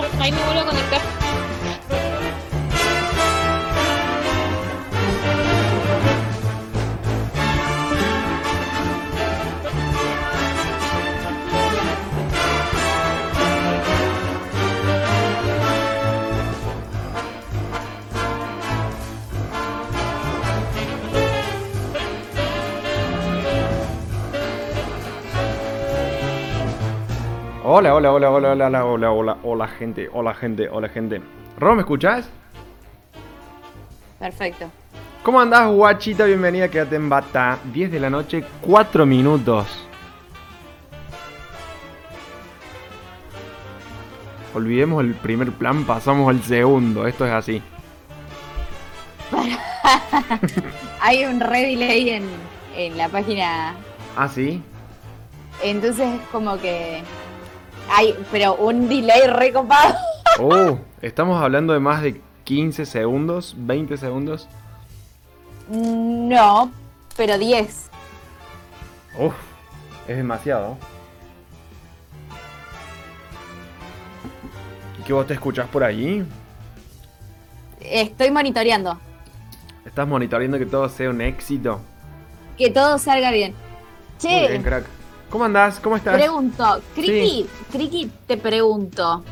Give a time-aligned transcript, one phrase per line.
[0.00, 0.18] 그렇죠.
[0.18, 1.23] 라임이 오려가니까.
[27.76, 31.20] Hola, hola, hola, hola, hola, hola, hola, hola, hola, gente, hola, gente, hola, gente.
[31.58, 32.30] Ro, ¿me escuchás?
[34.16, 34.70] Perfecto.
[35.24, 36.24] ¿Cómo andás, guachita?
[36.24, 37.58] Bienvenida, quédate en bata.
[37.72, 39.66] 10 de la noche, 4 minutos.
[44.54, 47.08] Olvidemos el primer plan, pasamos al segundo.
[47.08, 47.60] Esto es así.
[51.00, 52.28] Hay un red delay en,
[52.76, 53.74] en la página.
[54.16, 54.62] ¿Ah, sí?
[55.60, 57.02] Entonces es como que.
[57.90, 59.94] Hay, pero un delay recopado.
[60.40, 64.48] Oh, estamos hablando de más de 15 segundos, 20 segundos.
[65.68, 66.70] No,
[67.16, 67.90] pero 10.
[69.18, 69.34] Uf,
[70.08, 70.76] es demasiado.
[75.00, 76.26] ¿Y qué vos te escuchás por ahí?
[77.80, 78.98] Estoy monitoreando.
[79.84, 81.80] ¿Estás monitoreando que todo sea un éxito?
[82.56, 83.54] Que todo salga bien.
[84.18, 84.84] Che, bien, crack.
[85.34, 85.80] ¿Cómo andás?
[85.80, 86.14] ¿Cómo estás?
[86.14, 86.80] pregunto.
[86.94, 89.24] Criki, Criki, te pregunto.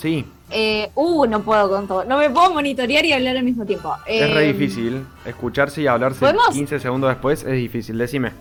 [0.00, 2.02] Sí, Eh, uh, no puedo con todo.
[2.04, 3.94] No me puedo monitorear y hablar al mismo tiempo.
[4.06, 5.04] es re Eh, difícil.
[5.26, 6.48] Escucharse y hablarse ¿podemos?
[6.48, 7.98] 15 segundos después es difícil.
[7.98, 8.32] Decime.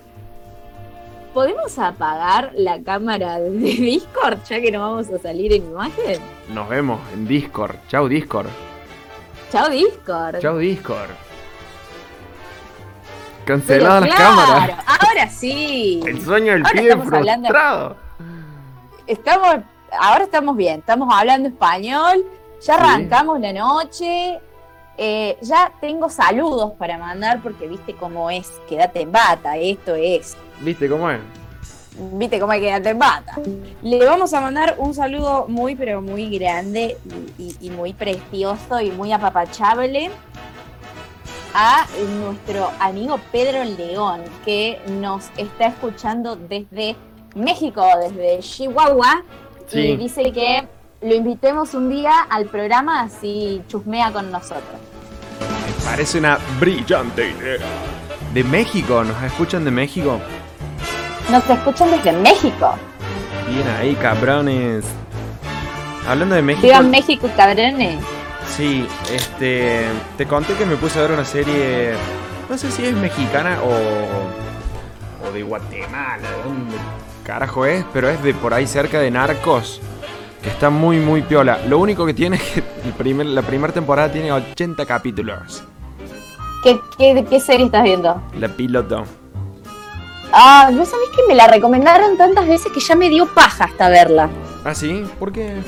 [1.33, 6.21] ¿Podemos apagar la cámara de Discord ya que no vamos a salir en imagen?
[6.53, 7.75] Nos vemos en Discord.
[7.89, 8.47] Chau, Discord.
[9.51, 10.39] Chao Discord.
[10.39, 11.09] Chau, Discord.
[13.47, 14.85] Canceladas las claro, cámaras.
[14.85, 16.01] Ahora sí.
[16.05, 17.95] El sueño del Ahora pibe estamos hablando- frustrado.
[19.07, 19.55] Estamos,
[19.99, 22.25] ahora estamos bien, estamos hablando español,
[22.61, 22.79] ya Sí.
[22.83, 24.39] arrancamos la noche,
[24.97, 30.35] eh, ya tengo saludos para mandar porque viste cómo es, quédate en bata, esto es,
[30.59, 31.19] ¿Viste cómo es?
[31.97, 33.35] viste cómo es quédate en bata.
[33.81, 36.97] Le vamos a mandar un saludo muy pero muy grande
[37.37, 40.11] y, y- y muy precioso y muy apapachable
[41.59, 41.87] a
[42.19, 46.95] nuestro amigo Pedro León que nos está escuchando desde
[47.33, 49.23] México, desde Chihuahua
[49.67, 49.79] Sí.
[49.79, 50.67] y dice que
[51.01, 54.79] lo invitemos un día al programa así chusmea con nosotros.
[55.83, 57.57] Parece una brillante idea.
[58.35, 59.03] ¿De México?
[59.03, 60.19] ¿Nos escuchan de México?
[61.31, 62.75] Nos escuchan desde México.
[63.49, 64.85] Bien ahí, cabrones.
[66.07, 66.67] Hablando de México.
[66.67, 67.97] Viva México, cabrones.
[68.57, 69.85] Sí, este.
[70.17, 71.93] Te conté que me puse a ver una serie.
[72.49, 75.27] No sé si es mexicana o.
[75.27, 76.75] o de Guatemala, de dónde
[77.23, 79.79] carajo es, pero es de por ahí cerca de Narcos.
[80.41, 81.59] Que está muy, muy piola.
[81.67, 85.63] Lo único que tiene es que el primer, la primera temporada tiene 80 capítulos.
[86.63, 88.19] ¿Qué, qué, qué serie estás viendo?
[88.39, 89.03] La piloto.
[90.33, 93.89] Ah, ¿no sabés que me la recomendaron tantas veces que ya me dio paja hasta
[93.89, 94.29] verla?
[94.65, 95.05] ¿Ah, sí?
[95.19, 95.61] ¿Por qué?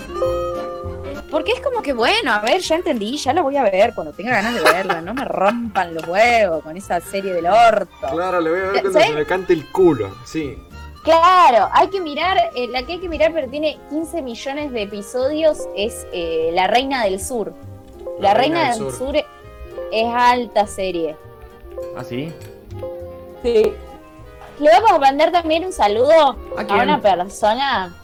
[1.30, 4.14] Porque es como que, bueno, a ver, ya entendí, ya la voy a ver cuando
[4.14, 5.02] tenga ganas de verla.
[5.02, 8.08] No me rompan los huevos con esa serie del orto.
[8.12, 9.08] Claro, le voy a ver cuando ¿Sí?
[9.08, 10.58] se me cante el culo, sí.
[11.04, 14.82] Claro, hay que mirar, eh, la que hay que mirar, pero tiene 15 millones de
[14.82, 17.54] episodios, es eh, La Reina del Sur.
[18.20, 21.16] La, Reina, del, Sur, es alta serie.
[21.96, 22.34] ¿Ah, sí?
[23.44, 23.74] Sí.
[24.60, 27.96] Le vamos a mandar también un saludo ¿A a una persona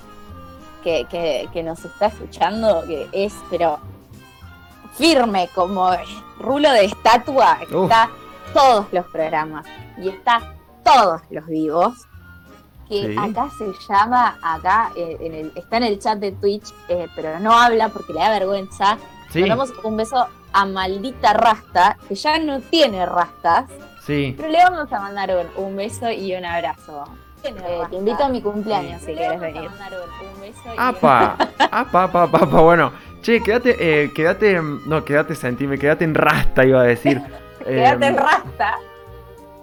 [0.86, 3.80] que, que, que nos está escuchando, que es, pero
[4.94, 5.92] firme, como
[6.40, 7.84] rulo de estatua, Uf.
[7.84, 8.10] está
[8.54, 9.66] todos los programas
[9.98, 10.54] y está
[10.84, 11.94] todos los vivos.
[12.88, 13.16] Que Sí.
[13.18, 17.40] acá se llama, acá eh, en el, está en el chat de Twitch, eh, pero
[17.40, 18.98] no habla porque le da vergüenza.
[19.32, 23.66] Sí, Mandamos un beso a maldita Rasta, que ya no tiene rastas.
[24.06, 24.36] sí.
[24.38, 27.04] Pero le vamos a mandar un, un beso y un abrazo.
[27.46, 29.70] Eh, te invito a mi cumpleaños si quieres venir.
[30.78, 31.38] ¡Apa!
[31.72, 32.62] ¡Apa, apa, apa, apa!
[32.62, 32.92] Bueno,
[33.22, 37.22] che, quédate, eh, quédate, no, quédate, sentime, quédate en rasta, iba a decir.
[37.66, 38.76] Quédate en Em, rasta.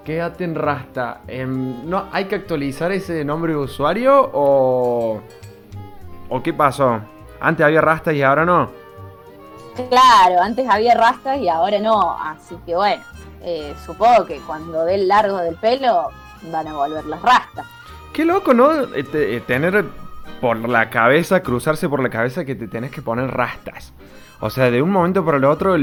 [0.05, 1.21] Quédate en rasta.
[1.29, 5.21] Em, no, ¿Hay que actualizar ese nombre de usuario o.
[6.29, 7.01] ¿O qué pasó?
[7.41, 8.71] Antes había rasta y ahora no.
[9.89, 12.17] Claro, antes había rastas y ahora no.
[12.19, 13.03] Así que bueno,
[13.43, 16.09] eh, supongo que cuando dé el largo del pelo
[16.51, 17.67] van a volver las rastas.
[18.13, 18.73] Qué loco, ¿no?
[18.95, 19.85] Eh, eh, tener
[20.41, 23.93] por la cabeza, cruzarse por la cabeza que te tenés que poner rastas.
[24.41, 25.77] O sea, de un momento para el otro,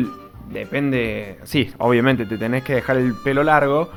[0.50, 1.40] depende.
[1.44, 3.90] Sí, obviamente te tenés que dejar el pelo largo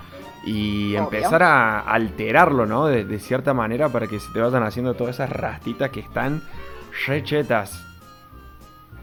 [0.44, 1.04] y Obvio.
[1.04, 2.86] empezar a alterarlo, ¿no?
[2.86, 6.42] De, de cierta manera para que se te vayan haciendo todas esas rastitas que están
[7.06, 7.82] Rechetas.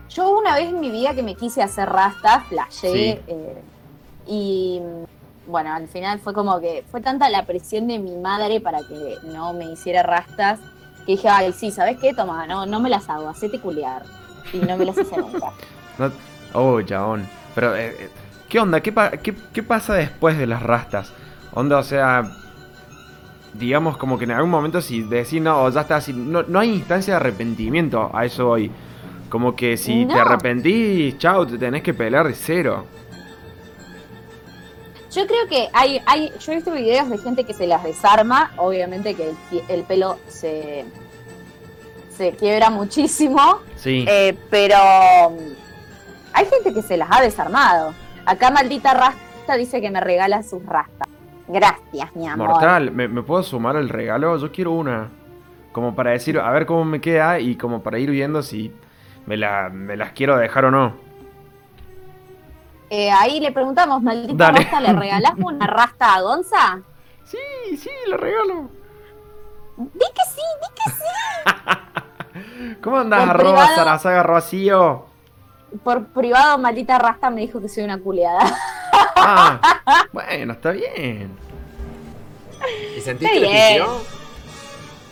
[0.10, 2.92] Yo una vez en mi vida que me quise hacer rastas, flashé.
[2.92, 3.20] Sí.
[3.28, 3.62] eh,
[4.28, 4.80] y
[5.50, 9.18] bueno, al final fue como que fue tanta la presión de mi madre para que
[9.24, 10.60] no me hiciera rastas
[11.06, 12.14] que dije, ay, sí, ¿sabes qué?
[12.14, 14.04] Toma, no, no me las hago, hacete culiar.
[14.54, 15.52] Y no me las hice nunca.
[15.98, 16.12] No-
[16.54, 17.28] Oh, chabón.
[17.54, 18.10] Pero, eh, eh,
[18.48, 18.80] ¿qué onda?
[18.82, 21.12] ¿Qué, pa- qué- qué pasa después de las rastas?
[21.54, 22.24] Onda, o sea,
[23.54, 26.70] digamos como que en algún momento si decís, no, ya está así, no, no hay
[26.74, 28.72] instancia de arrepentimiento, a eso hoy.
[29.30, 32.86] Como que si te arrepentís, chao, te tenés que pelear de cero.
[35.12, 38.52] Yo creo que hay, hay, yo he visto videos de gente que se las desarma,
[38.58, 40.86] obviamente que el, el pelo se,
[42.16, 44.06] se quiebra muchísimo, Sí.
[44.08, 44.76] eh, pero
[45.32, 45.54] mm,
[46.34, 47.94] hay gente que se las ha desarmado.
[48.26, 51.08] Acá maldita rasta dice que me regala sus rastas.
[51.48, 52.50] Gracias, mi amor.
[52.50, 54.38] Mortal, ¿me, me puedo sumar al regalo?
[54.38, 55.10] Yo quiero una.
[55.72, 58.72] Como para decir, a ver cómo me queda y como para ir viendo si
[59.26, 60.94] me, la- me las quiero dejar o no.
[62.90, 64.60] Eh, ahí le preguntamos, maldita Dale.
[64.60, 66.82] rasta, ¿le regalás una rasta a Gonza?
[67.26, 67.38] Sí,
[67.78, 68.70] sí, lo regalo.
[69.78, 72.76] Di que sí, di que sí.
[72.82, 73.76] ¿Cómo andás, Por arroba privado.
[73.76, 75.06] Sarasaga Rocío?
[75.84, 78.40] Por privado, maldita rasta me dijo que soy una culeada.
[79.16, 79.60] Ah,
[80.12, 81.38] bueno, está bien.
[82.98, 83.84] ¿Y sentiste bien.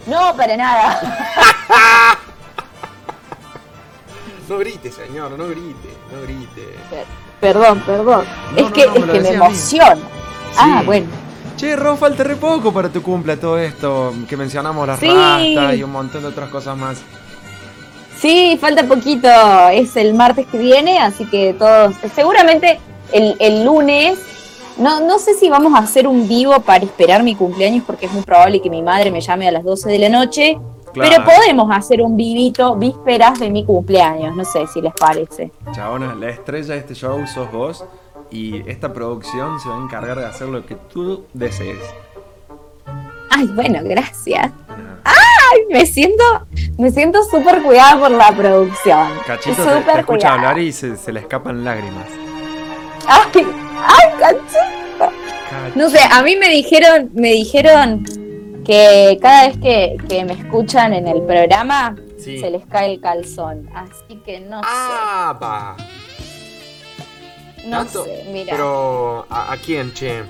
[0.07, 2.17] No, para nada.
[4.49, 6.73] No grite, señor, no grite, no grite.
[7.39, 8.25] Perdón, perdón.
[8.51, 9.97] No, es no, que, no, me es que me emociona.
[10.57, 11.07] Ah, bueno.
[11.55, 14.13] Che, Ro, falta re poco para tu cumple todo esto.
[14.27, 15.07] Que mencionamos las Sí.
[15.07, 16.97] rastas y un montón de otras cosas más.
[18.19, 19.27] Sí, falta poquito.
[19.71, 21.95] Es el martes que viene, así que todos.
[22.15, 22.79] Seguramente
[23.11, 24.17] el, el lunes.
[24.77, 28.11] No, no sé si vamos a hacer un vivo para esperar mi cumpleaños, porque es
[28.11, 30.57] muy probable que mi madre me llame a las 12 de la noche.
[30.97, 31.23] Claro.
[31.25, 34.35] Pero podemos hacer un vivito vísperas de mi cumpleaños.
[34.35, 35.51] No sé si les parece.
[35.73, 37.85] Chabona, la estrella de este show sos vos.
[38.29, 41.79] Y esta producción se va a encargar de hacer lo que tú desees.
[43.29, 44.51] Ay, bueno, gracias.
[45.03, 46.23] Ay, me siento,
[46.77, 49.07] me siento súper cuidada por la producción.
[49.25, 50.33] Cachito te, te escucha cuidada.
[50.33, 52.05] hablar y se, se le escapan lágrimas.
[53.07, 53.45] Ay,
[53.85, 54.57] ay, cachito.
[54.99, 58.03] Cach- No sé, a mí me dijeron, me dijeron
[58.67, 62.39] que cada vez que, que me escuchan en el programa Sí.
[62.39, 63.69] se les cae el calzón.
[63.73, 65.75] Así que no ¡Ah, pa!
[67.57, 68.03] sé, no tanto.
[68.05, 68.51] sé, mira.
[68.51, 70.23] Pero, ¿a, a quién, che?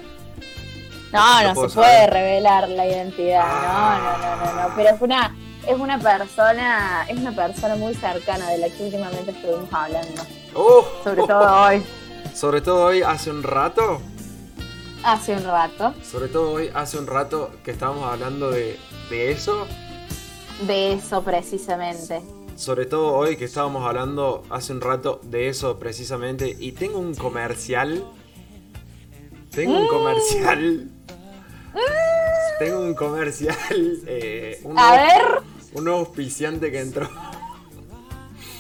[1.12, 2.10] no, ¿lo no se puede saber?
[2.12, 3.42] revelar la identidad.
[3.44, 4.18] Ah.
[4.18, 4.76] No, no, no, no, no.
[4.76, 5.36] Pero es una,
[5.68, 10.22] es una persona, es una persona muy cercana de la que últimamente estuvimos hablando.
[10.54, 10.86] ¡Oh!
[11.04, 11.84] Sobre todo hoy,
[12.36, 14.00] Sobre todo hoy, hace un rato.
[15.08, 15.94] Hace un rato.
[16.04, 18.78] Sobre todo hoy, hace un rato que estábamos hablando de,
[19.10, 19.66] de eso.
[20.68, 22.22] De eso precisamente.
[22.56, 26.56] Sobre todo hoy que estábamos hablando hace un rato de eso precisamente.
[26.60, 28.04] Y tengo un comercial.
[29.52, 30.90] Tengo un comercial.
[32.60, 33.56] Tengo un comercial.
[34.08, 35.42] eh, un, A nuevo- ver,
[35.74, 37.08] un nuevo auspiciante que entró.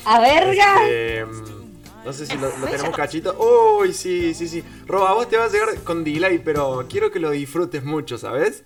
[0.06, 0.76] a verga.
[0.84, 1.57] Este, mm,
[2.08, 3.36] no sé si lo, lo tenemos cachito.
[3.38, 4.64] Uy, sí, sí, sí.
[4.86, 8.18] Roba, a vos te va a llegar con delay, pero quiero que lo disfrutes mucho,
[8.18, 8.64] ¿sabes?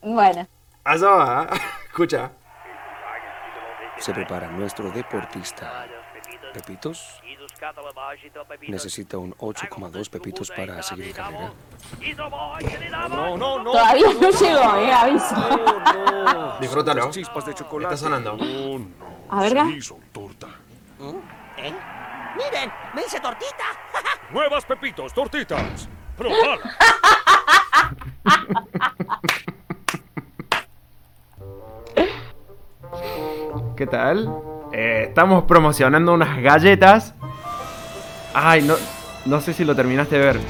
[0.00, 0.46] Bueno,
[0.84, 1.48] Allá va.
[1.52, 1.58] ¿eh?
[1.88, 2.30] Escucha.
[3.98, 5.86] Se prepara nuestro deportista.
[6.54, 7.20] ¿Pepitos?
[8.68, 11.52] Necesita un 8,2 pepitos para seguir carrera.
[13.08, 13.72] No, no, no.
[13.72, 16.58] todavía no llegó, eh, aviso.
[16.60, 17.10] Disfrútalo.
[17.10, 17.94] Chispas de chocolate.
[17.94, 18.36] Está sonando.
[18.36, 18.88] No, no.
[19.30, 20.46] A son torta.
[21.56, 21.97] ¿Eh?
[22.38, 23.64] Miren, me hice tortita.
[24.30, 25.88] Nuevas Pepitos, tortitas.
[26.16, 26.58] Probala.
[33.76, 34.28] ¿Qué tal?
[34.72, 37.14] Eh, estamos promocionando unas galletas.
[38.34, 38.74] Ay, no,
[39.24, 40.36] no sé si lo terminaste de ver.
[40.36, 40.40] Eh,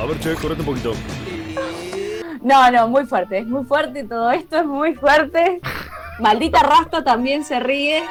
[0.00, 0.92] a ver, che, correte un poquito.
[2.42, 5.60] No, no, muy fuerte, es muy fuerte, todo esto es muy fuerte.
[6.18, 8.04] Maldita Rasta también se ríe.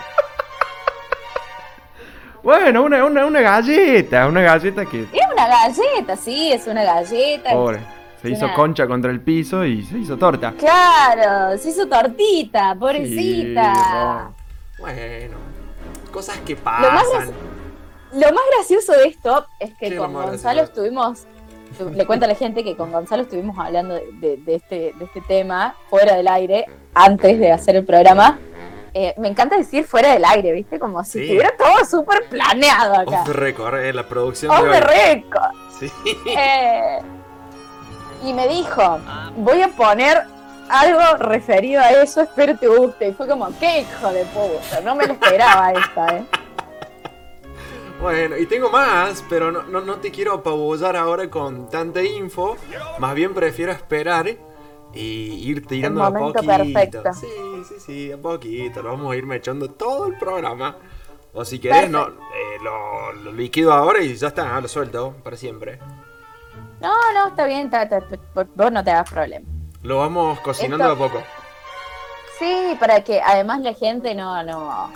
[2.47, 5.01] Bueno, una, una, una galleta, una galleta que...
[5.01, 7.51] Es una galleta, sí, es una galleta.
[7.51, 7.79] Pobre.
[8.21, 10.53] Se hizo concha contra el piso y se hizo torta.
[10.57, 14.31] Claro, se hizo tortita, Sí, pobrecita.
[14.79, 15.35] Bueno.
[16.09, 17.31] Cosas que Lo más pasan.
[18.13, 20.63] Lo más gracioso de esto es que ¿Qué es lo con Gonzalo gracioso?
[20.63, 21.27] estuvimos,
[21.97, 25.03] le cuento a la gente que con Gonzalo estuvimos hablando de, de- de este, de
[25.03, 26.63] este tema fuera del aire,
[26.93, 28.39] antes de hacer el programa.
[28.99, 30.79] Eh, me encanta decir fuera del aire, ¿viste?
[30.79, 31.19] Como si Sí.
[31.21, 33.21] estuviera todo súper planeado acá.
[33.21, 35.51] Off the record, eh, la producción Off de the record.
[35.79, 35.91] Sí.
[36.35, 36.99] Eh,
[38.23, 38.99] y me dijo,
[39.35, 40.23] voy a poner
[40.69, 43.09] algo referido a eso, espero te guste.
[43.09, 46.25] Y fue como, qué hijo de puta, no me lo esperaba esta, ¿eh?
[48.01, 52.55] Bueno, y tengo más, pero no, no, no te quiero apabullar ahora con tanta info.
[52.99, 54.27] Más bien prefiero esperar
[54.93, 56.43] y ir tirando a poquito.
[56.45, 57.03] perfecto.
[57.13, 57.27] Sí,
[57.67, 58.81] sí, sí, a poquito.
[58.81, 60.75] Lo vamos a ir echando todo el programa.
[61.33, 65.37] O si querés, no, eh, lo, lo liquido ahora y ya está, lo suelto para
[65.37, 65.77] siempre.
[66.81, 67.87] No, no, está bien, está-
[68.55, 69.45] vos no te hagas problema.
[69.83, 71.23] Lo vamos cocinando Esto- a poco.
[72.39, 74.91] Sí, para que además la gente no, no,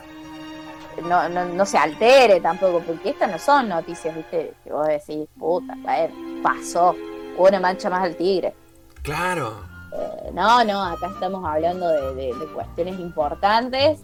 [1.03, 5.27] no, no, no se altere tampoco, porque estas no son noticias, viste, que vos decís,
[5.39, 6.11] puta, a ver,
[6.43, 6.95] pasó,
[7.37, 8.53] hubo una mancha más al tigre.
[9.01, 9.69] Claro.
[9.93, 13.99] Eh, no, no, acá estamos hablando de, de- de cuestiones importantes.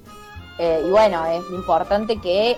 [0.60, 2.58] eh, y bueno, es importante que eh,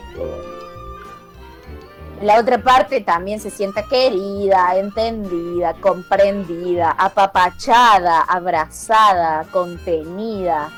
[2.21, 10.69] la otra parte también se sienta querida, entendida, comprendida, apapachada, abrazada, contenida.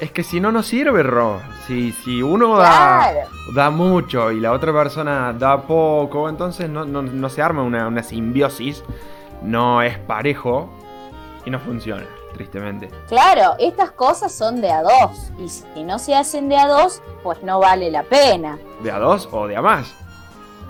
[0.00, 1.40] Es que si no, no sirve, Ro.
[1.66, 3.12] Si, si uno da,
[3.54, 7.88] da mucho y la otra persona da poco, entonces no, no- no se arma una,
[7.88, 8.82] una simbiosis,
[9.42, 10.70] no es parejo
[11.46, 12.90] y no funciona, tristemente.
[13.08, 15.30] Claro, estas cosas son de a dos.
[15.38, 18.58] Y si no se hacen de a dos, pues no vale la pena.
[18.82, 19.94] ¿De a dos o de a más?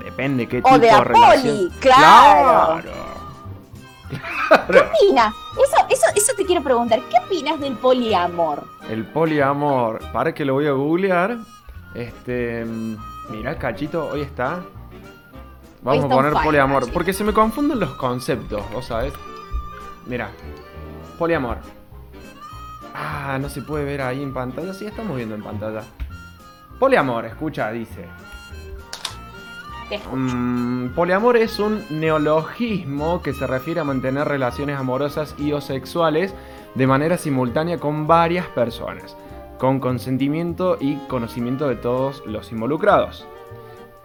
[0.05, 1.43] Depende qué O tipo de a relación.
[1.43, 2.83] poli, claro.
[2.83, 3.07] Claro.
[4.71, 5.35] ¿Qué opinas?
[5.55, 7.01] Eso, eso, eso te quiero preguntar.
[7.11, 8.65] ¿Qué opinas del poliamor?
[8.89, 9.99] El poliamor.
[10.13, 11.39] Para que lo voy a googlear.
[11.95, 12.65] Este.
[13.31, 14.61] Mira, Cachito, hoy está.
[15.83, 16.81] Vamos está a on poner fire, poliamor.
[16.81, 16.93] Cachito.
[16.95, 19.15] Porque se me confunden los conceptos, ¿vos sabés?
[20.05, 20.31] Mira.
[21.19, 21.59] Poliamor.
[22.95, 24.73] Ah, no se puede ver ahí en pantalla.
[24.73, 25.83] Sí, estamos viendo en pantalla.
[26.79, 28.07] Poliamor, escucha, dice.
[30.13, 36.35] Mm, poliamor es un neologismo que se refiere a mantener relaciones amorosas y o sexuales
[36.75, 39.17] de manera simultánea con varias personas,
[39.59, 43.27] con consentimiento y conocimiento de todos los involucrados.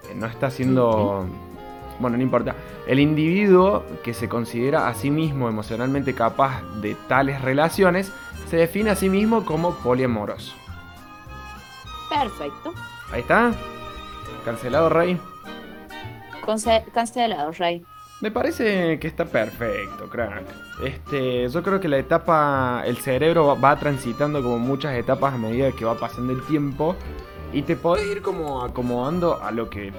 [0.10, 1.26] Eh, No está siendo...
[2.02, 2.56] Bueno, no importa.
[2.88, 8.12] El individuo que se considera a sí mismo emocionalmente capaz de tales relaciones
[8.50, 10.54] se define a sí mismo como poliamoroso.
[12.10, 12.74] Perfecto.
[13.12, 13.52] Ahí está.
[14.44, 15.18] Cancelado, Rey.
[16.46, 17.84] Conce- cancelado, Rey.
[18.22, 20.44] Me parece que está perfecto, crack.
[20.84, 25.38] Este, yo creo que la etapa, el cerebro va, va transitando como muchas etapas a
[25.38, 26.96] medida que va pasando el tiempo
[27.52, 29.92] y te podés ir como acomodando a lo que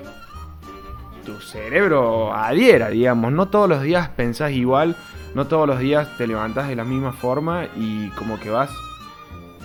[1.24, 3.32] tu cerebro adhiera, digamos.
[3.32, 4.96] No todos los días pensás igual,
[5.34, 8.70] no todos los días te levantás de la misma forma y como que vas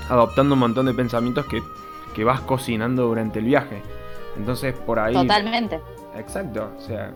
[0.10, 1.62] adoptando un montón de pensamientos que,
[2.16, 3.82] que vas cocinando durante el viaje.
[4.38, 5.14] Entonces por ahí...
[5.14, 5.82] Totalmente.
[6.18, 7.12] Exacto, o sea.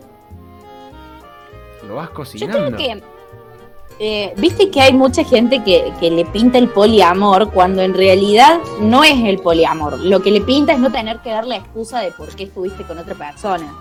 [1.88, 2.76] Lo vas Yo cocinando.
[2.76, 3.04] creo que.
[4.00, 8.60] eh, Viste que hay mucha gente que, que le pinta el poliamor cuando en realidad
[8.82, 10.00] no es el poliamor.
[10.00, 12.84] Lo que le pinta es no tener que dar la excusa de por qué estuviste
[12.84, 13.74] con otra persona.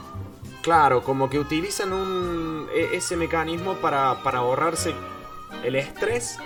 [0.63, 4.95] Claro, como que utilizan un, e- ese mecanismo para, para ahorrarse
[5.65, 6.39] el estrés.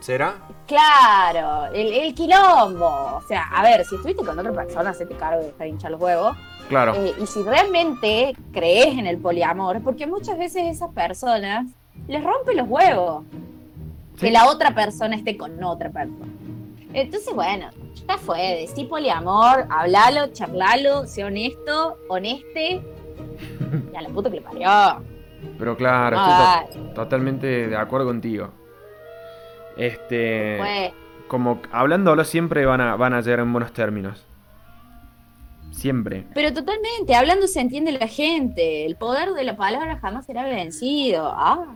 [0.00, 0.36] ¿Será?
[0.66, 3.16] Claro, el, el quilombo.
[3.16, 5.90] O sea, a ver, si estuviste con otra persona, se te cargo de dejar hinchar
[5.90, 6.36] los huevos.
[6.68, 6.94] Claro.
[6.94, 11.66] Eh, y si realmente crees en el poliamor, porque muchas veces esas personas
[12.06, 13.24] les rompe los huevos
[14.18, 16.32] que la otra persona esté con otra persona.
[16.92, 17.70] Entonces, bueno,
[18.08, 22.82] ya fue, decí poliamor, hablalo, charlalo, sé honesto, honeste.
[23.98, 24.68] A la puta que le parió.
[25.58, 28.50] Pero claro, Ah, estoy to- totalmente de acuerdo contigo.
[29.76, 30.56] Este.
[30.58, 30.92] Fue.
[31.28, 34.24] Como hablándolo siempre van a, van a llegar en buenos términos.
[35.70, 36.24] Siempre.
[36.34, 38.86] Pero totalmente, hablando se entiende la gente.
[38.86, 41.30] El poder de la palabra jamás será vencido.
[41.34, 41.66] Ah,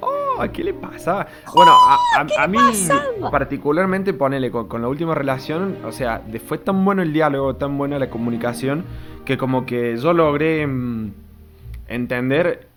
[0.00, 1.26] Oh, ¿Qué le pasa?
[1.52, 3.32] Bueno, a, a- a mí pasaba?
[3.32, 7.76] particularmente, ponele, con, con la última relación, o sea, fue tan bueno el diálogo, tan
[7.76, 8.84] buena la comunicación,
[9.24, 11.12] que como que yo logré mm,
[11.88, 12.68] entender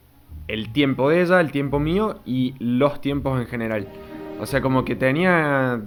[0.48, 3.88] el tiempo de ella, el tiempo mío y los tiempos en general.
[4.40, 5.80] O sea, como que tenía,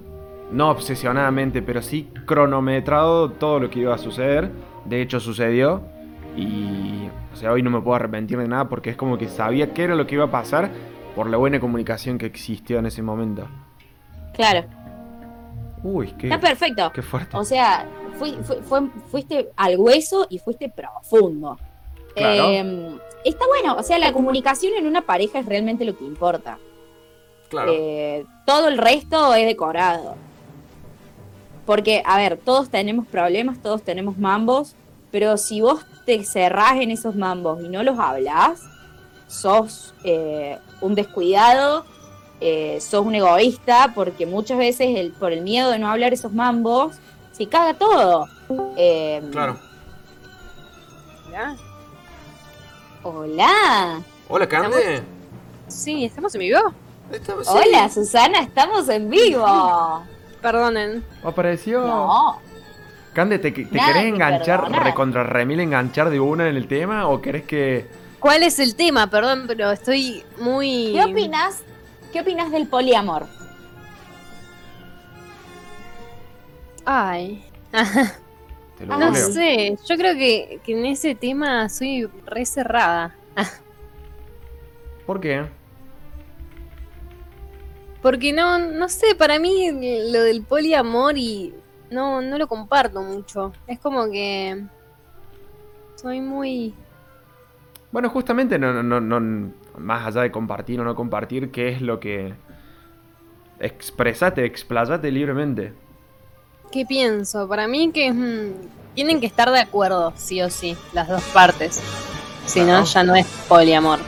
[0.52, 4.50] no obsesionadamente, pero sí cronometrado todo lo que iba a suceder.
[4.84, 5.82] De hecho, sucedió.
[6.36, 9.72] Y, o sea, hoy no me puedo arrepentir de nada porque es como que sabía
[9.72, 10.70] qué era lo que iba a pasar
[11.14, 13.46] por la buena comunicación que existió en ese momento.
[14.34, 14.64] claro,
[15.82, 16.90] Uy, qué, está perfecto.
[16.94, 17.36] qué fuerte.
[17.36, 17.86] O sea,
[18.18, 21.58] fui- fui- fue- fuiste al hueso y fuiste profundo.
[22.14, 22.48] Claro.
[22.48, 26.58] Eh, está bueno, o sea, la comunicación en una pareja es realmente lo que importa.
[27.48, 27.72] Claro.
[27.74, 30.16] Eh, todo el resto es decorado.
[31.66, 34.74] Porque, a ver, todos tenemos problemas, todos tenemos mambos,
[35.10, 38.60] pero si vos te cerrás en esos mambos y no los hablas,
[39.26, 41.84] sos eh, un descuidado,
[42.40, 46.32] eh, sos un egoísta, porque muchas veces el, por el miedo de no hablar esos
[46.32, 46.96] mambos,
[47.32, 48.28] se caga todo.
[48.76, 49.58] Eh, Claro.
[51.32, 51.56] ¿Ya?
[53.04, 54.00] Hola.
[54.28, 55.02] Hola, Cande.
[55.68, 56.58] Sí, ¿estamos en vivo?
[57.12, 57.52] Estamos- sí.
[57.54, 60.02] Hola, Susana, estamos en vivo.
[60.42, 61.04] Perdonen.
[61.22, 61.86] Apareció.
[61.86, 62.38] No,
[63.12, 67.06] Cande, ¿te, te Nada querés que enganchar, recontra remil enganchar de una en el tema?
[67.08, 67.86] ¿O querés que.?
[68.18, 69.08] ¿Cuál es el tema?
[69.08, 70.92] Perdón, pero estoy muy...
[70.94, 71.62] ¿qué opinas?
[72.10, 73.26] ¿Qué opinas del poliamor?
[76.86, 77.44] Ay.
[78.78, 83.14] Te lo Ah, No sé, yo creo que, que en ese tema soy re cerrada.
[85.06, 85.44] ¿Por qué?
[88.02, 91.54] Porque no, no sé, para mí lo del poliamor y
[91.90, 93.52] no, no lo comparto mucho.
[93.66, 94.62] Es como que
[95.96, 96.74] soy muy...
[97.92, 101.80] Bueno, justamente, no, no, no, no- más allá de compartir o no compartir, ¿qué es
[101.80, 102.34] lo que.
[103.60, 105.72] Expresate, explayate libremente.
[106.74, 107.46] ¿Qué pienso?
[107.46, 108.52] Para mí que mm,
[108.96, 111.80] tienen que estar de acuerdo, sí o sí, las dos partes.
[112.46, 114.00] Si no, ya no es poliamor.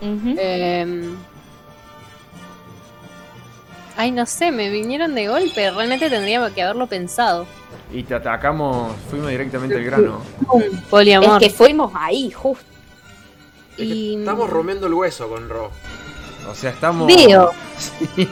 [0.00, 1.10] Eh,
[3.94, 5.70] Ay, no sé, me vinieron de golpe.
[5.70, 7.46] Realmente tendría que haberlo pensado.
[7.92, 10.22] Y te atacamos, fuimos directamente al grano.
[10.88, 11.42] Poliamor.
[11.42, 12.64] Es que fuimos ahí, justo.
[13.72, 14.16] Es que y...
[14.16, 15.70] Estamos rompiendo el hueso con Ro.
[16.50, 17.06] O sea, estamos.
[17.06, 17.50] Veo.
[17.82, 18.28] Sí.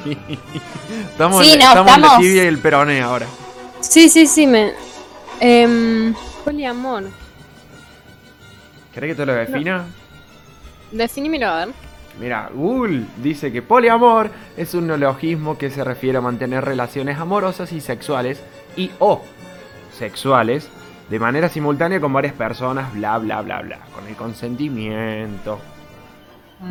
[1.11, 3.26] estamos, Sí, no, estamos en la estamos- tibia y el peroné ahora.
[3.81, 4.73] Sí, sí, sí, me...
[5.41, 7.05] em, poliamor.
[8.93, 9.87] ¿Querés que te lo defina?
[10.93, 11.75] Definímelo a ver.
[12.19, 17.73] Mira, Google dice que poliamor es un neologismo que se refiere a mantener relaciones amorosas
[17.73, 18.43] y sexuales
[18.77, 19.23] y o
[19.97, 20.69] sexuales
[21.09, 25.59] de manera simultánea con varias personas, bla, bla, bla, bla, con el consentimiento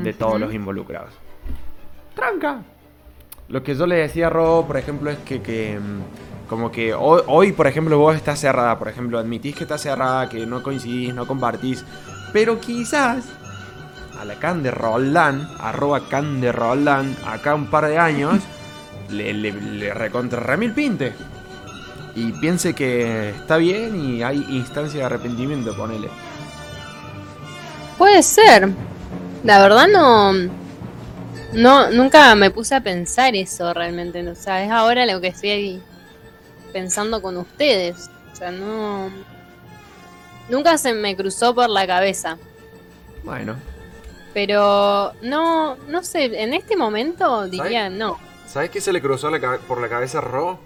[0.03, 1.13] de todos los involucrados.
[2.15, 2.61] Tranca.
[3.47, 6.93] Lo que yo le decía a Ro, por ejemplo, es que, que, mm, como que
[6.93, 10.63] hoy, hoy, por ejemplo, vos estás cerrada, por ejemplo, admitís que estás cerrada, que no
[10.63, 11.85] coincidís, no compartís,
[12.33, 13.25] pero quizás
[14.19, 18.39] a la Can de Roldán, arroba Can de Roldán, acá un par de años,
[19.09, 21.13] le, le, le recontra pinte.
[22.15, 26.09] Y piense que está bien y hay instancia de arrepentimiento, ponele.
[27.97, 28.69] Puede ser.
[29.43, 30.33] La verdad no...
[31.53, 34.27] No, nunca me puse a pensar eso realmente.
[34.27, 35.81] O sea, es ahora lo que estoy
[36.71, 38.09] pensando con ustedes.
[38.31, 39.09] O sea, no...
[40.49, 42.37] Nunca se me cruzó por la cabeza.
[43.23, 43.55] Bueno,
[44.33, 48.17] Pero no, no sé, en este momento diría no.
[48.47, 50.59] ¿Sabes qué se le cruzó la por la cabeza a Ro?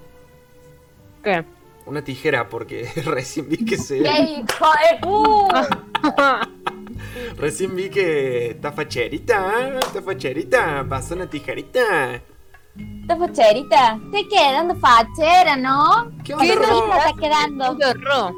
[1.23, 1.43] ¿Qué?
[1.85, 4.01] Una tijera, porque recién vi que se.
[4.01, 5.69] ¡Qué hijo de puta!
[7.37, 9.79] Recién vi que está facherita, ¿eh?
[9.79, 12.21] está facherita, pasó una tijerita.
[12.75, 13.99] Esta facherita.
[14.11, 16.11] Te quedando fachera, ¿no?
[16.23, 17.77] ¿Qué ¿Qué está quedando?
[17.77, 18.33] Qué horror.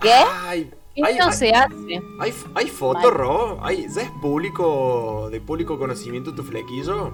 [0.00, 0.12] ¿Qué?
[0.12, 0.70] Ay,
[1.02, 2.02] hay, no hay, se hace.
[2.20, 3.58] hay, hay foto, Ro.
[3.62, 7.12] Hay, ¿Ya es público, de público conocimiento tu flequillo?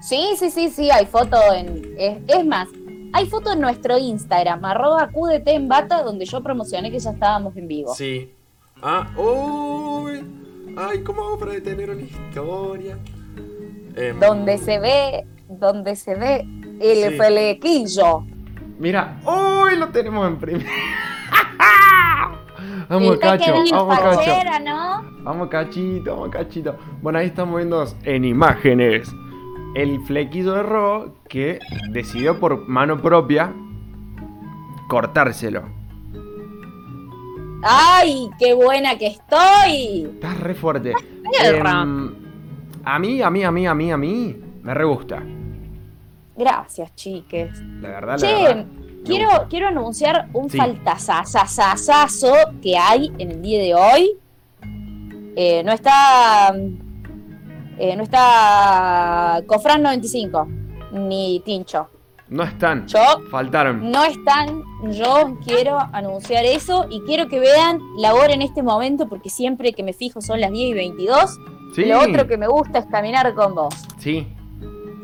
[0.00, 1.94] Sí, sí, sí, sí, hay foto en...
[1.96, 2.68] Es, es más,
[3.12, 7.56] hay foto en nuestro Instagram, arroba QDT en bata, donde yo promocioné que ya estábamos
[7.56, 7.94] en vivo.
[7.94, 8.32] Sí.
[8.82, 10.24] Ah, uy.
[10.76, 12.98] Ay, ¿cómo hago para detener una historia?
[13.94, 15.26] Em, Donde se ve,
[15.58, 16.46] donde se ve
[16.80, 17.16] el Sí.
[17.18, 18.24] flequillo.
[18.78, 20.66] mira, hoy lo tenemos en primer.
[22.88, 24.30] vamos, cacho, vamos, cacho.
[25.22, 26.76] Vamos cachito, vamos cachito.
[27.00, 29.10] Bueno, ahí estamos viendo en imágenes
[29.74, 31.58] el flequillo de Ro que
[31.90, 33.52] decidió por mano propia
[34.88, 35.62] cortárselo.
[37.62, 40.10] ¡Ay, qué buena que estoy!
[40.14, 40.92] Está re fuerte.
[41.44, 42.14] Em,
[42.84, 45.22] a mí, a mí, a mí, a mí, a mí, me re gusta.
[46.42, 47.50] Gracias, chiques.
[47.80, 48.66] La verdad, la Che, verdad.
[49.04, 50.58] quiero, quiero anunciar un Sí.
[50.58, 54.10] faltazazazazo que hay en el día de hoy.
[55.36, 56.54] Eh, no está.
[57.78, 59.40] eh, no está.
[59.46, 60.46] Cofran 95,
[60.92, 61.88] ni Tincho.
[62.28, 62.86] No están.
[62.86, 62.98] Yo
[63.30, 63.90] Faltaron.
[63.90, 64.62] no están.
[64.90, 69.72] Yo quiero anunciar eso y quiero que vean la hora en este momento, porque siempre
[69.72, 71.38] que me fijo son las 10 y 22.
[71.74, 71.84] Sí.
[71.86, 73.74] Lo otro que me gusta es caminar con vos.
[73.98, 74.26] Sí.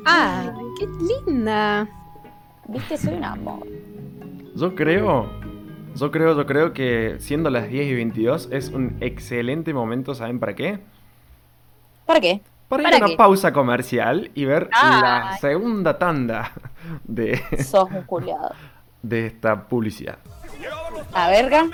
[0.06, 1.88] Ah, qué linda.
[2.66, 3.66] Viste, soy un amor.
[4.54, 5.30] Yo creo.
[5.94, 10.38] Yo creo, yo creo que siendo las 10 y 22 es un excelente momento, ¿saben
[10.38, 10.78] para qué?
[12.06, 12.40] ¿Para qué?
[12.68, 16.52] Para ir ¿Para a una pausa comercial y ver la segunda tanda
[17.04, 18.52] de, Sos un culiado.
[19.02, 20.18] de esta publicidad.
[21.14, 21.66] A verga.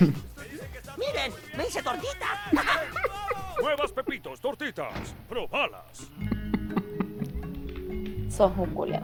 [0.00, 2.26] Miren, me hice tortita.
[3.62, 5.14] Nuevas pepitos, tortitas.
[5.28, 6.08] Probalas.
[8.30, 9.00] Sos un culo.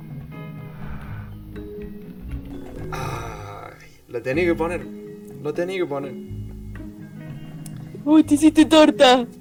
[2.90, 4.86] Ay, lo tenía que poner.
[5.42, 6.14] Lo tenía que poner.
[8.04, 9.26] Uy, te hiciste torta.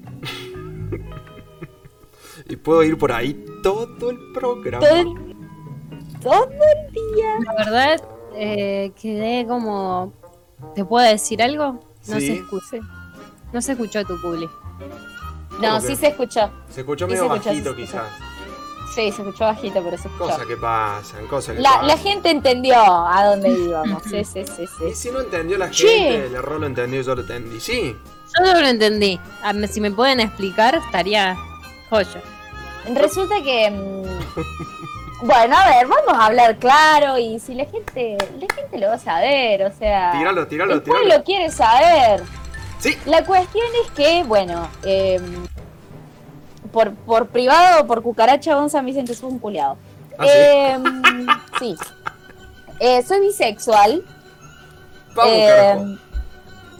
[2.48, 4.86] Y puedo ir por ahí todo el programa.
[4.86, 5.36] Todo el,
[6.22, 7.38] todo el día.
[7.44, 10.12] La verdad, eh, quedé como.
[10.74, 11.80] ¿Te puedo decir algo?
[12.06, 12.26] No Sí.
[12.26, 12.76] se escucha.
[13.52, 14.48] No se escuchó tu publi.
[15.60, 16.50] No, ¿Cómo sí se escuchó.
[16.70, 18.08] Se escuchó Sí, medio se escuchó, bajito sí, quizás.
[18.94, 20.30] Sí, se escuchó bajito, pero se escuchó.
[20.30, 21.86] Cosas que pasan, cosas que La, pasan.
[21.88, 24.02] la gente entendió a dónde íbamos.
[24.04, 24.94] Sí, sí, sí, Y sí.
[24.94, 25.86] si no entendió la Che.
[25.88, 27.60] gente, el error lo entendió, yo lo entendí.
[27.60, 27.96] Sí.
[28.38, 29.18] Yo no lo entendí.
[29.42, 31.36] A mí, si me pueden explicar, estaría
[31.90, 32.22] joya.
[32.94, 33.72] Resulta que.
[35.22, 38.94] Bueno, a ver, vamos a hablar claro y si la gente, la gente lo va
[38.94, 41.02] a saber, o sea, Tíralo, tíralo, el tíralo.
[41.04, 42.22] pueblo quiere saber.
[42.78, 42.96] Sí.
[43.06, 45.18] La cuestión es que, bueno, eh,
[46.70, 49.78] por, por privado o por cucaracha, Don San Vicente es un culiado.
[50.18, 50.28] Ah, sí.
[50.34, 50.78] Eh,
[51.60, 51.76] sí.
[52.80, 54.04] Eh, soy bisexual.
[55.14, 55.84] Vamos, carajo.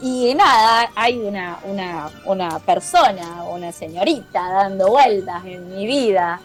[0.03, 6.39] y nada, hay una, una, una persona, una señorita dando vueltas en mi vida.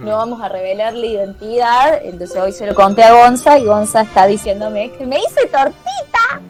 [0.00, 2.00] No vamos a revelar la identidad.
[2.02, 6.40] Entonces hoy se lo conté a Gonza y Gonza está diciéndome que me hice tortita.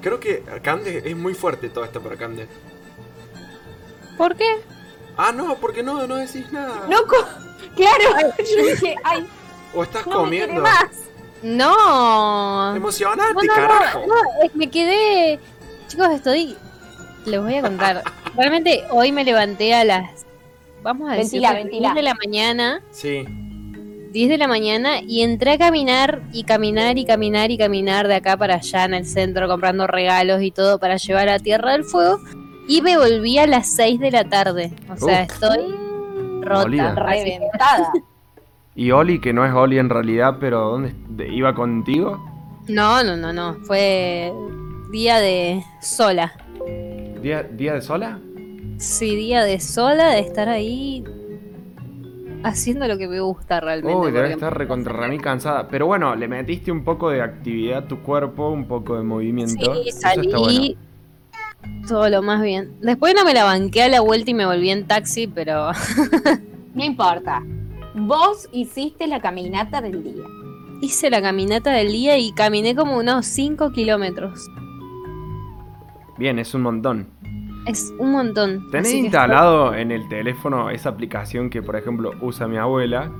[0.00, 2.46] Creo que Cande es muy fuerte todo esto para Cande.
[4.16, 4.60] ¿Por qué?
[5.16, 6.82] Ah, no, porque no, no decís nada.
[6.88, 7.16] No, co-
[7.74, 8.32] claro.
[8.38, 9.26] Yo dije, ay,
[9.74, 10.62] O estás no me quiere comiendo.
[10.62, 10.90] más.
[11.42, 12.74] No.
[12.76, 14.00] Emocionante, No, no, carajo.
[14.00, 15.40] no, no, es que me quedé.
[15.88, 16.56] Chicos, estoy.
[17.24, 18.02] Les voy a contar.
[18.36, 20.25] Realmente hoy me levanté a las.
[20.86, 21.40] Vamos a decir.
[21.42, 21.88] Ventila, ventila.
[21.88, 22.80] 10 de la mañana.
[22.92, 23.24] Sí.
[24.12, 28.14] 10 de la mañana y entré a caminar y caminar y caminar y caminar de
[28.14, 31.82] acá para allá en el centro comprando regalos y todo para llevar a Tierra del
[31.82, 32.20] Fuego
[32.68, 34.70] y me volví a las 6 de la tarde.
[34.88, 35.32] O sea, Uf.
[35.32, 35.74] estoy
[36.40, 36.94] rota.
[36.94, 37.92] Reventada.
[38.78, 42.22] Y Oli, que no es Oli en realidad, pero ¿dónde de- iba contigo?
[42.68, 43.54] No, no, no, no.
[43.64, 44.30] Fue
[44.92, 46.34] día de sola.
[47.22, 48.18] ¿Día, día de sola?
[48.78, 51.02] Sí, día de sola, de estar ahí
[52.44, 53.96] haciendo lo que me gusta realmente.
[53.98, 55.68] Uy, debe estar recontra mí cansada.
[55.68, 59.74] Pero bueno, le metiste un poco de actividad a tu cuerpo, un poco de movimiento.
[59.74, 60.76] Sí, Eso está salí
[61.62, 61.86] bueno.
[61.88, 62.72] todo lo más bien.
[62.80, 65.70] Después no me la banqué a la vuelta y me volví en taxi, pero
[66.74, 67.42] No importa.
[67.94, 70.22] Vos hiciste la caminata del día.
[70.82, 74.38] hice la caminata del día y caminé como unos 5 kilómetros.
[76.18, 77.08] Bien, es un montón.
[77.66, 78.70] Es un montón.
[78.70, 83.10] ¿Tenés instalado en el teléfono esa aplicación que, por ejemplo, usa mi abuela?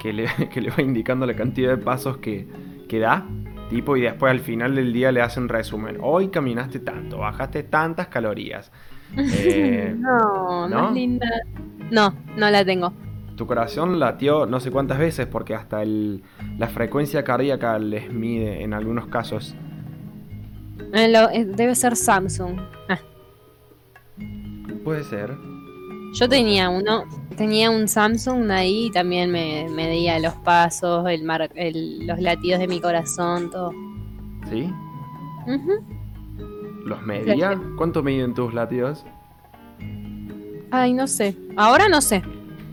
[0.00, 2.48] Que le, que le va indicando la cantidad de pasos que,
[2.88, 3.26] que da.
[3.68, 5.98] Tipo, y después al final del día le hace un resumen.
[6.00, 8.72] Hoy caminaste tanto, bajaste tantas calorías.
[9.16, 10.82] Eh, No, ¿No?
[10.82, 11.26] más linda.
[11.90, 12.92] No, no la tengo.
[13.36, 16.22] tu corazón latió no sé cuántas veces porque hasta el,
[16.56, 19.56] la frecuencia cardíaca les mide en algunos casos.
[20.92, 22.60] Eh, eh, debe ser Samsung.
[22.88, 22.98] Ah,
[24.84, 25.36] Puede ser.
[26.14, 27.04] yo tenía uno,
[27.36, 32.20] tenía un Samsung ahí y también me, me medía los pasos, el mar- el- los
[32.20, 33.72] latidos de mi corazón, todo.
[34.50, 34.70] ¿Sí?
[36.84, 37.60] ¿Los medía?
[37.76, 39.04] ¿Cuánto miden tus latidos?
[40.70, 41.36] Ay, no sé.
[41.56, 42.22] Ahora no sé.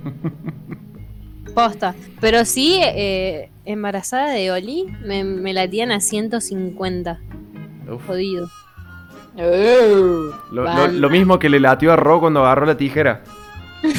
[1.56, 1.96] Posta.
[2.20, 7.20] Pero sí, eh, embarazada de Oli, me, me latían a 150.
[7.94, 8.06] Uf.
[8.08, 8.48] Jodido.
[9.36, 10.88] Lo, lo- Banda.
[10.90, 13.24] lo mismo que le latió a Ro cuando agarró la tijera.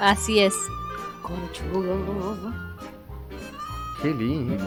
[0.00, 0.54] Así es.
[4.02, 4.64] Qué lindo.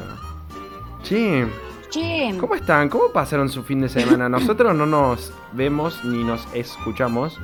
[1.04, 1.46] Che,
[1.90, 2.90] Che, ¿cómo están?
[2.90, 4.28] ¿Cómo pasaron su fin de semana?
[4.30, 7.38] Nosotros no nos vemos ni nos escuchamos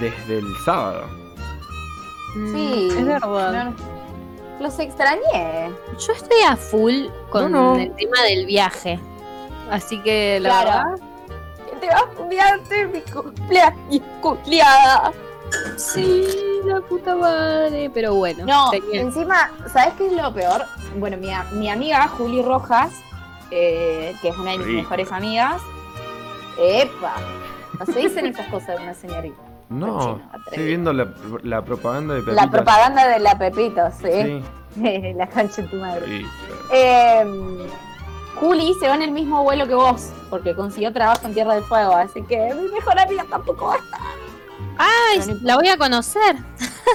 [0.00, 1.06] desde el sábado.
[2.36, 2.88] Mm, sí.
[2.96, 3.72] Es verdad.
[4.60, 5.70] los extrañé.
[6.06, 7.80] Yo estoy a full con No, no.
[7.80, 8.98] el tema del viaje.
[9.70, 10.90] Así que la Claro.
[10.90, 11.08] verdad.
[11.80, 15.12] Te vas a olvidarte mi cumpleaños, culiada.
[15.76, 16.26] Sí,
[16.64, 17.90] la puta madre.
[17.94, 18.44] Pero bueno.
[18.44, 20.64] No, tenía- encima, ¿sabes qué es lo peor?
[20.96, 22.90] Bueno, mi, mi amiga Juli Rojas,
[23.50, 24.82] eh, que es una de mis Rico.
[24.82, 25.62] mejores amigas,
[26.58, 27.14] epa,
[27.78, 29.36] no se dicen esas cosas de una señorita.
[29.68, 31.06] No, estoy viendo la,
[31.44, 32.50] la propaganda de La Pepitas.
[32.50, 34.42] propaganda de la Pepito, Sí.
[34.74, 35.12] sí.
[35.16, 36.06] la concha de tu madre.
[36.06, 36.26] Sí.
[36.72, 37.24] Eh,
[38.40, 41.64] Juli se va en el mismo vuelo que vos, porque consiguió trabajo en Tierra del
[41.64, 44.00] Fuego, así que mi mejor amiga tampoco va a estar.
[44.78, 46.36] Ay, la voy a conocer.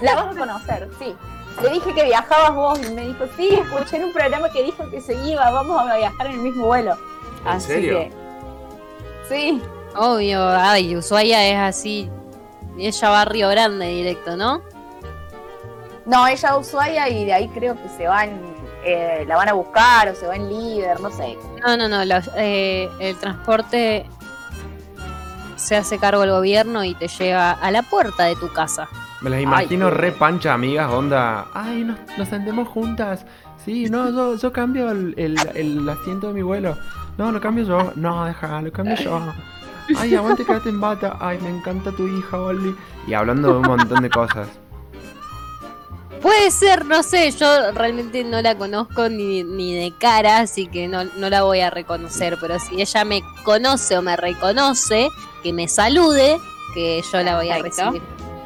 [0.02, 1.16] La vas a conocer, sí.
[1.62, 4.90] le dije que viajabas vos y me dijo, sí, escuché en un programa que dijo
[4.90, 6.98] que se iba, vamos a viajar en el mismo vuelo.
[7.42, 8.00] ¿En Así serio?
[8.00, 8.12] que.
[9.30, 9.62] Sí.
[9.96, 12.10] Obvio, ay, Ushuaia es así.
[12.78, 14.62] Ella va a Río Grande directo, ¿no?
[16.06, 18.40] No, ella a Ushuaia y de ahí creo que se van,
[18.86, 21.38] eh, la van a buscar o se va en líder, no sé.
[21.66, 22.04] No, no, no.
[22.06, 24.06] la- eh, el transporte
[25.56, 28.88] se hace cargo el gobierno y te lleva a la puerta de tu casa.
[29.22, 31.46] Me las imagino qué re pancha, amigas, onda.
[31.54, 33.26] Ay, nos, nos sentemos juntas.
[33.64, 36.78] Sí, no, yo, yo cambio el, el- el asiento de mi vuelo.
[37.18, 37.94] No, lo cambio yo.
[37.96, 39.22] No, deja, lo cambio yo.
[39.98, 41.18] Ay, aguante, quédate en bata.
[41.22, 42.76] Ay, me encanta tu hija, Oli.
[43.08, 44.48] Y hablando de un montón de cosas.
[46.24, 50.88] Puede ser, no sé, yo realmente no la conozco ni, ni de cara, así que
[50.88, 55.10] no, no la voy a reconocer, pero si ella me conoce o me reconoce,
[55.44, 56.38] que me salude,
[56.74, 57.92] que yo la voy a Perfecto.
[57.92, 58.02] recibir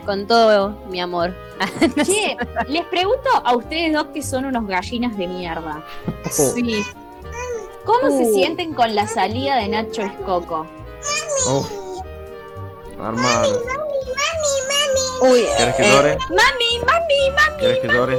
[0.06, 1.34] con todo mi amor.
[2.04, 2.36] Che,
[2.68, 5.84] les pregunto a ustedes dos que son unos gallinas de mierda.
[6.32, 6.84] Sí.
[7.86, 8.34] ¿Cómo se Uh.
[8.34, 10.66] sienten con la salida de Nacho Escoco?
[13.00, 13.06] Oh.
[13.06, 13.48] Hermano,
[15.22, 16.18] Uy, ¿quieres que eh, llore?
[16.30, 17.58] mami, mami, mami.
[17.60, 18.18] ¿Quieres que llore?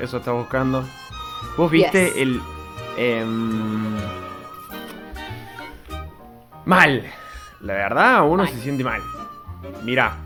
[0.00, 0.84] Eso estás buscando.
[1.56, 2.16] ¿Vos viste Yes.
[2.16, 2.40] el.
[2.98, 3.96] em,
[6.64, 7.04] mal.
[7.60, 9.00] La verdad, uno se siente mal.
[9.82, 10.16] Mira,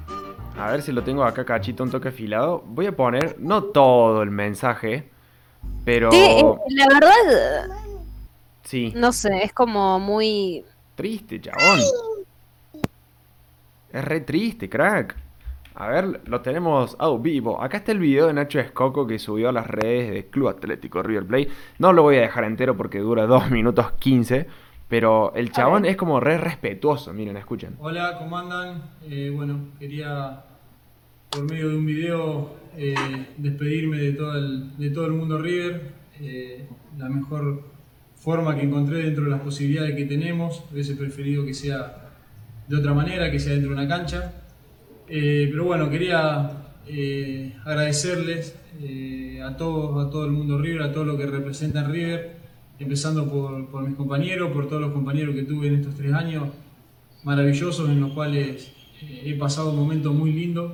[0.58, 2.62] a ver si lo tengo acá cachito, un toque afilado.
[2.66, 5.10] Voy a poner, no todo el mensaje,
[5.84, 6.10] pero.
[6.10, 7.76] Sí, eh, la verdad,
[8.64, 10.62] Sí, no sé, es como muy...
[10.94, 11.80] triste, chabón.
[13.92, 15.16] Es re triste, crack.
[15.74, 17.62] A ver, lo tenemos a vivo.
[17.62, 21.02] Acá está el video de Nacho Escoco que subió a las redes de Club Atlético
[21.02, 21.48] River Plate.
[21.78, 24.46] No lo voy a dejar entero porque dura 2 minutos 15.
[24.88, 27.12] Pero el chabón es como re respetuoso.
[27.12, 27.76] Miren, escuchen.
[27.78, 28.90] Hola, ¿cómo andan?
[29.08, 30.44] Eh, bueno, quería
[31.30, 32.94] por medio de un video eh,
[33.36, 35.92] despedirme de todo, el, de todo el mundo River.
[36.20, 37.62] Eh, la mejor
[38.16, 40.64] forma que encontré dentro de las posibilidades que tenemos.
[40.72, 42.07] Hubiese preferido que sea
[42.68, 44.32] de otra manera, que sea dentro de una cancha.
[45.08, 46.50] Eh, pero bueno, quería
[46.86, 51.82] eh, agradecerles eh, a todos, a todo el mundo River, a todo lo que representa
[51.84, 52.36] River,
[52.78, 56.48] empezando por, por mis compañeros, por todos los compañeros que tuve en estos tres años
[57.24, 60.72] maravillosos en los cuales he pasado momentos muy lindos.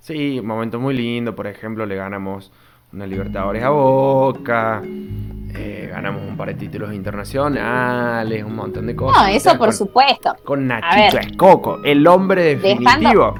[0.00, 1.34] Sí, un momento muy lindo.
[1.34, 2.52] Por ejemplo, le ganamos
[2.92, 4.82] una Libertadores a Boca.
[4.84, 8.44] eh, ganamos un par de títulos internacionales.
[8.44, 9.22] Un montón de cosas.
[9.22, 10.34] No, eso por con, supuesto.
[10.44, 11.18] Con Nachito.
[11.18, 13.34] Escoco, el hombre definitivo.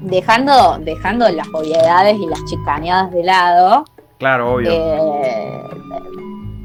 [0.00, 3.84] Dejando, dejando las obviedades y las chicaneadas de lado,
[4.18, 4.70] Claro, obvio.
[4.70, 5.62] eh,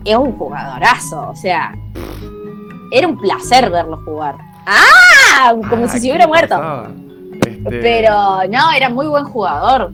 [0.06, 1.30] es un jugadorazo.
[1.30, 1.74] O sea,
[2.92, 4.36] era un placer verlo jugar.
[4.66, 5.54] ¡Ah!
[5.70, 6.62] Como Ah, si se ¿qué hubiera muerto.
[7.42, 8.14] Este, Pero
[8.52, 9.92] no, era muy buen jugador.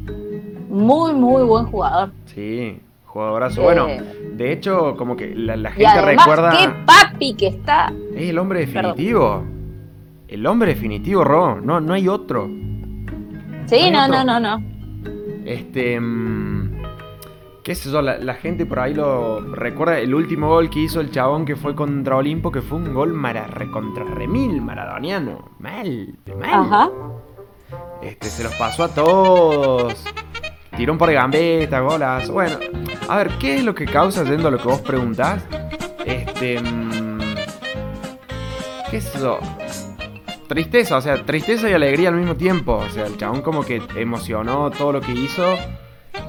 [0.75, 2.11] Muy, muy buen jugador.
[2.25, 3.61] Sí, jugadorazo.
[3.61, 3.87] Eh, Bueno,
[4.33, 6.51] de hecho, como que la, la Y gente además, recuerda.
[6.57, 7.93] qué papi que está.
[8.15, 9.43] Es el hombre definitivo.
[10.27, 11.61] El hombre definitivo, Ro.
[11.61, 12.49] No, no hay otro.
[13.67, 14.61] Sí, no, no, no, no.
[15.45, 15.99] Este.
[15.99, 16.75] mm,
[17.63, 18.01] ¿Qué sé yo?
[18.01, 19.97] La, la gente por ahí lo recuerda.
[19.99, 23.13] El último gol que hizo el chabón que fue contra Olimpo, que fue un gol
[23.13, 25.51] mara, recontra remil maradoniano.
[25.59, 26.43] Mal, mal.
[26.53, 26.89] Ajá.
[28.03, 30.03] Este, se los pasó a todos.
[30.77, 32.29] Tiró un par de gambetas, golas.
[32.29, 32.57] Bueno,
[33.07, 35.41] a ver, ¿qué es lo que causa, yendo a lo que vos preguntás?
[36.05, 36.59] Este.
[36.61, 37.19] mm,
[38.91, 39.39] ¿Qué es eso?
[40.47, 42.75] Tristeza, o sea, tristeza y alegría al mismo tiempo.
[42.75, 45.57] O sea, el chabón como que emocionó todo lo que hizo.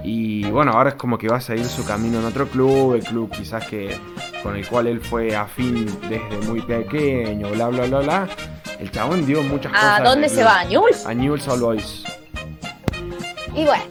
[0.04, 3.04] Y bueno, ahora es como que va a seguir su camino en otro club, el
[3.04, 3.96] club quizás que
[4.42, 8.28] con el cual él fue afín desde muy pequeño, bla bla bla bla.
[8.78, 10.00] El chabón dio muchas cosas.
[10.00, 10.46] ¿A dónde se club.
[10.46, 10.60] va?
[10.60, 11.06] ¿A Newell's?
[11.06, 12.04] A Newell's Old Boys.
[13.54, 13.84] Y bueno,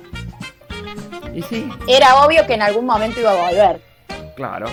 [1.35, 3.81] Y sí, era obvio que en algún momento iba a volver.
[4.35, 4.67] claro.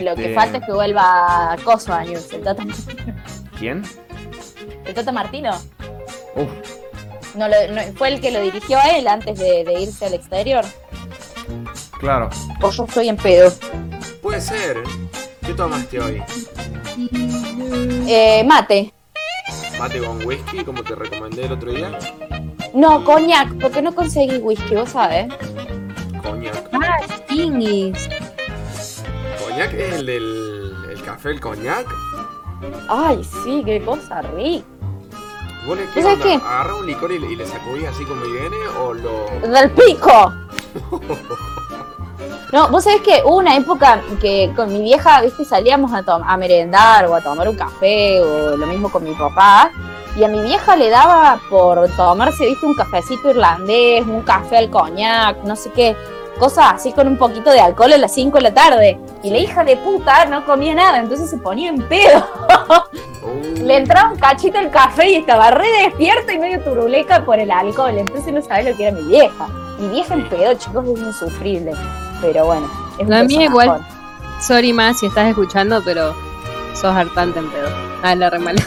[0.00, 2.04] Lo que Este, falta es que vuelva Coso a.
[2.04, 2.62] El Tata,
[3.58, 3.82] ¿Quién?
[4.84, 5.50] el Tata Martino.
[6.36, 6.48] Uf,
[7.34, 10.14] No, lo- no- fue el que lo dirigió a él antes de, de irse al
[10.14, 10.64] exterior.
[11.98, 12.28] claro.
[12.60, 13.52] O yo estoy en pedo.
[14.22, 14.76] Puede ser.
[14.76, 14.82] ¿eh?
[15.44, 16.22] ¿Qué tomaste hoy?
[18.06, 18.92] Eh, mate.
[19.78, 21.90] ¿Mate con whisky, como te recomendé el otro día?
[22.74, 25.26] No, coñac, porque no conseguí whisky, vos sabés.
[26.72, 28.08] Ah, Stingis.
[29.44, 31.86] ¿Coñac es el del el café, el coñac?
[32.88, 34.66] Ay, sí, qué cosa rica.
[35.66, 36.34] ¿Vos le qué qué?
[36.34, 39.26] ¿Agarrás un licor y, le- y le sacudís así como viene o lo...?
[39.48, 40.32] ¡Del pico!
[42.52, 46.36] No, vos sabés que hubo una época que con mi vieja, viste, salíamos a, a
[46.36, 49.70] merendar o a tomar un café o lo mismo con mi papá.
[50.18, 54.68] Y a mi vieja le daba por tomarse, viste, un cafecito irlandés, un café al
[54.68, 55.96] coñac, no sé qué,
[56.42, 58.98] cosas así con un poquito de alcohol a las 5 de la tarde.
[59.22, 62.26] Y la hija de puta no comía nada, entonces se ponía en pedo.
[63.22, 67.38] Uh, Le entraba un cachito el café y estaba re despierta y medio turuleca por
[67.38, 67.96] el alcohol.
[67.96, 69.46] Entonces no sabés lo que era mi vieja.
[69.78, 71.72] Mi vieja en pedo, chicos, es insufrible.
[72.20, 73.86] Pero bueno, es un La mía igual.
[74.40, 76.12] Sorry más si estás escuchando, pero
[76.74, 77.68] sos hartante en pedo.
[78.02, 78.60] Ah, la remala.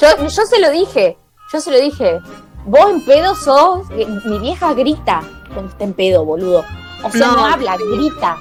[0.00, 1.16] Yo, yo se lo dije,
[1.52, 2.20] yo se lo dije.
[2.64, 3.90] Vos en pedo sos.
[3.90, 5.20] eh, Mi vieja grita
[5.52, 6.64] cuando está en pedo, boludo.
[7.02, 8.36] O sea, no, No, habla, grita.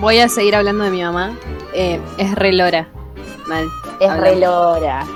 [0.00, 1.32] Voy a seguir hablando de mi mamá.
[1.72, 2.88] Eh, es re lora.
[3.46, 3.66] Mal.
[4.00, 4.20] Es Hablamos.
[4.20, 5.06] re lora.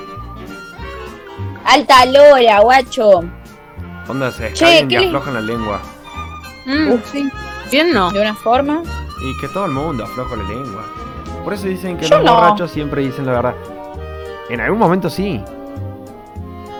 [1.64, 3.20] Alta lora, guacho.
[4.08, 5.80] Onda, se y ¿qué le- aflojan la lengua.
[6.66, 7.30] Mm, sí.
[7.70, 8.11] ¿Quién no?
[8.11, 8.82] De una forma.
[9.24, 10.82] Y que todo el mundo afloja la lengua.
[11.44, 12.35] Por eso dicen que Yo los no.
[12.35, 13.54] borrachos siempre dicen la verdad.
[14.48, 15.42] En algún momento sí.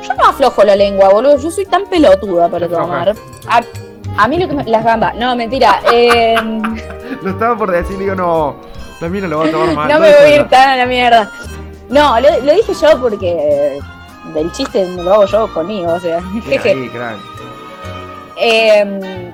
[0.03, 1.39] Yo no aflojo la lengua, boludo.
[1.39, 3.15] Yo soy tan pelotuda para tomar.
[3.49, 3.61] A,
[4.19, 5.15] a mí lo que me, Las gambas.
[5.17, 5.81] No, mentira.
[5.93, 6.35] Eh,
[7.23, 8.57] Lo estaba por decir, digo, no.
[9.01, 9.89] La mina lo va a tomar mal.
[9.89, 11.31] no me voy a ir tan a la mierda.
[11.89, 13.79] No, lo, lo dije yo porque
[14.35, 16.21] del chiste me lo hago yo conmigo, o sea.
[16.33, 16.71] Bien jeje.
[16.71, 17.17] ahí, crack.
[18.37, 19.33] Eh,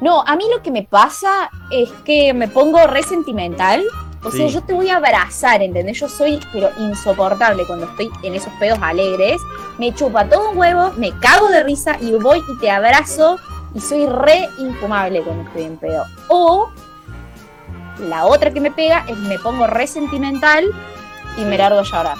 [0.00, 3.82] no, a mí lo que me pasa es que me pongo re sentimental.
[4.24, 4.54] O sea, Sí.
[4.54, 6.00] yo te voy a abrazar, ¿entendés?
[6.00, 9.40] Yo soy, pero insoportable cuando estoy en esos pedos alegres.
[9.78, 13.38] Me chupa todo un huevo, me cago de risa y voy y te abrazo
[13.76, 16.04] y soy re infumable cuando estoy en pedo.
[16.28, 16.70] O
[18.08, 20.64] la otra que me pega es me pongo re sentimental
[21.36, 22.16] y me largo a llorar.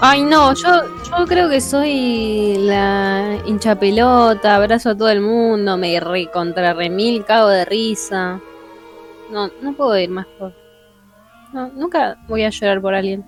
[0.00, 0.68] Ay, no, yo,
[1.04, 6.74] yo creo que soy la hincha pelota, abrazo a todo el mundo, me re contra
[6.74, 8.40] remil, cago de risa.
[9.30, 10.52] No, no puedo ir más por.
[11.52, 13.24] No, nunca voy a llorar por alguien.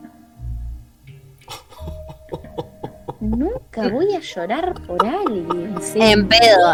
[3.21, 5.75] Nunca voy a llorar por alguien.
[5.83, 5.99] sí.
[6.01, 6.67] En pedo.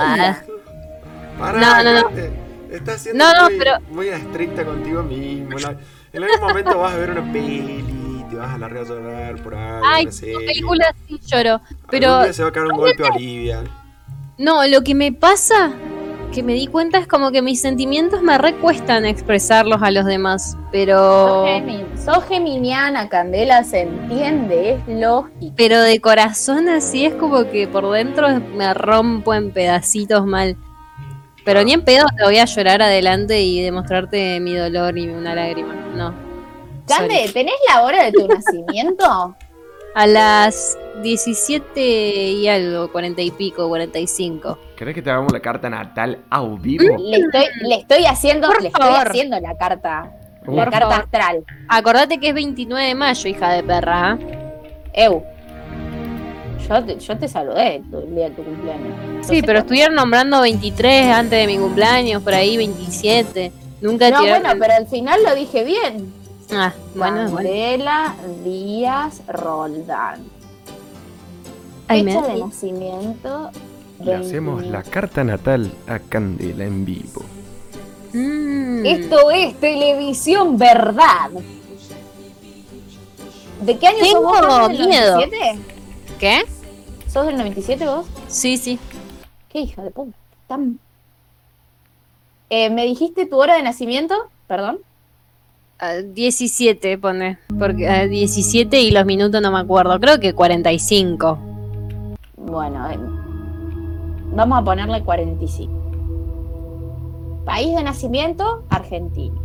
[1.39, 2.11] Pará, No, no, no.
[2.71, 5.59] Estás siendo No, no, muy, pero- muy estricta contigo mismo.
[5.59, 5.77] La-
[6.13, 9.55] en algún momento vas a ver una peli, te vas a largar a llorar por
[9.55, 10.47] algo, Ay, una serie.
[10.47, 11.51] película sí lloro.
[11.55, 13.65] Algún Pero día se va a caer un golpe a Olivia.
[14.39, 15.71] no, lo que me pasa,
[16.35, 20.57] que me di cuenta es como que mis sentimientos me recuestan expresarlos a los demás.
[20.73, 20.97] Pero.
[20.99, 25.55] Sos, gemi- sos geminiana, Candela, se entiende, es lógico.
[25.57, 30.57] Pero de corazón así es como que por dentro me rompo en pedacitos mal.
[31.45, 35.35] Pero ni en pedo te voy a llorar adelante y demostrarte mi dolor y una
[35.35, 35.75] lágrima.
[35.95, 36.15] No.
[36.89, 37.31] Cande.
[37.33, 39.37] ¿tenés la hora de tu nacimiento?
[39.95, 44.59] A las 17 y algo, 40 y pico, 45.
[44.77, 46.97] ¿Querés que te hagamos la carta natal a vivo?
[46.99, 50.11] Le estoy, le estoy haciendo, Por le estoy haciendo la carta.
[50.43, 50.95] La Por carta favor.
[51.05, 51.45] astral.
[51.69, 54.19] Acordate que es 29 de mayo, hija de perra.
[54.93, 55.23] Eu.
[56.69, 58.89] Yo te, yo te saludé el día de tu cumpleaños.
[59.19, 63.53] No Sí, sé pero estuvieron nombrando 23 antes de mi cumpleaños, por ahí 27.
[63.81, 66.13] Nunca No, tiraron- bueno, pero al final lo dije bien.
[66.53, 67.37] Ah, bueno, bueno.
[67.37, 70.23] Candela Díaz Roldán.
[71.89, 73.51] Ay, Fecha de nacimiento.
[74.01, 77.23] Le hacemos la carta natal a Candela en vivo.
[78.13, 78.87] Mm.
[78.87, 81.31] Esto es televisión verdad.
[83.63, 84.39] ¿De qué año sos Tengo vos?
[84.39, 85.15] ¿Sos del miedo.
[85.15, 85.59] 97?
[86.19, 86.45] ¿Qué?
[87.09, 88.07] ¿Sos del 97 vos?
[88.29, 88.79] Sí, sí.
[89.49, 90.17] ¿Qué hija de puta?
[90.47, 90.79] Tan...
[92.51, 94.15] Eh, ¿Me dijiste tu hora de nacimiento?
[94.47, 94.81] Perdón.
[95.81, 101.37] Ah, 17 pone, porque ah, 17 y los minutos no me acuerdo, creo que 45.
[102.37, 102.99] Bueno, eh,
[104.35, 107.43] vamos a ponerle 45.
[107.45, 109.41] País de nacimiento, Argentina.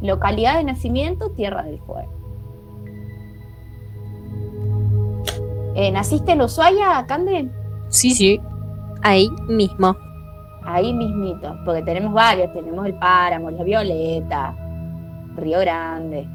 [0.00, 2.10] Localidad de nacimiento, Tierra del Fuego.
[5.76, 7.48] Eh, ¿Naciste en Ushuaia, Cande?
[7.90, 8.40] Sí, sí.
[9.02, 9.96] Ahí mismo.
[10.64, 14.56] Ahí mismito, porque tenemos varios, tenemos el Páramo, la Violeta,
[15.40, 16.28] Río Grande.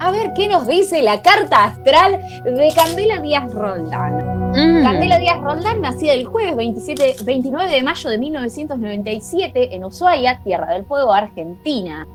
[0.00, 4.52] A ver, ¿qué nos dice la carta astral de Candela Díaz Roldán?
[4.52, 4.84] Mm.
[4.84, 10.72] Candela Díaz Roldán, nacida el jueves 27, 29 de mayo de 1997 en Ushuaia, Tierra
[10.72, 12.06] del Fuego, Argentina.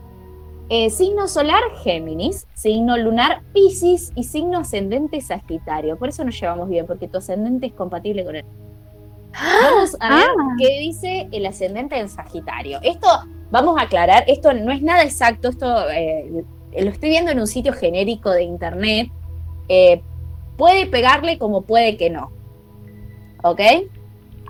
[0.70, 5.98] Eh, signo solar Géminis, signo lunar Pisces y signo ascendente Sagitario.
[5.98, 8.46] Por eso nos llevamos bien, porque tu ascendente es compatible con él.
[9.34, 10.28] Vamos a ver
[10.58, 12.80] qué dice el ascendente en Sagitario.
[12.82, 13.08] Esto,
[13.52, 16.44] vamos a aclarar, esto no es nada exacto, esto eh,
[16.80, 19.10] lo estoy viendo en un sitio genérico de internet.
[19.70, 20.02] Eh,
[20.58, 22.32] puede pegarle como puede que no.
[23.44, 23.62] ¿Ok?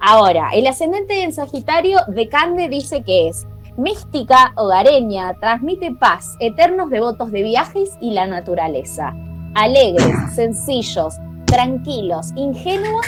[0.01, 6.91] Ahora, el ascendente en Sagitario de Cande dice que es Mística hogareña, transmite paz, eternos
[6.91, 9.15] devotos de viajes y la naturaleza.
[9.55, 11.15] Alegres, sencillos,
[11.45, 13.05] tranquilos, ingenuos.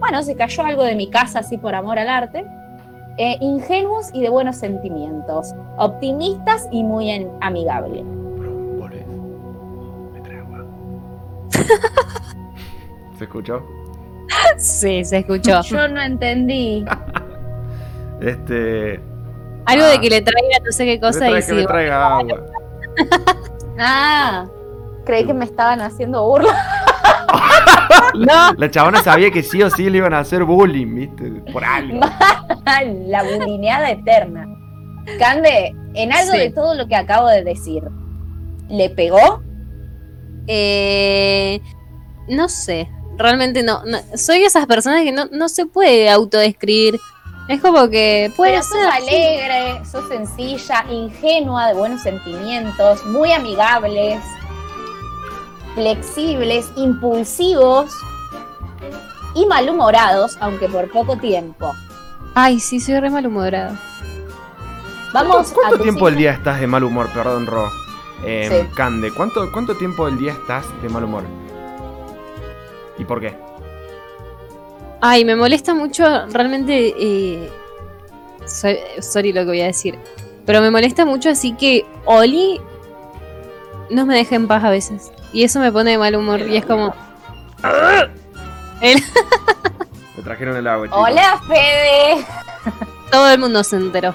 [0.00, 2.44] Bueno, se cayó algo de mi casa así por amor al arte.
[3.18, 5.54] Eh, ingenuos y de buenos sentimientos.
[5.76, 8.04] Optimistas y muy en- amigables.
[13.18, 13.62] ¿Se escuchó?
[14.56, 15.60] Sí, se escuchó.
[15.64, 16.84] Yo no entendí.
[18.20, 19.00] Este.
[19.64, 19.90] Algo Ah.
[19.92, 21.32] de que le traiga no sé qué cosa y
[21.90, 22.36] agua.
[23.78, 24.46] Ah,
[25.06, 26.54] creí que me estaban haciendo burla.
[28.14, 31.30] No, La chabona sabía que sí o sí le iban a hacer bullying, ¿viste?
[31.52, 32.00] Por algo.
[33.06, 34.46] La bulineada eterna.
[35.18, 36.38] Cande, en algo Sí.
[36.38, 37.82] de todo lo que acabo de decir,
[38.68, 39.42] ¿le pegó?
[40.46, 41.60] eh,
[42.28, 42.88] no sé.
[43.16, 46.98] Realmente no, no- Soy esas personas que no, no se puede autodescribir.
[47.48, 48.90] Es como que puede Pero sos ser.
[48.90, 54.20] alegre, sos sencilla, ingenua, de buenos sentimientos, muy amigables,
[55.84, 57.90] flexibles, impulsivos
[59.34, 61.72] y malhumorados, aunque por poco tiempo.
[62.34, 63.80] Ay, sí, soy re malhumorada.
[65.14, 67.08] Vamos a ¿Cuánto tu tiempo del día estás de mal humor?
[67.14, 67.66] Perdón, Ro.
[68.24, 68.74] Eh, Sí.
[68.76, 71.24] Cande, ¿cuánto, ¿cuánto tiempo del día estás de mal humor?
[72.98, 73.34] ¿Y por qué?
[75.00, 76.94] Ay, me molesta mucho, realmente.
[76.98, 77.50] Eh,
[78.44, 79.98] soy- sorry lo que voy a decir.
[80.44, 82.60] Pero me molesta mucho, así que Oli
[83.90, 85.12] no me deja en paz a veces.
[85.32, 86.40] Y eso me pone de mal humor.
[86.40, 86.94] Y es como.
[88.80, 89.02] El-
[90.16, 91.00] Me trajeron el agua, chicos.
[91.02, 92.26] Hola, Fede.
[93.10, 94.14] todo el mundo se enteró.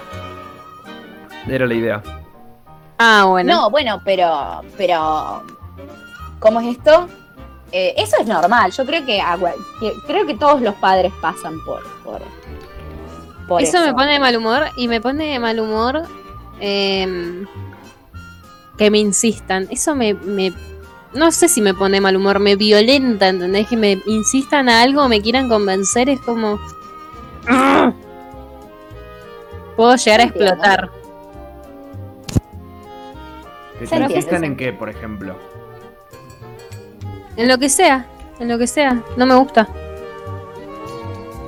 [1.48, 2.04] Era la idea.
[2.98, 3.54] Ah, bueno.
[3.54, 5.44] No, bueno, pero, pero,
[6.40, 7.08] ¿cómo es esto?
[7.72, 8.72] Eh, eso es normal.
[8.72, 9.22] Yo creo que,
[9.80, 12.22] que- creo que todos los padres pasan por, por,
[13.48, 13.86] por eso, eso.
[13.88, 14.64] me pone de mal humor.
[14.78, 16.04] Y me pone de mal humor.
[16.60, 17.46] em,
[18.78, 19.68] que me insistan.
[19.70, 20.54] Eso me, me.
[21.14, 22.40] No sé si me pone mal humor.
[22.40, 23.68] Me violenta, ¿entendés?
[23.68, 26.10] Que me insistan a algo, me quieran convencer.
[26.10, 26.60] Es como.
[29.76, 30.90] Puedo llegar a explotar.
[33.80, 35.38] ¿Que te insistan en qué, por ejemplo?
[37.36, 38.08] En lo que sea,
[38.40, 39.68] en lo que sea, no me gusta.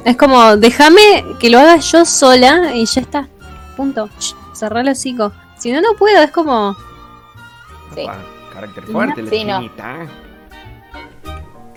[0.04, 3.28] Es como, déjame que lo haga yo sola y ya está.
[3.76, 4.10] Punto.
[4.54, 5.32] Cerrá el hocico.
[5.58, 6.76] Si no, no puedo, es como.
[7.94, 8.04] Sí.
[8.04, 8.18] Apa,
[8.54, 9.62] carácter fuerte, la Sí, no.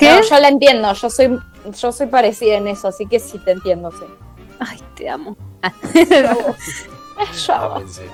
[0.01, 0.93] No, yo la entiendo.
[0.95, 1.39] Yo soy,
[1.79, 4.07] yo soy parecida en eso, así que sí te entiendo, sí.
[4.59, 5.37] Ay, te amo.
[7.47, 7.55] Yo.
[7.55, 8.09] Ámense.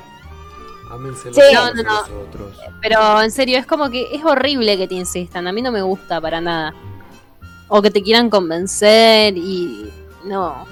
[0.91, 1.43] Ámense los Sí.
[1.55, 2.59] No, no, otros.
[2.83, 5.47] Pero en serio, es como que es horrible que te insistan.
[5.47, 6.75] A mí no me gusta para nada.
[7.69, 9.91] O que te quieran convencer y.
[10.25, 10.67] No.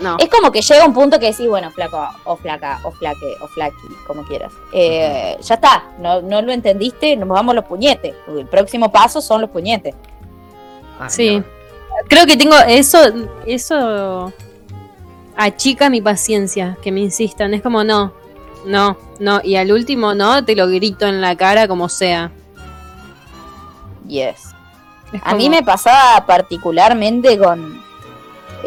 [0.00, 0.16] No.
[0.18, 3.48] Es como que llega un punto que decís, bueno, flaco, o flaca, o flaque, o
[3.48, 3.76] flaqui,
[4.06, 4.52] como quieras.
[4.72, 8.14] Eh, ya está, no, no lo entendiste, nos vamos los puñetes.
[8.28, 9.94] El próximo paso son los puñetes.
[11.00, 11.42] Ah, Sí.
[12.08, 12.98] Creo que tengo eso,
[13.46, 14.32] eso
[15.36, 17.54] achica mi paciencia, que me insistan.
[17.54, 18.12] Es como no,
[18.64, 19.40] no, no.
[19.42, 22.30] Y al último no, te lo grito en la cara como sea.
[24.06, 24.54] Yes.
[25.12, 27.82] Es A mí me pasaba particularmente con,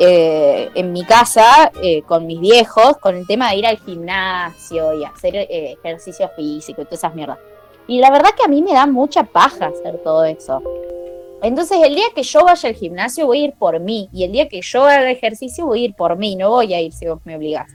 [0.01, 4.93] eh, en mi casa, eh, con mis viejos, con el tema de ir al gimnasio
[4.93, 7.37] y hacer eh, ejercicio físico y todas esas mierdas.
[7.85, 10.63] Y la verdad que a mí me da mucha paja hacer todo eso.
[11.41, 14.31] Entonces el día que yo vaya al gimnasio voy a ir por mí y el
[14.31, 17.05] día que yo haga ejercicio voy a ir por mí, no voy a ir si
[17.05, 17.69] vos me obligás.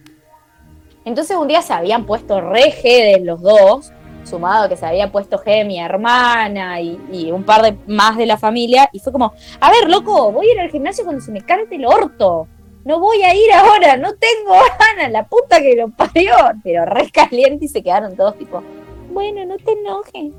[1.04, 3.92] Entonces un día se habían puesto re de los dos,
[4.24, 8.36] sumado que se había puesto G mi hermana y, un par de más de la
[8.36, 11.42] familia, y fue como, a ver, loco, voy a ir al gimnasio cuando se me
[11.42, 12.48] cante el orto.
[12.84, 16.34] No voy a ir ahora, no tengo ganas, la puta que lo parió.
[16.62, 18.62] Pero re caliente y se quedaron todos tipo,
[19.10, 20.34] bueno, no te enojes.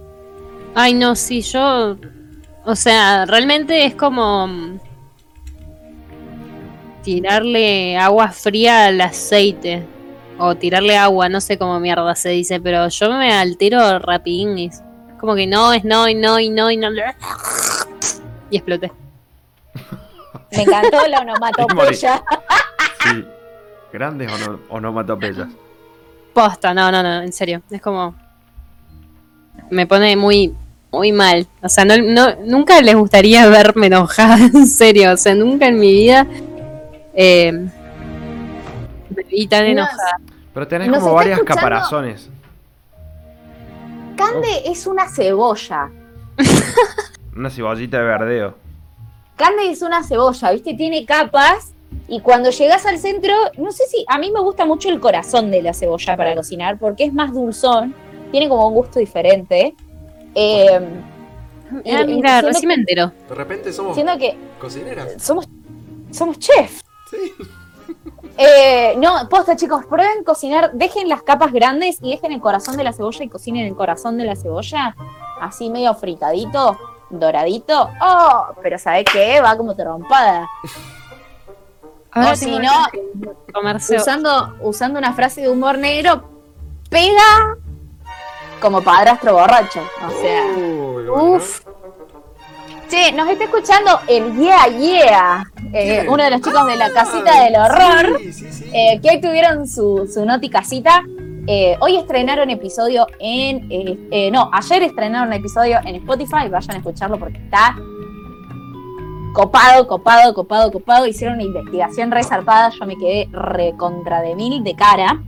[0.76, 1.96] Ay, no, sí, yo.
[2.66, 4.48] O sea, realmente es como.
[7.04, 9.95] Tirarle agua fría al aceite.
[10.38, 14.58] O tirarle agua, no sé cómo mierda se dice, pero yo me altero rapidín.
[14.58, 14.82] y es
[15.20, 16.90] Como que no, es no, y no, y no, y no.
[18.50, 18.92] Y exploté.
[20.52, 22.24] Me encantó la onomatopeya.
[23.04, 23.26] Sí.
[23.94, 25.48] Grandes ono- onomatopeyas.
[26.34, 27.62] Posta, no, no, no, en serio.
[27.70, 28.14] Es como.
[29.70, 30.54] Me pone muy,
[30.92, 31.48] muy mal.
[31.62, 35.14] O sea, no, no, nunca les gustaría verme enojada, en serio.
[35.14, 36.28] O sea, nunca en mi vida
[37.14, 37.68] eh,
[39.16, 40.20] me vi tan No, enojada.
[40.54, 42.30] Pero tenés Nos como varias escuchando- caparazones.
[44.16, 45.90] Cande es una cebolla.
[47.36, 48.56] Una cebollita de verdeo.
[49.36, 50.74] Cande es una cebolla, ¿viste?
[50.74, 51.74] Tiene capas
[52.08, 55.52] Y cuando llegas al centro, no sé si a mí me gusta mucho el corazón
[55.52, 57.94] de la cebolla para cocinar, porque es más dulzón,
[58.32, 59.76] tiene como un gusto diferente.
[60.34, 60.80] Eh,
[61.84, 63.12] Ah, y mira, recién me entero.
[63.28, 65.16] De repente somos siento que cocineras.
[65.22, 65.50] somos,
[66.12, 66.82] somos chefs.
[67.10, 67.18] Sí.
[68.38, 72.84] Eh, no, posta chicos, prueben cocinar, dejen las capas grandes y dejen el corazón de
[72.84, 74.96] la cebolla y cocinen el corazón de la cebolla,
[75.40, 76.78] así medio fritadito,
[77.10, 77.90] doradito.
[78.02, 79.40] Oh, pero ¿sabes qué?
[79.40, 80.48] Va como trompada.
[82.12, 82.72] Ahora O si no,
[83.98, 86.24] usando, usando una frase de humor negro,
[86.90, 87.58] pega
[88.62, 89.82] como padrastro borracho.
[90.08, 91.40] O sea, bueno.
[92.90, 96.92] Che, nos está escuchando el Yeah Yeah, eh, uno de los chicos de la Ah,
[96.94, 98.20] casita del horror.
[98.22, 98.66] Sí, sí, sí.
[98.74, 101.04] eh, que hoy tuvieron su, su noti casita.
[101.48, 103.68] Eh, hoy estrenaron episodio en.
[104.12, 106.48] eh, no, ayer estrenaron episodio en Spotify.
[106.50, 107.76] Vayan a escucharlo porque está
[109.34, 111.08] copado, copado, copado, copado.
[111.08, 112.70] Hicieron una investigación resarpada.
[112.70, 115.22] Yo me quedé recontra de mil de cara.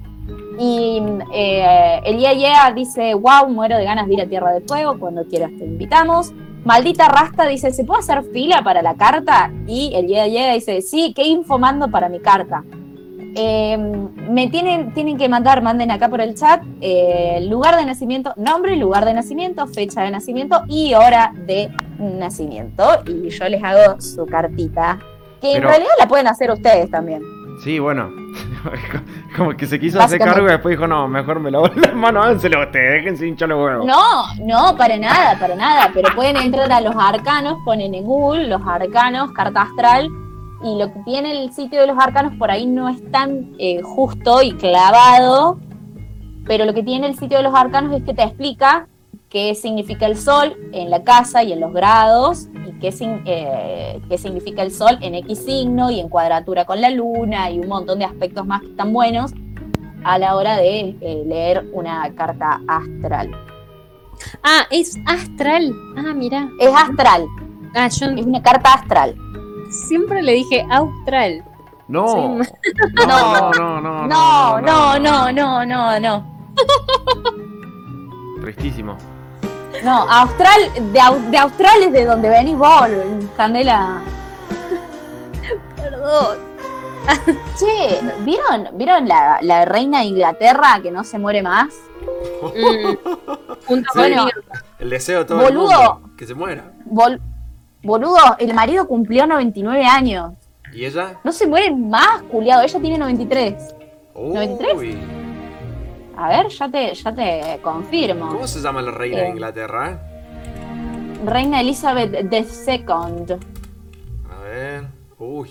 [0.59, 1.01] Y
[1.33, 4.97] el Yeah Yeah dice: Wow, muero de ganas de ir a Tierra del Fuego.
[4.99, 6.31] Cuando quieras te invitamos.
[6.63, 9.51] Maldita Rasta dice: ¿Se puede hacer fila para la carta?
[9.67, 12.63] Y el Yeah Yeah dice: Sí, ¿qué info mando para mi carta?
[13.39, 18.33] Eh, me tienen, tienen que mandar, manden acá por el chat, eh, lugar de nacimiento,
[18.35, 22.83] nombre, lugar de nacimiento, fecha de nacimiento y hora de nacimiento.
[23.05, 24.97] Y yo les hago su cartita,
[25.39, 27.36] que en realidad la pueden hacer ustedes también.
[27.63, 28.11] Sí, bueno.
[29.35, 32.25] Como que se quiso hacer cargo y después dijo, no, mejor me lavo las manos,
[32.25, 33.85] háganselo ustedes, déjense hinchar los huevos.
[33.85, 35.91] No, no, para nada, para nada.
[35.93, 40.09] Pero pueden entrar a los arcanos, ponen en Google los arcanos, carta astral.
[40.63, 43.81] Y lo que tiene el sitio de los arcanos por ahí no es tan eh,
[43.83, 45.59] justo y clavado.
[46.45, 48.87] Pero lo que tiene el sitio de los arcanos es que te explica
[49.29, 52.47] qué significa el sol en la casa y en los grados.
[52.67, 56.79] Y qué, sin- eh, qué significa el sol en X signo y en cuadratura con
[56.81, 57.49] la luna.
[57.51, 59.31] Y un montón de aspectos más que están buenos
[60.03, 63.31] a la hora de eh, leer una carta astral.
[64.43, 65.71] Ah, es astral.
[65.97, 66.49] Ah, mira.
[66.59, 67.25] Es astral,
[67.75, 69.15] Ah, yo es una carta astral.
[69.87, 71.43] siempre le dije austral.
[71.87, 72.07] No.
[72.43, 72.51] Sí.
[73.07, 76.37] No, no, no, No, no, no, no, no, no.
[78.41, 78.97] Tristísimo.
[79.83, 81.01] No, Austral, de,
[81.31, 82.87] de Austral es de donde venís vos,
[83.35, 84.01] Candela.
[85.75, 86.37] Perdón.
[87.57, 91.67] Che, ¿vieron, ¿vieron la, la reina de Inglaterra que no se muere más?
[92.41, 92.95] Mm.
[93.65, 93.99] Junto Sí.
[93.99, 94.25] conmigo.
[94.79, 95.93] El deseo de todo el Boludo.
[95.93, 96.09] mundo.
[96.17, 96.71] Que se muera.
[96.85, 97.21] Bol-
[97.83, 100.33] boludo, el marido cumplió 99 años.
[100.73, 101.17] ¿Y ella?
[101.23, 102.63] No se muere más, culiado.
[102.63, 103.75] Ella tiene 93.
[104.15, 104.35] Uy.
[104.35, 104.97] ¿93?
[106.17, 108.27] A ver, ya te, ya te confirmo.
[108.29, 109.21] ¿Cómo se llama la reina Eh.
[109.23, 109.99] de Inglaterra?
[111.25, 112.87] Reina Elizabeth II.
[114.29, 114.85] A ver.
[115.19, 115.49] Uy.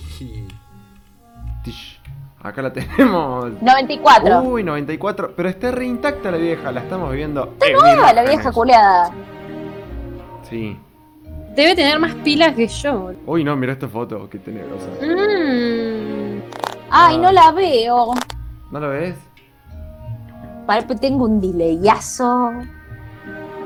[1.63, 2.01] Tish.
[2.43, 3.51] Acá la tenemos.
[3.63, 4.41] 94.
[4.43, 5.33] Uy, 94.
[5.37, 7.55] Pero está re intacta la vieja, la estamos viendo.
[7.61, 9.11] Está nueva la vieja culiada.
[10.49, 10.77] Sí.
[11.55, 13.13] Debe tener más pilas que yo.
[13.25, 14.89] Uy, no, mira esta foto, qué tenebrosa.
[15.01, 16.43] Mm.
[16.91, 18.13] Ay, no la veo.
[18.71, 19.17] ¿No lo ves?
[20.67, 22.53] Que tengo un delayazo.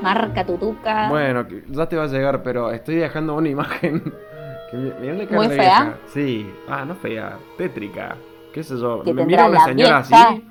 [0.03, 1.09] Marca tutuca.
[1.09, 4.03] Bueno, ya te va a llegar, pero estoy dejando una imagen.
[4.71, 5.57] Que la cara ¿Muy fea?
[5.57, 5.97] vieja.
[6.15, 6.49] Sí.
[6.69, 8.15] Ah, no fea, tétrica.
[8.55, 9.03] ¿Qué sé yo?
[9.05, 10.29] Me mira una señora vieja.
[10.29, 10.45] así.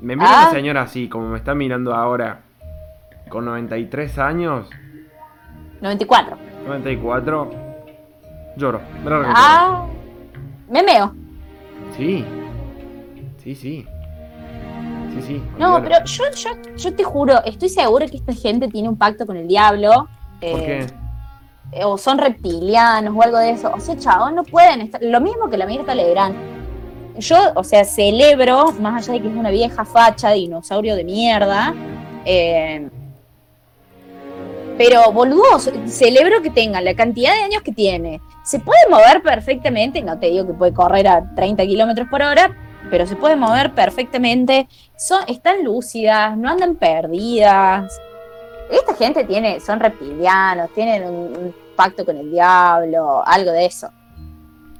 [0.00, 0.40] Me mira Ah.
[0.44, 2.40] una señora así, como me está mirando ahora.
[3.28, 4.66] Con 93 años,
[5.82, 6.38] 94.
[6.66, 7.50] 94.
[8.56, 8.80] Lloro.
[9.04, 9.10] Me.
[9.36, 9.86] Ah.
[10.70, 11.14] Me meo.
[11.94, 12.24] Sí.
[13.42, 13.86] Sí, sí.
[15.14, 15.42] Sí, sí.
[15.58, 19.26] No, pero yo, yo, yo te juro, estoy seguro que esta gente tiene un pacto
[19.26, 20.08] con el diablo.
[20.40, 21.84] eh, ¿Por qué?
[21.84, 23.70] O son reptilianos o algo de eso.
[23.72, 25.00] O sea, chabón, no pueden estar.
[25.02, 26.34] Lo mismo que la Mirta Legrand.
[27.18, 31.74] Yo, o sea, celebro, más allá de que es una vieja facha, dinosaurio de mierda.
[32.24, 32.88] eh,
[34.78, 38.18] pero, boludo, celebro que tenga la cantidad de años que tiene.
[38.44, 42.56] Se puede mover perfectamente, no te digo que puede correr a 30 kilómetros por hora,
[42.90, 44.68] pero se puede mover perfectamente.
[44.96, 48.00] Son, están lúcidas, no andan perdidas.
[48.70, 53.90] Esta gente tiene, son reptilianos, tienen un, un pacto con el diablo, algo de eso.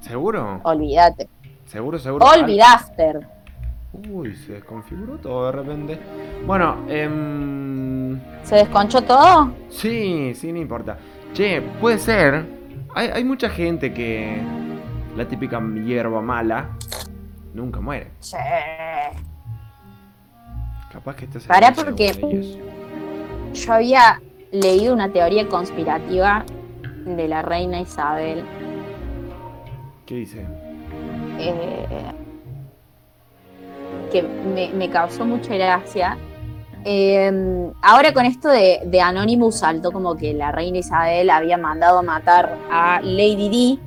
[0.00, 0.60] ¿Seguro?
[0.64, 1.28] Olvídate.
[1.66, 2.26] ¿Seguro, seguro?
[2.26, 3.26] Olvidaster.
[3.92, 5.98] Uy, se desconfiguró todo de repente.
[6.46, 9.52] Bueno, em, ¿Se desconchó todo?
[9.68, 10.98] sí, sí, no importa.
[11.32, 12.44] Che, puede ser.
[12.94, 14.40] Hay, hay mucha gente que
[15.16, 16.70] la típica hierba mala
[17.54, 18.10] nunca muere.
[18.20, 18.36] Sí.
[20.92, 22.60] Capaz que Pará, dice, porque-.
[23.54, 24.20] Yo había
[24.52, 26.44] leído una teoría conspirativa
[27.04, 28.44] de la reina Isabel.
[30.06, 30.46] ¿Qué dice?
[31.38, 31.86] eh,
[34.10, 36.18] que me, me causó mucha gracia.
[36.84, 41.98] Eh, ahora con esto de, de Anonymous saltó como que la reina Isabel había mandado
[41.98, 43.80] a matar a Lady Di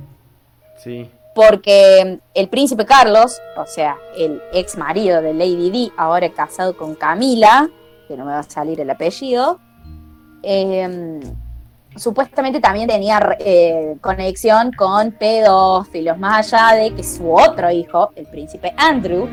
[0.76, 1.10] Sí.
[1.34, 6.94] Porque el príncipe Carlos, o sea, el ex marido de Lady Di, ahora casado con
[6.94, 7.68] Camila,
[8.06, 9.58] que no me va a salir el apellido,
[10.42, 11.20] eh,
[11.96, 18.26] supuestamente también tenía eh, conexión con pedófilos, más allá de que su otro hijo, el
[18.26, 19.28] príncipe Andrew,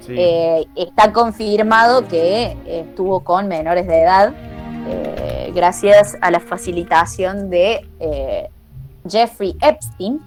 [0.00, 0.14] Sí.
[0.18, 4.32] eh, está confirmado que estuvo con menores de edad
[4.88, 7.88] eh, gracias a la facilitación de
[9.08, 10.20] Jeffrey Epstein,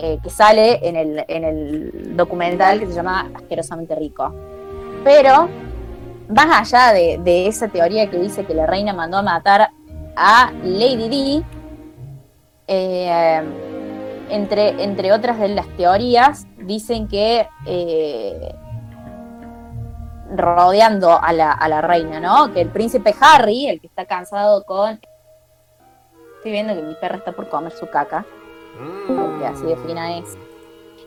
[0.00, 4.32] eh, que sale en el, en el documental que se llama Asquerosamente Rico.
[5.02, 5.48] Pero,
[6.28, 9.70] más allá de, esa teoría que dice que la reina mandó a matar
[10.14, 11.44] a Lady Di,
[12.68, 13.42] eh,
[14.30, 18.54] entre, entre otras de las teorías, dicen que eh,
[20.30, 22.52] rodeando a la, a la reina, ¿no?
[22.52, 25.00] Que el príncipe Harry, el que está cansado con...
[26.36, 28.24] Estoy viendo que mi perra está por comer su caca,
[29.06, 30.36] porque así de fina es.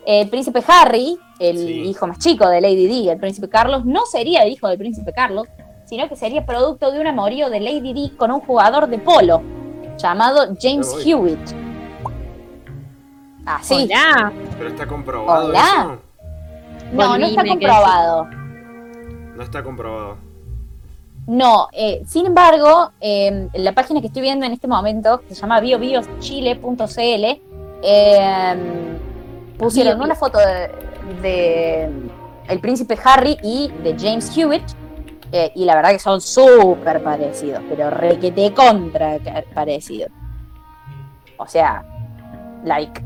[0.05, 1.81] El príncipe Harry, el Sí.
[1.83, 5.47] hijo más chico de Lady Di, el príncipe Carlos, no sería hijo del príncipe Carlos,
[5.85, 9.41] sino que sería producto de un amorío de Lady Di con un jugador de polo
[9.97, 11.11] llamado James Uy.
[11.11, 11.39] Hewitt.
[13.45, 13.73] Así.
[13.91, 14.31] Hola.
[14.57, 15.59] Pero está comprobado Hola.
[15.59, 15.99] eso.
[16.93, 18.25] No, no está comprobado.
[19.35, 20.17] No está comprobado.
[21.27, 25.41] No, eh, sin embargo, eh, la página que estoy viendo en este momento, que se
[25.41, 27.41] llama biobioschile.cl,
[27.83, 28.55] eh,
[29.57, 30.69] pusieron una foto de,
[31.21, 31.89] de
[32.47, 34.63] el príncipe Harry y de James Hewitt,
[35.31, 39.17] eh, y la verdad que son súper parecidos, pero requete contra
[39.53, 40.11] parecidos.
[41.37, 41.85] O sea,
[42.63, 43.01] like,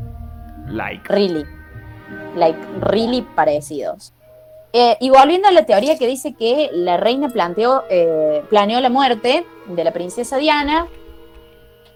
[0.67, 1.07] Like.
[1.09, 1.45] really,
[2.35, 4.13] like, really parecidos.
[4.73, 8.89] Eh, y volviendo a la teoría que dice que la reina planteó, eh, planeó la
[8.89, 10.87] muerte de la princesa Diana,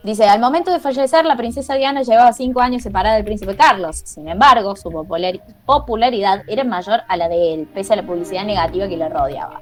[0.04, 4.02] dice, al momento de fallecer, la princesa Diana llevaba cinco años separada del príncipe Carlos.
[4.06, 8.43] Sin embargo, su popular- popularidad era mayor a la de él, pese a la publicidad
[8.43, 9.62] negativa que le rodeaba.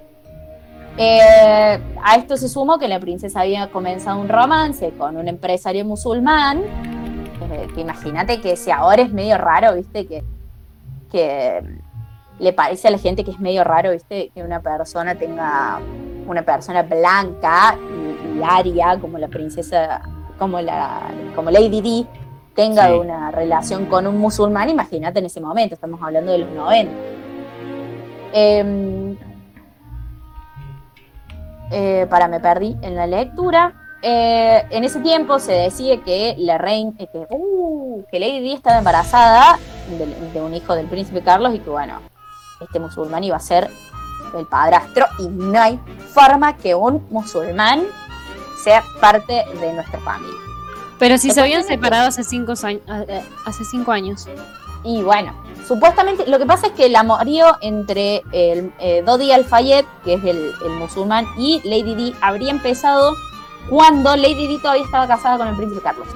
[0.99, 5.85] Eh, a esto se sumó que la princesa había comenzado un romance con un empresario
[5.85, 6.63] musulmán,
[7.51, 10.23] eh, que imagínate que si ahora es medio raro, viste, que,
[11.11, 11.61] que
[12.39, 15.79] le parece a la gente que es medio raro, viste, que una persona tenga
[16.27, 20.01] una persona blanca y, y aria como la princesa,
[20.38, 21.01] como la,
[21.35, 22.07] como Lady Di,
[22.55, 22.93] tenga Sí.
[22.93, 26.91] una relación con un musulmán, imagínate en ese momento, estamos hablando de los 90.
[28.33, 29.17] Em,
[31.71, 33.73] eh, para me perdí en la lectura.
[34.01, 38.53] Eh, en ese tiempo se decía que la reina, eh, que, uh, que Lady Di
[38.53, 39.57] estaba embarazada
[39.97, 41.99] de, de un hijo del príncipe Carlos y que bueno,
[42.61, 43.69] este musulmán iba a ser
[44.38, 45.79] el padrastro y no hay
[46.13, 47.83] forma que un musulmán
[48.64, 50.39] sea parte de nuestra familia.
[50.99, 52.82] Pero si se habían separado hace cinco, años,
[53.45, 54.28] hace cinco años.
[54.84, 55.34] Y bueno,
[55.68, 60.24] supuestamente lo que pasa es que el amorío entre el, eh, Dodi Al-Fayed, que es
[60.24, 63.16] el, el musulmán, y Lady Di habría empezado
[63.70, 66.08] cuando Lady Di todavía estaba casada con el príncipe Carlos.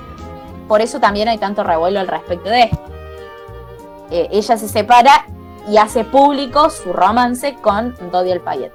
[0.68, 2.80] Por eso también hay tanto revuelo al respecto de esto.
[4.10, 5.26] Eh, ella se separa
[5.70, 8.72] y hace público su romance con Dodi Al-Fayed.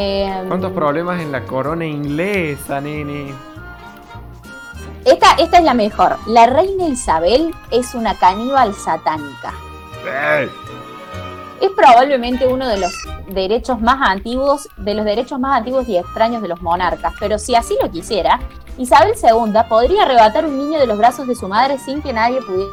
[0.00, 3.34] Eh, ¿Cuántos problemas en la corona inglesa, nene?
[5.04, 6.16] esta, esta es la mejor.
[6.28, 9.52] La reina Isabel es una caníbal satánica.
[11.60, 12.92] Es probablemente uno de los
[13.26, 17.56] derechos más antiguos, de los derechos más antiguos y extraños de los monarcas, pero si
[17.56, 18.38] así lo quisiera,
[18.76, 22.40] Isabel II podría arrebatar un niño de los brazos de su madre sin que nadie
[22.40, 22.70] pudiera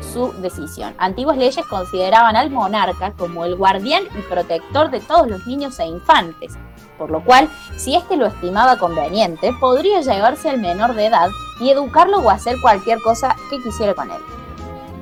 [0.00, 0.94] su decisión.
[0.98, 5.86] Antiguas leyes consideraban al monarca como el guardián y protector de todos los niños e
[5.86, 6.54] infantes,
[6.98, 11.30] por lo cual, si éste lo estimaba conveniente, podría llevarse al menor de edad
[11.60, 14.20] y educarlo o hacer cualquier cosa que quisiera con él.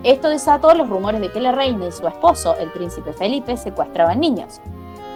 [0.03, 4.19] Esto desató los rumores de que la reina y su esposo, el príncipe Felipe, secuestraban
[4.19, 4.61] niños.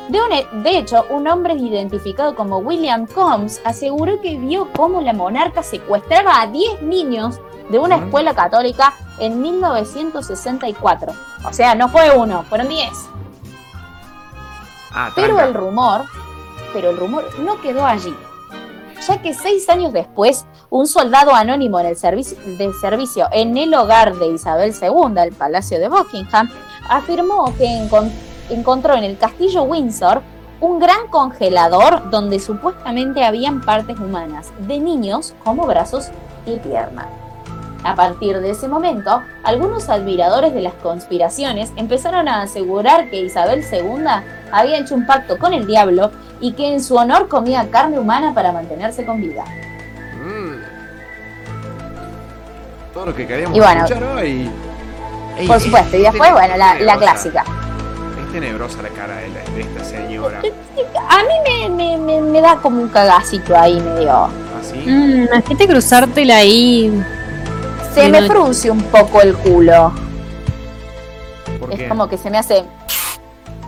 [0.08, 0.18] De,
[0.62, 6.42] de hecho, un hombre identificado como William Combs aseguró que vio cómo la monarca secuestraba
[6.42, 7.40] a 10 niños
[7.70, 11.12] de una escuela católica en 1964.
[11.48, 12.88] O sea, no fue uno, fueron 10.
[14.92, 16.02] Ah, Pero el rumor,
[16.72, 18.14] pero el rumor no quedó allí,
[19.06, 23.74] ya que seis años después, un soldado anónimo en el servicio, de servicio en el
[23.74, 26.48] hogar de Isabel II, el Palacio de Buckingham,
[26.88, 28.12] afirmó que encon-
[28.50, 30.22] encontró en el castillo Windsor
[30.60, 36.10] un gran congelador donde supuestamente habían partes humanas de niños como brazos
[36.46, 37.06] y piernas.
[37.84, 43.62] A partir de ese momento, algunos admiradores de las conspiraciones empezaron a asegurar que Isabel
[43.70, 44.04] II
[44.50, 46.10] había hecho un pacto con el diablo
[46.40, 49.44] y que en su honor comía carne humana para mantenerse con vida.
[50.24, 50.62] Mm,
[52.94, 54.50] Todo lo que queríamos Y bueno, escuchar hoy.
[55.36, 57.44] Ey, Por es supuesto, y después, bueno, la, es clásica.
[58.24, 60.38] Es tenebrosa la cara de, la- de esta señora.
[60.38, 64.28] A mí me, me- me- me da como un cagacito ahí medio.
[64.60, 64.76] ¿Así?
[64.86, 67.04] Mm, imagínate cruzártela ahí.
[67.94, 69.92] Se Sí, me no- frunce un poco el culo.
[71.60, 71.88] ¿Por Es qué?
[71.88, 72.64] como que se me hace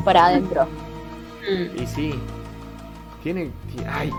[0.05, 0.67] para adentro.
[1.77, 2.21] Y sí.
[3.23, 3.47] Tiene.
[3.75, 4.11] ti- Ay,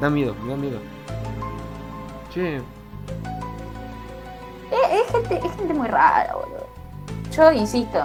[0.00, 0.78] da miedo, me da miedo.
[2.34, 2.62] Che, Es,
[5.06, 6.66] es gente, es gente muy rara, boludo.
[7.34, 7.98] Yo insisto.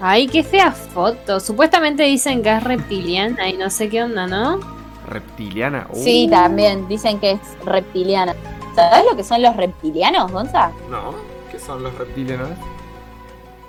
[0.00, 1.40] Ay, qué fea foto.
[1.40, 4.60] Supuestamente dicen que es reptiliana y no sé qué onda, ¿no?
[5.08, 5.86] reptiliana.
[5.90, 8.34] Uh, Sí, también dicen que es reptiliana.
[8.76, 10.70] ¿Sabes lo que son los reptilianos, Gonza?
[10.90, 11.14] no,
[11.50, 12.44] ¿qué son los reptiliana.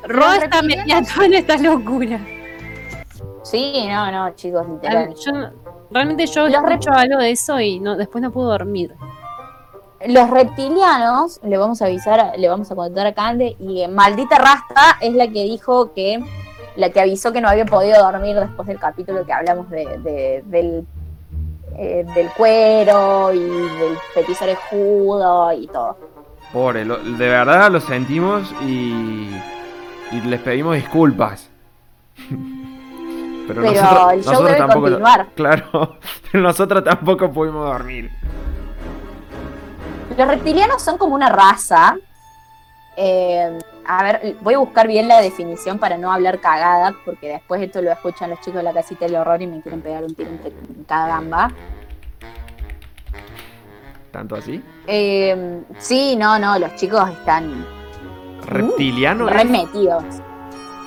[0.03, 2.19] Ro está reptilianos- metida toda en esta locura.
[3.43, 5.13] Sí, no, no, chicos, literal.
[5.15, 5.31] Yo,
[5.89, 8.93] realmente yo Los escucho algo de eso y no, después no puedo dormir.
[10.05, 14.37] Los reptilianos, le vamos a avisar, le vamos a contar a Cande, y eh, maldita
[14.37, 16.19] Rasta es la que dijo que,
[16.75, 20.43] la que avisó que no había podido dormir después del capítulo que hablamos de, de-
[20.45, 20.85] del,
[21.77, 25.97] eh, del cuero y del petiso orejudo y todo.
[26.51, 29.29] Pobre, lo- de verdad lo sentimos y.
[30.11, 31.49] Y les pedimos disculpas.
[33.47, 34.81] Pero, Pero nosotros, el show nosotros debe tampoco.
[34.81, 35.27] continuar.
[35.35, 35.97] Claro,
[36.31, 38.11] pero nosotros tampoco pudimos dormir.
[40.17, 41.95] Los reptilianos son como una raza.
[42.97, 47.61] Eh, a ver, voy a buscar bien la definición para no hablar cagada, porque después
[47.61, 50.13] esto lo escuchan los chicos de la casita del horror y me quieren pegar un
[50.15, 51.51] tiro entre en cada gamba.
[54.11, 54.61] ¿Tanto así?
[54.87, 57.65] Eh, sí, no, no, los chicos están
[58.47, 59.27] ¿Reptiliano?
[59.29, 59.35] es?
[59.35, 60.03] remetidos.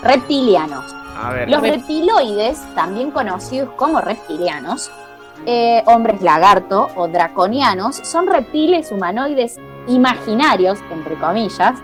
[0.02, 0.94] Reptilianos.
[1.22, 4.90] A ver, Los reptiloides, también conocidos como reptilianos,
[5.46, 11.74] eh, hombres lagarto o draconianos, son reptiles humanoides imaginarios, entre comillas,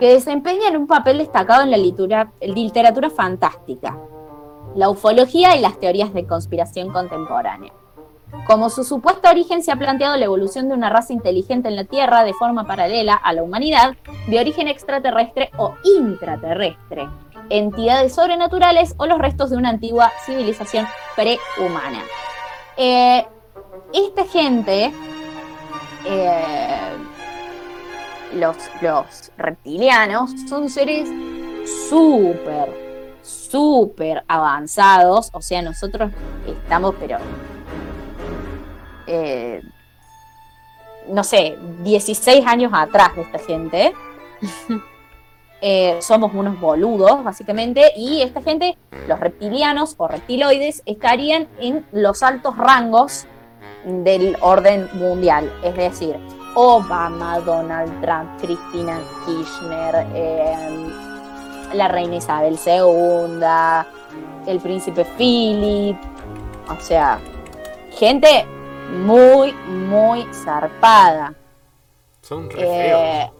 [0.00, 3.98] que desempeñan un papel destacado en la literatura fantástica,
[4.74, 7.72] la ufología y las teorías de conspiración contemporánea.
[8.46, 11.84] Como su supuesto origen se ha planteado la evolución de una raza inteligente en la
[11.84, 13.94] Tierra de forma paralela a la humanidad,
[14.26, 17.08] de origen extraterrestre o intraterrestre,
[17.50, 22.02] entidades sobrenaturales o los restos de una antigua civilización prehumana.
[22.76, 23.26] Eh,
[23.92, 24.92] esta gente,
[26.06, 26.96] eh,
[28.34, 31.08] los, los reptilianos, son seres
[31.88, 35.30] súper, súper avanzados.
[35.32, 36.10] O sea, nosotros
[36.46, 37.18] estamos, pero...
[39.06, 39.62] eh,
[41.08, 43.94] no sé, 16 años atrás de esta gente.
[45.62, 52.22] Eh, somos unos boludos, básicamente, y esta gente, los reptilianos o reptiloides, estarían en los
[52.22, 53.26] altos rangos
[53.84, 55.52] del orden mundial.
[55.62, 56.16] Es decir,
[56.54, 60.90] Obama, Donald Trump, Cristina Kirchner, eh,
[61.74, 63.40] la reina Isabel II,
[64.46, 65.96] el príncipe Philip,
[66.68, 67.20] o sea,
[67.92, 68.46] gente
[69.04, 71.34] muy, muy zarpada.
[72.22, 73.00] Son re feos.
[73.02, 73.30] Eh,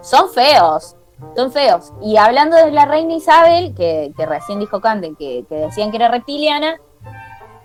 [0.00, 0.96] son feos,
[1.36, 1.92] son feos.
[2.02, 5.96] Y hablando de la reina Isabel, que, que recién dijo Cande que, que decían que
[5.96, 6.80] era reptiliana,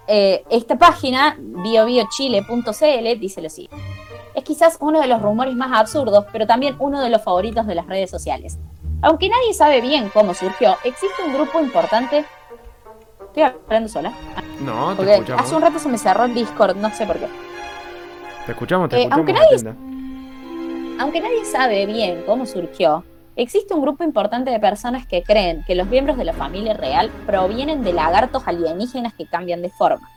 [0.07, 3.93] eh, esta página, biobiochile.cl, dice lo siguiente.
[4.35, 7.75] Es quizás uno de los rumores más absurdos, pero también uno de los favoritos de
[7.75, 8.57] las redes sociales.
[9.01, 12.25] Aunque nadie sabe bien cómo surgió, existe un grupo importante.
[13.27, 14.13] Estoy hablando sola.
[14.61, 15.41] no, te Porque escuchamos.
[15.45, 17.27] hace un rato se me cerró el Discord, no sé por qué.
[18.45, 19.17] Te escuchamos, te Eh, escuchamos.
[19.17, 21.03] aunque nadie- atenta.
[21.03, 23.03] Aunque nadie sabe bien cómo surgió,
[23.35, 27.09] existe un grupo importante de personas que creen que los miembros de la familia real
[27.25, 30.07] provienen de lagartos alienígenas que cambian de forma.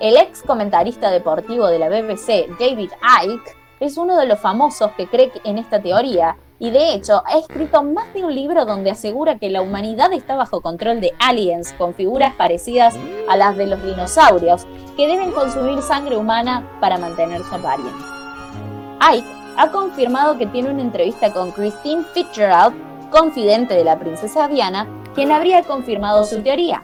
[0.00, 2.90] El ex comentarista deportivo de la BBC, David
[3.24, 7.38] Icke, es uno de los famosos que cree en esta teoría y de hecho ha
[7.38, 11.74] escrito más de un libro donde asegura que la humanidad está bajo control de aliens
[11.74, 12.94] con figuras parecidas
[13.28, 14.66] a las de los dinosaurios
[14.96, 18.06] que deben consumir sangre humana para mantener su apariencia.
[19.00, 19.28] Ike
[19.58, 22.74] ha confirmado que tiene una entrevista con Christine Fitzgerald,
[23.10, 26.82] confidente de la princesa Diana, quien habría confirmado su teoría.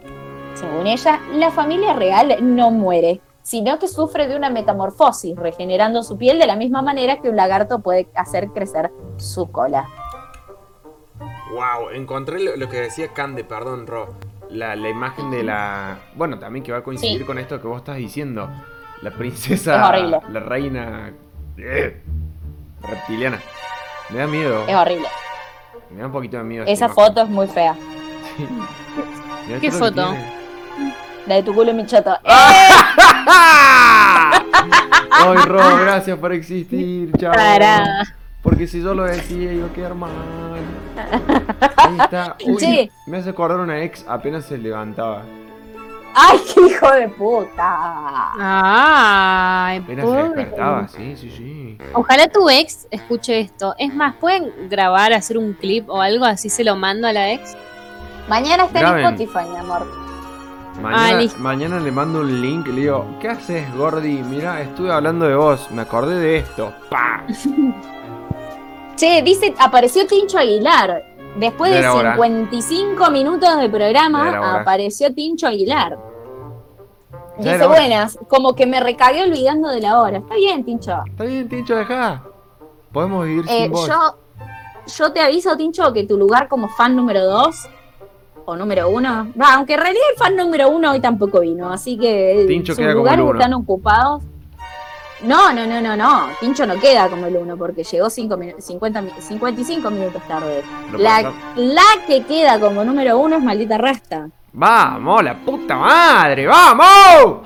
[0.54, 6.16] Según ella, la familia real no muere, sino que sufre de una metamorfosis, regenerando su
[6.18, 9.88] piel de la misma manera que un lagarto puede hacer crecer su cola.
[11.52, 14.14] Wow, encontré lo, lo que decía Cande, perdón, Ro.
[14.50, 15.98] La, la imagen de la.
[16.14, 17.24] Bueno, también que va a coincidir Sí.
[17.24, 18.48] con esto que vos estás diciendo.
[19.00, 19.80] La princesa.
[19.82, 20.20] Es horrible.
[20.30, 21.12] La reina.
[21.56, 22.02] eh,
[22.82, 23.40] reptiliana.
[24.10, 24.64] Me da miedo.
[24.68, 25.08] Es horrible.
[25.90, 26.64] Me da un poquito de miedo.
[26.64, 27.74] Esa esta foto es muy fea.
[29.60, 30.14] ¿Qué foto?
[31.26, 32.16] La de tu culo y mi choto.
[35.10, 37.32] Ay, Ro, gracias por existir, chao.
[37.32, 38.02] Tarada.
[38.42, 40.10] Porque si yo lo decía, a quedar mal.
[41.76, 42.36] Ahí está.
[42.44, 45.22] Uy, me hace acordar una ex apenas se levantaba.
[46.14, 48.32] ¡Ay, qué hijo de puta!
[48.38, 51.78] Ay, Apenas se despertaba, sí, sí, sí.
[51.94, 53.74] Ojalá tu ex escuche esto.
[53.78, 57.32] Es más, ¿pueden grabar, hacer un clip o algo así se lo mando a la
[57.32, 57.56] ex?
[58.28, 59.06] Mañana está Graben.
[59.06, 60.01] en Spotify, mi amor.
[60.80, 64.22] Mañana, Ah, mañana le mando un link y le digo, ¿qué haces, Gordi?
[64.22, 66.72] Mira, estuve hablando de vos, me acordé de esto.
[66.90, 67.24] ¡Pa!
[68.96, 71.02] Che, dice, apareció Tincho Aguilar.
[71.36, 72.12] Después de hora.
[72.14, 75.98] 55 minutos de programa, apareció Tincho Aguilar.
[77.38, 80.18] Ya Dice, buenas, como que me recagué olvidando de la hora.
[80.18, 81.02] Está bien, Tincho.
[81.06, 82.22] Está bien, Tincho, dejá.
[82.92, 83.88] Podemos vivir Eh, sin vos.
[83.88, 84.16] yo,
[84.98, 87.68] yo te aviso, Tincho, que tu lugar como fan número 2
[88.46, 91.96] o número 1, va, aunque en realidad el fan número 1 hoy tampoco vino, así
[91.98, 93.32] que Tincho sus lugares uno.
[93.34, 94.22] están ocupados.
[95.22, 96.26] No, no, no, no, no.
[96.40, 100.64] Tincho no queda como el 1 porque llegó cinco minu- 50, mi- 55 minutos tarde.
[100.98, 104.28] La, que queda como número 1 es maldita rasta.
[104.52, 106.46] ¡Vamos, la puta madre!
[106.46, 107.42] ¡Vamos!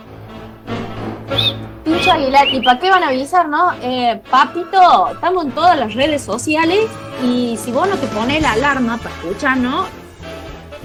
[1.84, 3.72] Tincho Aguilar, ¿y para qué van a avisar, no?
[3.82, 6.86] Eh, papito, estamos en todas las redes sociales
[7.22, 9.84] y si vos no te pones la alarma para escuchar, ¿no?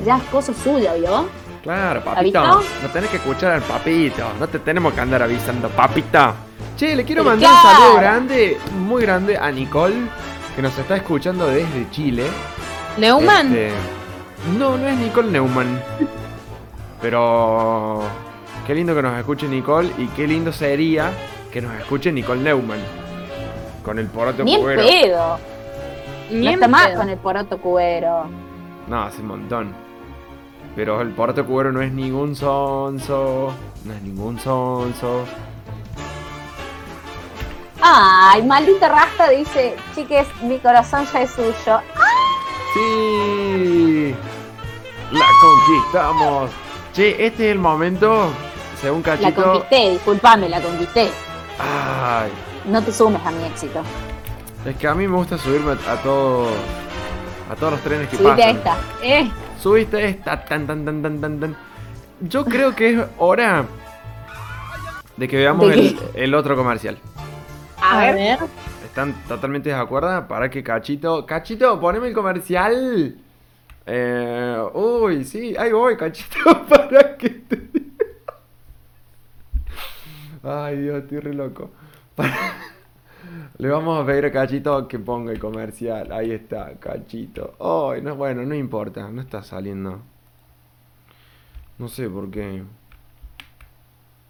[0.05, 1.27] Ya es cosa suya, ¿vio?
[1.61, 2.43] Claro, papito.
[2.43, 4.23] No tenés que escuchar al papito.
[4.39, 6.33] No te tenemos que andar avisando, papito.
[6.75, 9.95] Che, le quiero Pero mandar un saludo grande, muy grande a Nicole,
[10.55, 12.25] que nos está escuchando desde Chile.
[12.97, 13.47] Neumann.
[13.55, 13.71] Este,
[14.57, 15.81] no, no es Nicole Neumann.
[17.01, 18.01] Pero
[18.65, 21.11] qué lindo que nos escuche Nicole y qué lindo sería
[21.51, 22.79] que nos escuche Nicole Neumann.
[23.83, 24.81] Con el poroto Ni cubero.
[24.81, 25.39] pedo.
[26.31, 28.29] Ni No está más con el poroto cubero.
[28.87, 29.90] No, hace un montón.
[30.75, 33.53] Pero el poroto cubero no es ningún sonso.
[33.85, 35.25] No es ningún sonso.
[37.81, 41.81] Ay, maldita rasta dice, chiques, mi corazón ya es suyo.
[42.73, 44.15] ¡Sí!
[45.11, 46.51] ¡La conquistamos!
[46.93, 48.27] Che, este es el momento,
[48.79, 49.43] según La Cachito.
[49.43, 51.09] conquisté, disculpame, la conquisté.
[51.59, 52.31] Ay,
[52.65, 53.81] No te sumes a mi éxito.
[54.65, 56.49] es que a mí me gusta subirme a, a todos.
[57.51, 58.55] A todos los trenes que Subite a pasan.
[58.57, 58.77] esta.
[59.01, 59.31] Eh,
[59.61, 61.55] Subiste esta, tan, tan, tan, tan, tan, tan.
[62.21, 63.63] Yo creo que es hora
[65.17, 66.97] de que veamos ¿De el, otro comercial.
[67.79, 68.39] a, ver.
[68.83, 70.27] ¿Están totalmente de acuerdo?
[70.27, 71.27] Para que Cachito.
[71.27, 73.15] Cachito, poneme el comercial.
[73.85, 76.65] Eh, uy, sí, ahí voy, Cachito.
[76.67, 77.61] Para que te.
[80.43, 81.69] Ay, Dios, estoy re loco.
[82.15, 82.35] Para-
[83.57, 86.11] Le vamos a pedir a Cachito que ponga el comercial.
[86.11, 87.53] Ahí está, Cachito.
[87.59, 89.99] Ay, no, bueno, no importa, no está saliendo.
[91.77, 92.63] No sé por qué.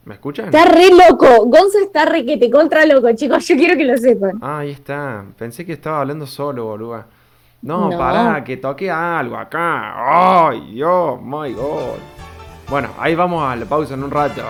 [0.06, 0.46] ¿Me escuchan?
[0.46, 1.46] Está re loco.
[1.46, 3.48] Gonzo está re que te contra loco, chicos.
[3.48, 4.40] Yo quiero que lo sepan.
[4.42, 5.24] Ah, ahí está.
[5.38, 7.06] Pensé que estaba hablando solo, boluda.
[7.62, 7.98] No, No.
[7.98, 10.48] pará, que toque algo acá.
[10.50, 11.98] Ay, Dios, my God.
[12.68, 14.42] Bueno, ahí vamos a la pausa en un rato.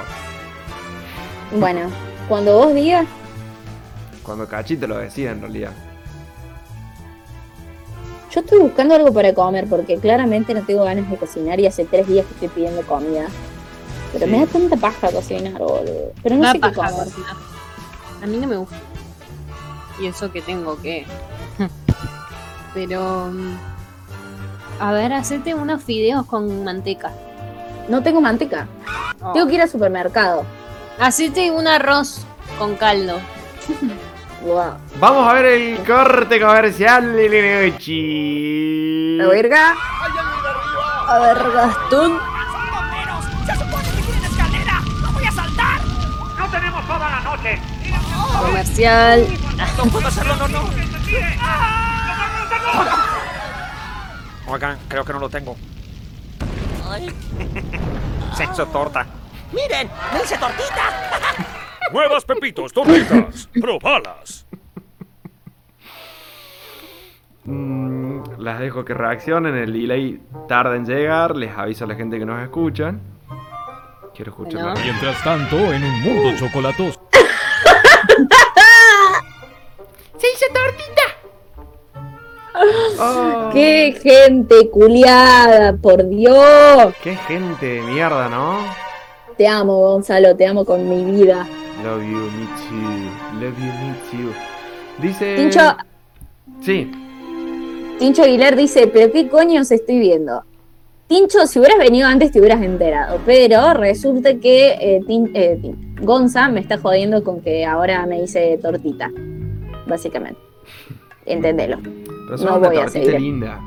[1.59, 1.81] Bueno,
[2.29, 3.05] cuando vos digas,
[4.31, 5.71] Cuando Cachito lo decida, en realidad.
[8.33, 11.83] yo estoy buscando algo para comer porque claramente no tengo ganas de cocinar y hace
[11.83, 13.27] tres días que estoy pidiendo comida.
[14.13, 14.31] Pero Sí.
[14.31, 16.13] me da tanta paja cocinar, boludo.
[16.23, 16.91] Pero no Da sé qué comer.
[16.93, 17.35] cocinar.
[18.23, 18.75] A mí no me gusta.
[19.99, 21.05] Y eso que tengo que.
[22.73, 23.27] Pero.
[23.33, 23.57] mm,
[24.79, 27.11] A ver, hacete unos fideos con manteca.
[27.89, 28.65] No tengo manteca.
[29.21, 29.33] Oh.
[29.33, 30.45] Tengo que ir al supermercado.
[31.01, 32.21] Hacete un arroz
[32.57, 33.19] con caldo.
[34.41, 34.73] Wow.
[34.99, 39.17] Vamos a ver el corte comercial de la noche.
[39.17, 39.75] La verga.
[41.07, 42.19] A ver, Gastón.
[42.19, 43.25] ¡Son bomberos!
[43.45, 44.81] ¡Se supone que tienen escalera!
[45.01, 45.81] ¡No voy a saltar!
[46.39, 47.61] ¡No tenemos toda la noche!
[48.41, 49.27] Comercial.
[49.77, 50.69] No puedo hacerlo, no, no.
[54.47, 55.55] Oigan, creo que no lo tengo.
[56.89, 57.13] Ay,
[58.35, 59.05] Se hizo torta.
[59.51, 59.89] ¡Miren!
[60.13, 61.50] ¡Me hice tortita!
[61.91, 63.49] Nuevas Pepitos Tortitas.
[63.59, 64.45] Probalas.
[67.43, 69.55] Mm, las dejo que reaccionen.
[69.55, 71.35] El delay tarda en llegar.
[71.35, 73.01] Les aviso a la gente que nos escuchan.
[74.15, 74.73] Quiero escucharla.
[74.81, 76.99] Mientras tanto, en un mundo chocolatoso.
[83.03, 85.73] Oh, ¡Qué gente culiada!
[85.73, 86.93] ¡Por Dios!
[87.01, 88.59] qué gente de mierda, ¿no?
[89.37, 90.35] Te amo, Gonzalo.
[90.35, 91.47] Te amo con mi vida.
[91.83, 93.39] Love you, me too.
[93.39, 94.33] Love you, me too.
[95.01, 95.35] Dice.
[95.35, 95.75] Tincho,
[96.61, 96.91] Sí,
[97.97, 100.43] Tincho Aguilar dice, pero qué coños estoy viendo.
[101.07, 105.95] Tincho, si hubieras venido antes te hubieras enterado, pero resulta que eh, Tin- eh, Tin-
[106.01, 109.11] Gonza me está jodiendo con que ahora me dice tortita,
[109.87, 110.39] básicamente.
[111.25, 111.79] Entendelo.
[111.81, 113.19] pero No voy a seguir.
[113.19, 113.59] linda.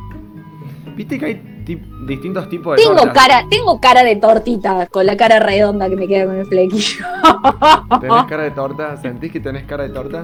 [0.96, 1.34] Viste que hay
[1.64, 3.14] ti- distintos tipos de Tengo tortas.
[3.14, 7.04] cara, tengo cara de tortita, con la cara redonda que me queda con el flequillo.
[8.00, 8.96] ¿Tenés cara de torta?
[8.98, 10.22] ¿Sentís que tenés cara de torta?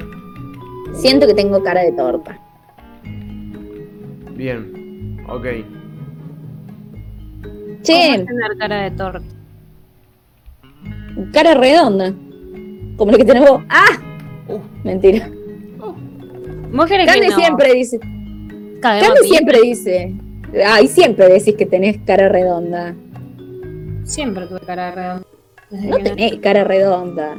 [0.95, 2.39] Siento que tengo cara de torta.
[4.35, 5.47] Bien, ok.
[7.83, 9.27] Che, ¿Cómo tener cara de torta?
[11.33, 12.13] cara redonda.
[12.97, 13.63] Como la que tenés vos.
[13.69, 13.87] ¡Ah!
[14.49, 14.59] Uh.
[14.85, 15.29] Mentira.
[16.73, 17.37] ¿Vos querés que no?
[17.37, 17.99] siempre dice.
[18.81, 20.15] Cande siempre dice.
[20.67, 22.95] Ay, siempre decís que tenés cara redonda.
[24.05, 25.27] Siempre tuve cara redonda.
[25.71, 27.37] Desde No tenés cara redonda.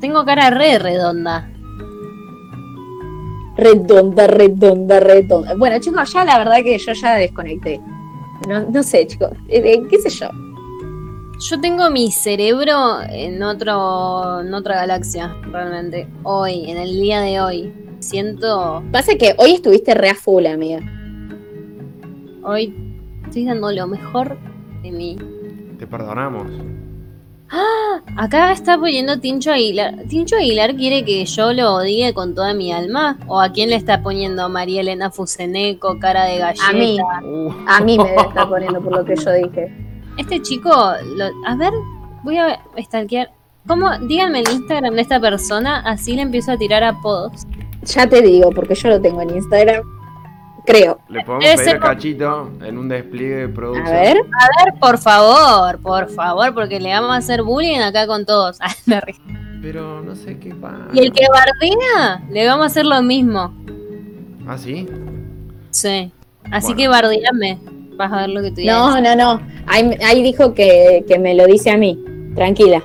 [0.00, 1.50] Tengo cara re redonda.
[3.56, 5.54] Redonda, redonda, redonda.
[5.56, 7.80] Bueno, chicos, ya la verdad que yo ya desconecté.
[8.48, 9.32] No, no sé, chicos.
[9.48, 10.28] Eh, eh, ¿Qué sé yo?
[11.40, 16.08] Yo tengo mi cerebro en otro, en otra galaxia, realmente.
[16.22, 17.72] Hoy, en el día de hoy.
[17.98, 20.80] Siento, Pasa que hoy estuviste re a full, amiga.
[22.44, 22.74] Hoy
[23.24, 24.38] estoy dando lo mejor
[24.82, 25.16] de mí.
[25.78, 26.46] Te perdonamos.
[28.16, 29.94] Acá está poniendo Tincho Aguilar.
[30.08, 33.18] ¿Tincho Aguilar quiere que yo lo odie con toda mi alma?
[33.26, 36.68] ¿O a quién le está poniendo María Elena Fuseneco, cara de galleta?
[36.68, 36.98] A mí.
[37.24, 37.50] Uh.
[37.66, 39.72] A mí me estar poniendo por lo que yo dije.
[40.18, 40.70] Este chico,
[41.16, 41.72] lo- a ver,
[42.24, 43.30] voy a stalkear.
[43.66, 43.86] ¿Cómo?
[44.00, 47.46] Díganme el Instagram de esta persona, así le empiezo a tirar apodos.
[47.84, 49.82] Ya te digo, porque yo lo tengo en Instagram.
[50.68, 50.98] Creo.
[51.08, 53.86] Le podemos Debe pedir Cachito en un despliegue de producción.
[53.86, 54.16] A ver.
[54.18, 58.58] A ver, por favor, por favor, porque le vamos a hacer bullying acá con todos.
[58.90, 59.00] Ah.
[59.60, 60.76] Pero no sé qué pasa.
[60.92, 63.52] y el que bardea, le vamos a hacer lo mismo.
[64.46, 64.86] ¿Ah, sí?
[65.70, 66.12] Sí.
[66.52, 66.76] Así Bueno.
[66.76, 67.58] que bardeame.
[67.96, 69.40] Vas a ver lo que te No, no, no.
[69.66, 71.98] Ahí, ahí dijo que, que me lo dice a mí.
[72.36, 72.82] Tranquila.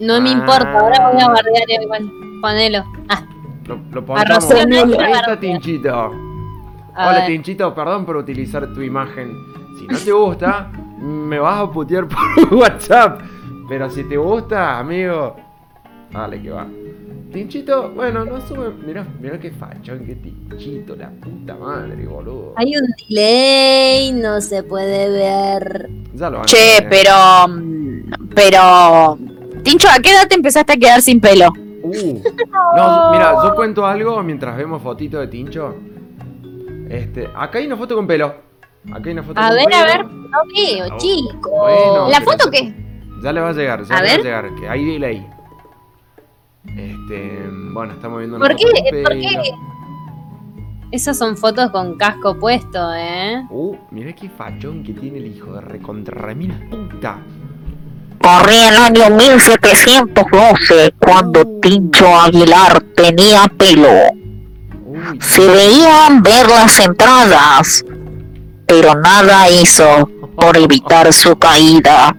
[0.00, 0.32] No me Ah.
[0.32, 2.10] importa, ahora voy a bardear igual.
[2.40, 2.84] Ponelo.
[3.10, 3.22] Ah,
[3.66, 4.16] Lo, lo.
[4.16, 4.56] Arrasó.
[4.56, 6.10] Ahí está Tinchito.
[6.94, 7.26] A Hola ver.
[7.28, 9.32] Tinchito, perdón por utilizar tu imagen.
[9.78, 10.70] Si no te gusta,
[11.00, 12.06] me vas a putear
[12.38, 13.20] por WhatsApp.
[13.68, 15.36] Pero si te gusta, amigo,
[16.10, 16.66] dale que va.
[17.32, 18.70] Tinchito, bueno, no sube.
[18.86, 22.54] Mirá, mirá qué fachón, qué tinchito, la puta madre, boludo.
[22.56, 25.90] Hay un delay, no se puede ver.
[26.14, 26.88] Ya lo van a Che, ver.
[26.88, 27.12] pero.
[28.34, 29.18] Pero.
[29.64, 31.48] Tincho, ¿a qué edad te empezaste a quedar sin pelo?
[31.82, 32.22] Uh.
[32.76, 35.74] No, mira, yo cuento algo mientras vemos fotito de Tincho.
[36.88, 38.26] Este, acá hay una foto con pelo.
[38.92, 39.76] Acá hay una foto A con ver, pelo.
[39.76, 41.50] a ver, no veo, chico.
[41.50, 42.74] Bueno, ¿La foto qué?
[43.22, 44.18] Ya le va a llegar, ya A le ver.
[44.18, 45.26] va a llegar, que hay delay.
[46.76, 48.90] Este, bueno, estamos viendo una ¿Por foto qué?
[48.90, 49.42] con ¿Por pelo.
[49.42, 49.50] qué?
[50.92, 53.42] Esas son fotos con casco puesto, ¿eh?
[53.50, 57.18] Uh, mirá qué fachón que tiene el hijo de recontra mil puta.
[58.22, 63.88] Corría el año 1712 cuando Tincho Aguilar tenía pelo.
[65.20, 67.84] Se veían ver las entradas,
[68.66, 72.16] pero nada hizo por evitar su caída.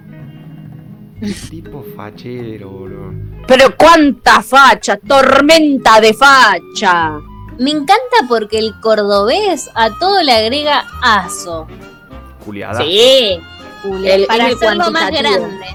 [1.49, 3.13] tipo fachero, boludo.
[3.47, 7.19] Pero cuánta facha, tormenta de facha.
[7.59, 11.67] Me encanta porque el cordobés a todo le agrega aso.
[12.43, 12.81] Culiada.
[12.81, 13.39] Sí.
[13.83, 15.65] Julia, El- para el hacerlo más grande.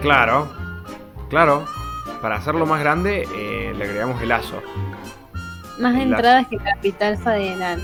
[0.00, 0.48] Claro,
[1.28, 1.64] claro.
[2.20, 4.62] Para hacerlo más grande, eh, le agregamos el lazo.
[5.78, 7.80] Más El entradas que Capital Fadenal.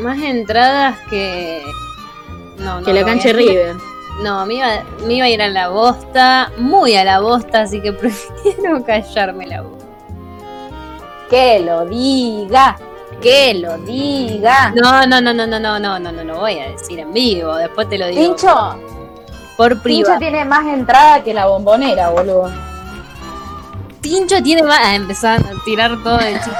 [0.00, 1.62] Más entradas que.
[2.58, 2.86] No, no.
[2.86, 3.32] Que la cancha.
[3.32, 3.76] River.
[4.22, 4.66] No, me iba,
[5.06, 9.46] me iba a ir a la bosta, muy a la bosta, así que prefiero callarme
[9.46, 9.84] la boca.
[11.30, 12.76] Que lo diga.
[13.22, 14.72] Que lo diga.
[14.74, 17.54] No, no, no, no, no, no, no, no, no, lo voy a decir en vivo,
[17.56, 18.20] después te lo digo.
[18.20, 18.78] Tincho,
[19.56, 20.18] por privado.
[20.18, 22.67] tiene más entrada que la bombonera, boludo.
[24.00, 24.80] Tincho tiene más.
[24.80, 26.52] A empezar a tirar todo el chiste.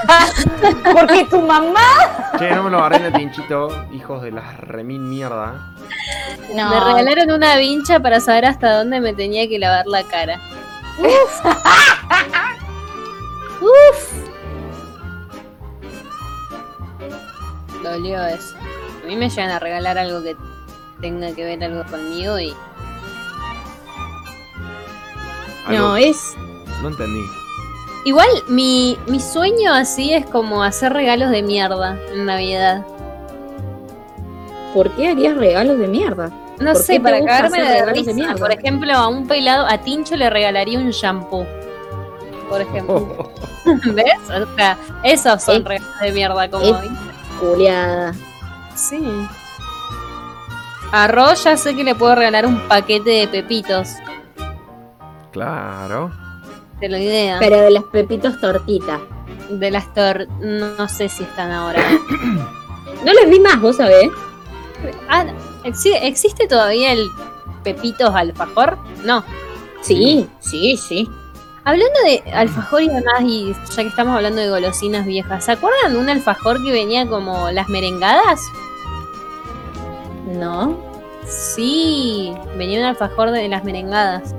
[0.92, 2.30] Porque tu mamá.
[2.38, 5.74] Che, no me lo agarren a Tinchito, hijos de la remil mierda.
[6.54, 6.70] No.
[6.70, 10.40] Me regalaron una vincha para saber hasta dónde me tenía que lavar la cara.
[13.60, 14.12] Uf.
[17.82, 18.54] Dolió eso.
[19.02, 20.36] A mí me llegan a regalar algo que
[21.00, 22.54] tenga que ver algo conmigo y
[25.66, 26.36] Algo- No, es.
[26.82, 27.24] No entendí.
[28.04, 32.84] Igual mi, mi sueño así es como hacer regalos de mierda en Navidad.
[34.74, 36.30] ¿Por qué harías regalos de mierda?
[36.60, 38.12] No ¿Por sé, para cagarme de regalos de risa.
[38.14, 38.34] mierda?
[38.36, 41.46] Por ejemplo, a un pelado, a Tincho le regalaría un shampoo.
[42.48, 43.30] Por ejemplo.
[43.94, 44.14] ¿Ves?
[44.30, 46.76] O sea, esos son Es- regalos de mierda, como es-.
[47.40, 48.14] Juliada.
[48.74, 49.02] Sí.
[50.92, 53.90] A Ro ya sé que le puedo regalar un paquete de pepitos.
[55.32, 56.10] Claro.
[56.80, 57.36] Idea.
[57.40, 59.00] Pero de las pepitos tortitas.
[59.50, 60.28] De las tor...
[60.40, 61.82] No, no sé si están ahora.
[63.04, 64.08] No les vi más, vos sabés.
[65.08, 65.24] Ah,
[65.62, 67.06] ¿exi- ¿Existe todavía el
[67.62, 68.76] Pepitos alfajor?
[69.04, 69.22] No.
[69.82, 71.08] Sí, sí, sí.
[71.64, 75.92] Hablando de alfajor y demás, y ya que estamos hablando de golosinas viejas, ¿se acuerdan
[75.92, 78.40] de un alfajor que venía como las merengadas?
[80.26, 80.76] No.
[81.26, 84.34] Sí, venía un alfajor de las merengadas.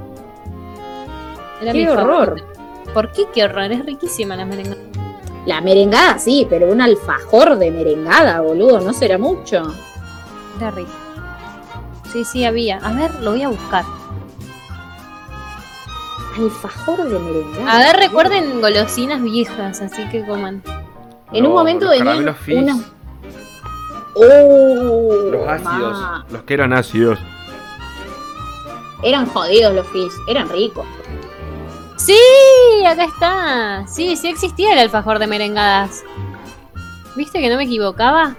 [1.62, 2.42] Era Qué mi horror.
[2.94, 3.28] ¿Por qué?
[3.34, 4.82] Qué horror, es riquísima la merengada.
[5.46, 9.74] La merengada sí, pero un alfajor de merengada, boludo, no será mucho.
[10.58, 10.92] Era rico.
[12.12, 12.78] Sí, sí, había.
[12.78, 13.84] A ver, lo voy a buscar.
[16.38, 17.72] Alfajor de merengada.
[17.72, 20.64] A ver, recuerden golosinas viejas, así que coman.
[21.32, 22.38] En un momento venían unas.
[24.16, 25.30] ¡Oh!
[25.32, 25.94] Los ácidos.
[25.94, 26.26] ma.
[26.30, 27.20] Los que eran ácidos.
[29.04, 30.86] Eran jodidos los fizz, eran ricos.
[32.00, 32.18] Sí,
[32.88, 33.86] acá está.
[33.88, 36.02] Sí, sí existía el alfajor de merengadas.
[37.18, 38.38] ¿Viste que no me equivocaba?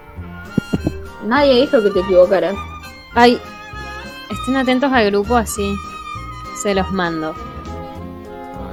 [1.27, 2.55] Nadie dijo que te equivocaras.
[3.15, 3.39] Ay,
[4.31, 5.75] estén atentos al grupo así.
[6.63, 7.35] Se los mando.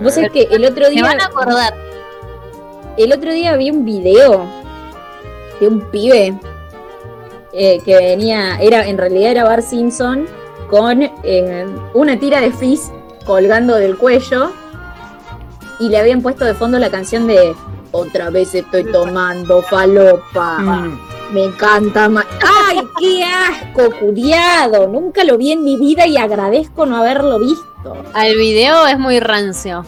[0.01, 1.03] Vos sabés que el otro día.
[1.03, 1.73] van a acordar.
[2.95, 4.45] El otro día vi un video
[5.59, 6.39] de un pibe
[7.51, 10.27] eh, que venía, era, en realidad era Bar Simpson
[10.69, 12.89] con eh, una tira de fizz
[13.25, 14.53] colgando del cuello
[15.79, 17.55] y le habían puesto de fondo la canción de
[17.91, 20.59] Otra vez estoy tomando falopa.
[20.59, 20.99] Mm.
[21.33, 22.09] Me encanta.
[22.09, 22.25] ma-
[22.67, 24.87] ¡Ay, qué asco, curiado!
[24.87, 27.95] Nunca lo vi en mi vida y agradezco no haberlo visto.
[28.21, 29.85] El video es muy rancio.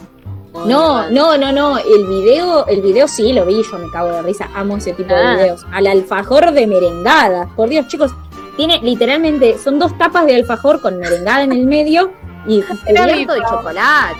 [0.65, 1.77] No, no, no, no.
[1.77, 4.49] El video, el video sí lo vi, yo me cago de risa.
[4.55, 5.19] Amo ese tipo Ah.
[5.31, 5.65] de videos.
[5.71, 7.49] Al alfajor de merengadas.
[7.55, 8.11] Por Dios, chicos,
[8.57, 12.11] tiene literalmente, son dos tapas de alfajor con merengada en el medio
[12.47, 14.17] y cubierto de chocolate.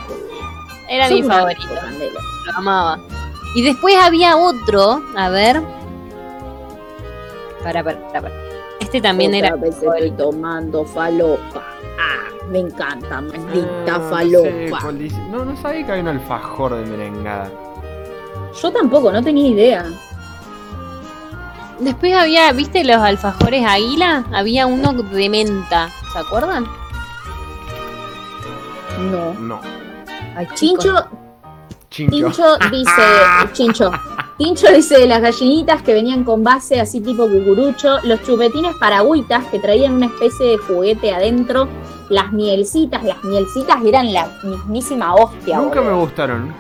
[0.90, 1.62] Era mi favorito.
[1.76, 2.20] candela.
[2.46, 3.00] Lo amaba.
[3.56, 5.62] Y después había otro, a ver.
[7.64, 8.22] Para, para, para.
[8.22, 8.36] para.
[8.80, 9.56] Este también Otra era.
[9.58, 11.64] vez estoy tomando falopa.
[12.00, 14.92] Ah, me encanta, maldita Ah, no sé falopa.
[14.94, 15.18] dice.
[15.30, 17.52] No, no sabía que había un alfajor de merengada.
[18.62, 19.86] Yo tampoco, no tenía idea.
[21.80, 24.26] Después había, ¿viste los alfajores águila?
[24.34, 26.66] Había uno de menta, ¿se acuerdan?
[29.12, 29.34] No.
[29.36, 29.62] No.
[30.40, 30.48] Ay.
[30.56, 30.94] Chincho,
[31.90, 32.10] Chincho.
[32.12, 32.92] Tincho dice,
[33.54, 33.92] Chincho,
[34.38, 39.46] Tincho dice de las gallinitas que venían con base así tipo cucurucho, los chupetines paragüitas
[39.46, 41.68] que traían una especie de juguete adentro,
[42.10, 45.58] las mielcitas, las mielcitas eran la mismísima hostia.
[45.58, 46.54] Nunca me gustaron.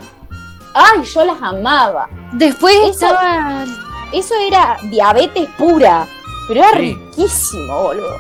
[0.73, 2.09] Ay, yo las amaba.
[2.33, 3.65] Después Eso- estaba.
[4.11, 6.05] Eso era diabetes pura,
[6.47, 6.77] pero era Sí.
[6.95, 8.15] riquísimo, boludo.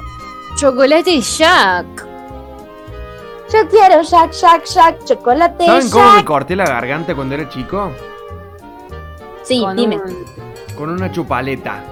[0.57, 2.07] Chocolate Jack.
[3.51, 7.91] Yo quiero Jack, Jack, Jack, chocolate ¿Saben cómo me corté la garganta cuando era chico?
[9.43, 9.97] Sí, con dime.
[9.97, 10.25] un-
[10.75, 11.83] Con una chupaleta.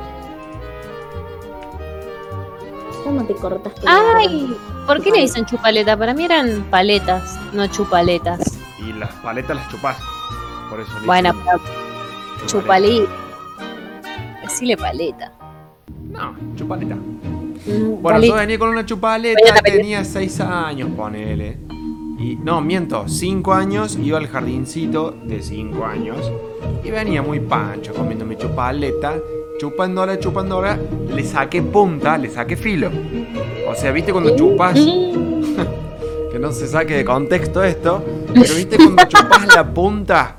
[3.03, 3.81] ¿Cómo te cortaste?
[3.85, 4.19] la garganta?
[4.19, 5.97] Ay, ¿por qué le dicen chupaleta?
[5.97, 8.57] Para mí eran paletas, no chupaletas.
[8.79, 9.97] Y las paletas las chupás.
[10.69, 11.45] Por eso le Bueno, dicen
[12.35, 13.11] pero chupaleta.
[14.43, 15.31] Decile paleta.
[16.03, 16.95] No, chupaleta.
[17.67, 18.27] Bueno, paleta.
[18.27, 19.77] yo venía con una chupaleta, Paleta, paleta.
[19.77, 21.57] tenía 6 años, ponele.
[22.19, 26.17] Y no, miento, 5 años, iba al jardincito de 5 años.
[26.83, 29.15] Y venía muy pancho comiendo mi chupaleta,
[29.59, 30.79] chupándola, chupándola.
[31.13, 32.89] Le saqué punta, le saqué filo.
[33.69, 34.73] O sea, ¿viste cuando chupas?
[36.31, 38.03] que no se saque de contexto esto.
[38.33, 40.35] Pero ¿viste cuando chupas la punta?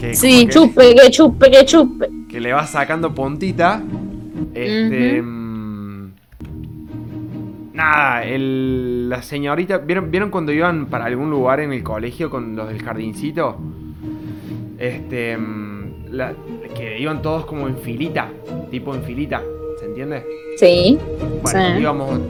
[0.00, 2.08] Que Sí, que- Chupe, que chupe, que chupe.
[2.28, 3.82] que le vas sacando puntita.
[4.54, 5.22] Este.
[7.72, 9.78] Nada, el, la señorita.
[9.78, 13.56] ¿vieron, ¿Vieron cuando iban para algún lugar en el colegio con los del jardincito?
[14.78, 15.36] Este.
[15.36, 16.34] mm, la-
[16.74, 18.28] que iban todos como en filita.
[18.70, 19.42] Tipo en filita.
[19.78, 20.24] ¿Se entiende?
[20.56, 20.98] Sí.
[21.42, 21.80] Bueno, Sí.
[21.80, 22.20] íbamos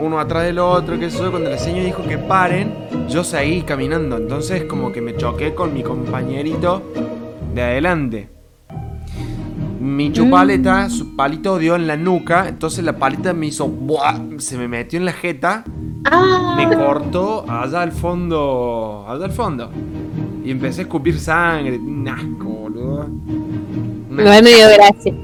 [0.00, 2.72] uno atrás del otro, que eso, cuando la señora dijo que paren,
[3.08, 4.16] yo seguí caminando.
[4.16, 6.82] Entonces como que me choqué con mi compañerito
[7.54, 8.28] de adelante.
[9.86, 13.68] Mi chupaleta, su palito dio en la nuca, entonces la paleta me hizo...
[13.68, 14.18] ¡buah!
[14.38, 15.62] Se me metió en la jeta,
[16.04, 19.70] Ah, me cortó allá al fondo, allá al fondo.
[20.44, 23.08] Y empecé a escupir sangre, un asco, boludo.
[24.10, 25.14] Me dio gracia.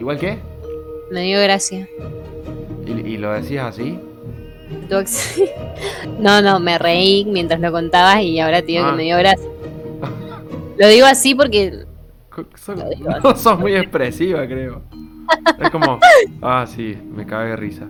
[0.00, 0.38] ¿Igual qué?
[1.12, 1.88] Me dio gracia.
[2.86, 3.98] ¿Y, y lo decías así?
[6.18, 8.90] No, no, me reí mientras lo contabas y ahora te digo Ah.
[8.90, 9.46] que me dio gracia.
[10.78, 11.84] Lo digo así porque
[12.54, 12.76] Sos-
[13.24, 14.82] no sos muy expresiva, creo.
[15.58, 15.98] Es como,
[16.42, 17.86] ah, sí, me cagué de risa.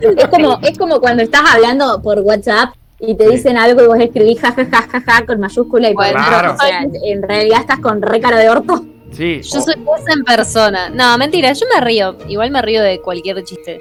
[0.00, 3.30] Es como, es como cuando estás hablando por WhatsApp y te Sí.
[3.32, 6.54] dicen algo y vos escribís jajajaja con mayúscula y por claro.
[6.54, 8.84] o sea, en realidad estás con re cara de orto.
[9.12, 10.90] Sí, yo soy esa en persona.
[10.90, 12.16] No, mentira, yo me río.
[12.28, 13.80] Igual me río de cualquier chiste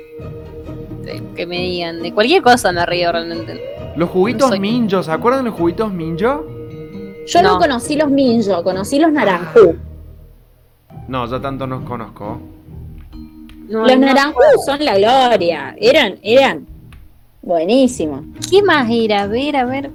[1.04, 2.02] de- que me digan.
[2.02, 3.62] De cualquier cosa me río realmente.
[3.98, 6.46] los juguitos no soy- Minjo, ¿se acuerdan de los juguitos Minjo?
[7.28, 7.60] Yo no, No.
[7.60, 9.76] conocí los Minjo, conocí los Naranjú.
[11.08, 12.40] No, yo tanto no conozco.
[13.70, 14.06] No, los no.
[14.06, 15.76] Naranjú son la gloria.
[15.80, 16.66] Eran, eran
[17.42, 18.22] buenísimos.
[18.50, 19.24] ¿Qué más era?
[19.24, 19.92] A ver, a ver.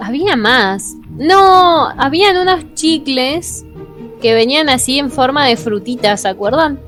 [0.00, 0.94] Había más.
[1.10, 3.64] No, habían unos chicles
[4.20, 6.78] que venían así en forma de frutitas, ¿se acuerdan?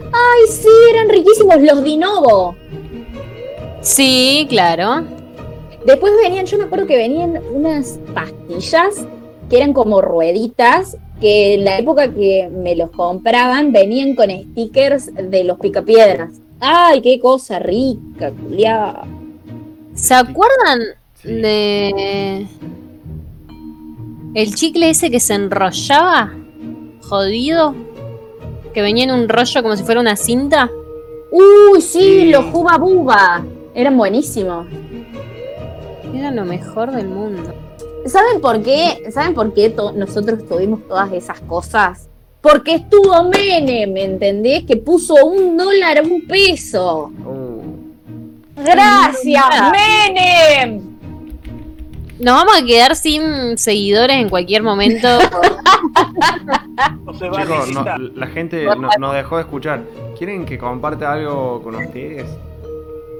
[0.00, 2.56] Ay, sí, eran riquísimos los Dinovo.
[3.88, 5.02] Sí, claro.
[5.86, 9.06] Después venían, yo me acuerdo que venían unas pastillas
[9.48, 15.10] que eran como rueditas, que en la época que me los compraban venían con stickers
[15.14, 16.32] de los picapiedras.
[16.60, 19.04] Ay, qué cosa rica, culiao.
[19.94, 20.80] ¿Se acuerdan
[21.22, 21.32] Sí.
[21.32, 22.46] de
[24.34, 26.34] el chicle ese que se enrollaba?
[27.08, 27.74] Jodido.
[28.74, 30.70] Que venía en un rollo como si fuera una cinta.
[31.32, 32.30] Uy, sí, Sí.
[32.30, 33.44] los Juba Buba.
[33.78, 34.66] Eran buenísimos.
[36.12, 37.54] Era lo mejor del mundo.
[38.06, 39.04] ¿Saben por qué?
[39.12, 42.08] ¿Saben por qué to- nosotros tuvimos todas esas cosas?
[42.40, 44.64] Porque estuvo Menem, ¿me entendés?
[44.64, 47.12] Que puso un dólar a un peso.
[47.24, 47.62] Uh,
[48.64, 49.44] ¡Gracias.
[49.70, 50.82] Menem!
[52.18, 55.06] Nos vamos a quedar sin seguidores en cualquier momento.
[57.04, 58.00] No se va a chicos, no, licitar.
[58.00, 59.84] la gente no- nos dejó de escuchar.
[60.18, 62.26] ¿Quieren que comparte algo con ustedes?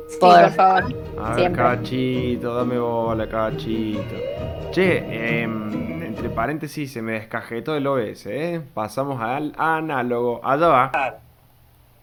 [0.09, 0.85] Sí, Por- por favor.
[1.18, 1.62] A ver, Siempre.
[1.62, 4.14] cachito, dame bola, cachito.
[4.72, 8.60] Che, em, entre paréntesis, se me descajetó el OS, ¿eh?
[8.74, 10.40] Pasamos al análogo.
[10.43, 11.14] Allá va.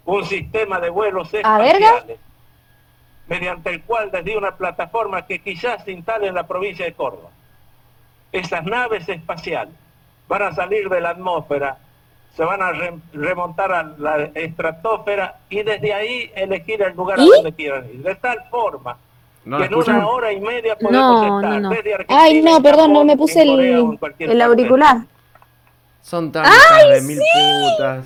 [0.07, 2.19] un sistema de vuelos espaciales,
[3.27, 7.31] mediante el cual desde una plataforma que quizás se instale en la provincia de Córdoba.
[8.31, 9.73] Esas naves espaciales
[10.27, 11.79] van a salir de la atmósfera,
[12.35, 17.23] se van a re- remontar a la estratosfera y desde ahí elegir el lugar ¿Y?
[17.31, 18.03] a donde quieran ir.
[18.03, 18.97] De tal forma
[19.45, 21.69] ¿No que en una hora y media podemos No, estar no, no.
[21.69, 24.41] desde Argentina, Ay, no, perdón, no me puse el, el parte.
[24.43, 24.97] auricular.
[26.01, 28.05] Son tan hijas de mil putas.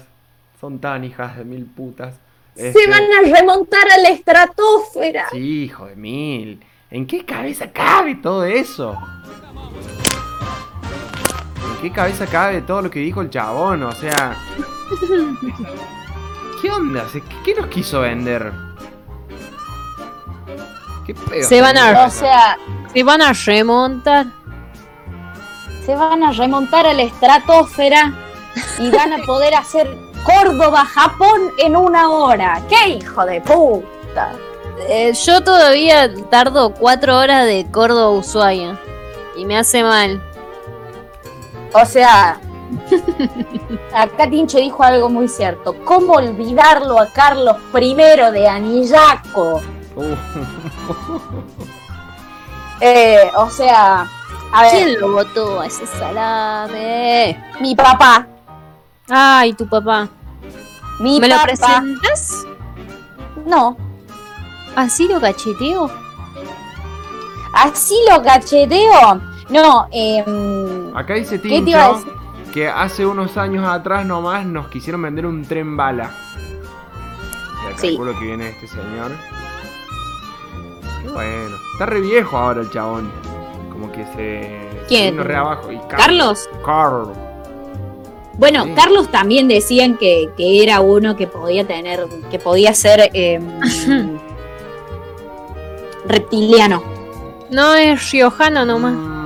[0.59, 2.13] Son tan hijas de mil putas.
[2.55, 5.27] Se Este, van a remontar a la estratosfera.
[5.31, 6.61] Sí, hijo de mil.
[6.91, 8.97] ¿En qué cabeza cabe todo eso?
[11.81, 13.83] ¿En qué cabeza cabe todo lo que dijo el chabón?
[13.83, 14.35] O sea...
[16.61, 17.05] ¿Qué onda?
[17.11, 18.51] ¿Qué, qué nos quiso vender?
[21.05, 21.47] ¿Qué pedo?
[21.47, 22.57] Se van a- O sea,
[22.93, 24.25] Se van a remontar.
[25.85, 28.13] se van a remontar a la estratosfera
[28.77, 32.61] y van a poder hacer Córdoba, Japón en una hora.
[32.67, 34.33] ¡Qué hijo de puta!
[34.89, 38.77] Eh, yo todavía tardo cuatro horas de Córdoba Ushuaia.
[39.37, 40.21] Y me hace mal.
[41.73, 42.39] O sea,
[43.93, 45.75] acá Tincho dijo algo muy cierto.
[45.85, 49.61] ¿Cómo olvidarlo a Carlos I de Anillaco?
[49.95, 50.15] Uh,
[52.81, 54.07] Eh, o sea,
[54.53, 57.37] a ver, ¿Quién lo votó a ese salame?
[57.59, 58.25] mi papá,
[59.09, 60.07] Ay, tu papá.
[61.01, 62.45] mi ¿Me lo papá, presentas?
[63.45, 63.75] no,
[64.77, 65.91] ¿Así lo cacheteo?
[67.53, 69.19] así lo cacheteo.
[69.49, 72.19] No, em, acá dice ¿Qué te iba a Tincho
[72.53, 76.11] que hace unos años atrás nomás nos quisieron vender un tren bala.
[77.69, 77.87] Ya Sí.
[77.89, 79.11] calculo que viene este señor.
[81.03, 81.55] Qué bueno.
[81.73, 83.11] Está re viejo ahora el chabón.
[83.71, 84.67] Como que se...
[84.87, 85.23] ¿Quién?
[85.23, 85.71] re abajo.
[85.71, 86.49] Y ¿Carlos?
[86.65, 87.13] Carl.
[88.33, 88.71] bueno, Sí.
[88.75, 93.43] Carlos también decían que, que era uno que podía tener, que podía ser em,
[96.07, 96.81] reptiliano.
[97.51, 98.93] No es riojano nomás.
[98.93, 99.18] Mm,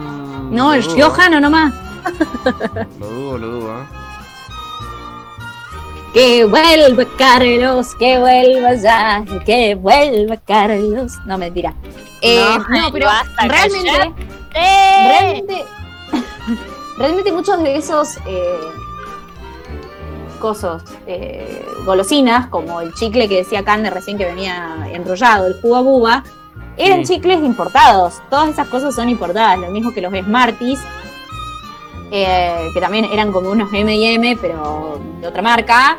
[0.52, 1.74] No, el dudo, riojano nomás.
[3.00, 3.82] Lo dudo, lo dudo.
[3.82, 3.86] ¿eh?
[6.14, 11.14] Que vuelva Carlos, que vuelva ya, que vuelva Carlos.
[11.26, 11.74] No, mentira.
[12.22, 12.40] Eh,
[12.70, 13.08] No, no, pero
[13.42, 14.14] realmente,
[14.56, 15.08] ¡Eh!
[15.08, 15.66] realmente,
[16.98, 18.60] realmente muchos de esos eh,
[20.40, 25.82] cosos, eh, golosinas, como el chicle que decía Cande recién que venía enrollado, el Juba
[25.82, 26.24] Buba,
[26.78, 27.16] eran Sí.
[27.16, 28.22] chicles importados.
[28.30, 30.80] Todas esas cosas son importadas, lo mismo que los Smarties.
[32.16, 35.98] eh, que también eran como unos M&M, pero de otra marca.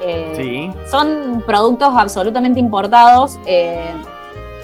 [0.00, 0.90] Eh, Sí.
[0.90, 3.92] Son productos absolutamente importados eh,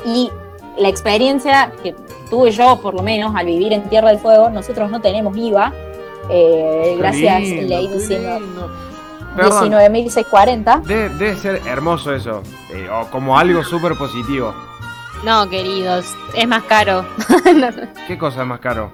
[0.07, 0.31] y
[0.79, 1.95] la experiencia que
[2.31, 5.75] tuve yo, por lo menos, al vivir en Tierra del Fuego, nosotros no tenemos IVA.
[6.97, 8.71] gracias, ley qué 19 lindo.
[9.37, 10.81] Perdón, 19.640.
[10.87, 12.43] debe, debe ser hermoso eso.
[12.99, 14.55] o como algo súper positivo.
[15.25, 17.05] No, queridos, es más caro.
[18.07, 18.91] ¿Qué cosa es más caro?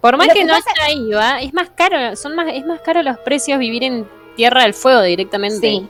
[0.00, 2.66] Por más Lo que, que no pasa- haya IVA, es más caro, son más, es
[2.66, 5.60] más caro los precios vivir en Tierra del Fuego directamente.
[5.60, 5.88] Sí.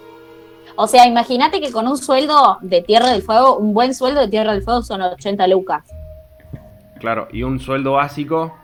[0.76, 4.28] O sea, imagínate que con un sueldo de Tierra del Fuego, un buen sueldo de
[4.28, 5.84] Tierra del Fuego son 80 lucas.
[6.98, 8.55] Claro, y un sueldo básico.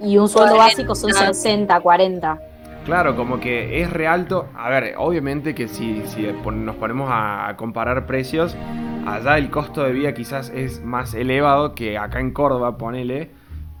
[0.00, 0.64] Y un sueldo 40.
[0.64, 2.38] básico son 60, 40.
[2.86, 4.46] Claro, como que es realto.
[4.56, 8.56] A ver, obviamente que si, si nos ponemos a, comparar precios,
[9.04, 13.30] allá el costo de vida quizás es más elevado que acá en Córdoba, ponele.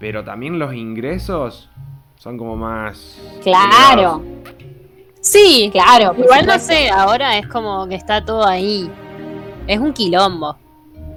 [0.00, 1.70] Pero también los ingresos
[2.16, 3.16] son como más.
[3.42, 4.22] Claro,
[5.20, 6.14] Sí, claro.
[6.18, 8.90] igual no sé, ahora es como que está todo ahí.
[9.66, 10.56] Es un quilombo.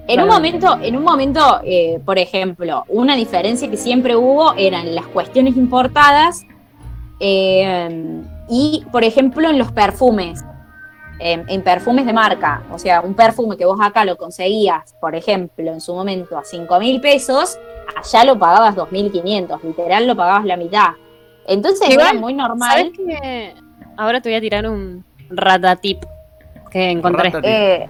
[0.08, 4.96] En un momento, en un momento, eh, por ejemplo, una diferencia que siempre hubo eran
[4.96, 6.48] las cuestiones importadas
[7.20, 10.44] eh, y, por ejemplo, en los perfumes,
[11.20, 12.64] en, en perfumes de marca.
[12.72, 16.44] O sea, un perfume que vos acá lo conseguías, por ejemplo, en su momento a
[16.44, 17.60] 5 mil pesos,
[17.96, 20.90] allá lo pagabas 2.500, literal lo pagabas la mitad.
[21.48, 22.92] Entonces Igual, era muy normal.
[23.98, 26.04] Ahora te voy a tirar un ratatip
[26.72, 27.32] que encontré.
[27.32, 27.46] Ratatip.
[27.50, 27.88] eh,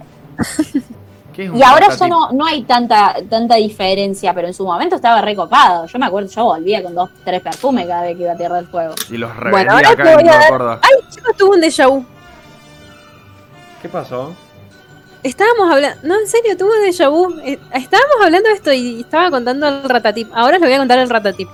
[0.66, 0.99] ¿Qué es un
[1.36, 5.86] Y ahora ya no, no hay tanta, tanta diferencia, pero en su momento estaba recopado.
[5.86, 8.56] Yo me acuerdo, yo volvía con dos, tres perfumes cada vez que iba a Tierra
[8.56, 8.94] del Fuego.
[9.10, 10.80] Y los Bueno, revendía ahora acá te voy a dar-.
[10.82, 12.04] Ay, chicos, tuve un déjà vu.
[13.80, 14.34] ¿Qué pasó?
[15.22, 17.38] Estábamos hablando, no, en serio, tuve un déjà vu.
[17.44, 20.28] Eh, Estábamos hablando de esto y estaba contando el ratatip.
[20.34, 21.48] Ahora les voy a contar el ratatip.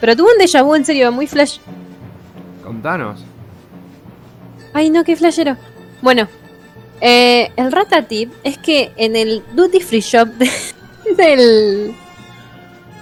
[0.00, 1.58] Pero tuve un déjà vu, en serio, muy flash.
[2.62, 3.24] Contanos.
[4.74, 5.56] Ay, no, qué flashero.
[6.00, 6.28] Bueno,
[7.04, 10.50] eh, el ratatip es que en el duty free shop de-
[11.16, 11.94] del,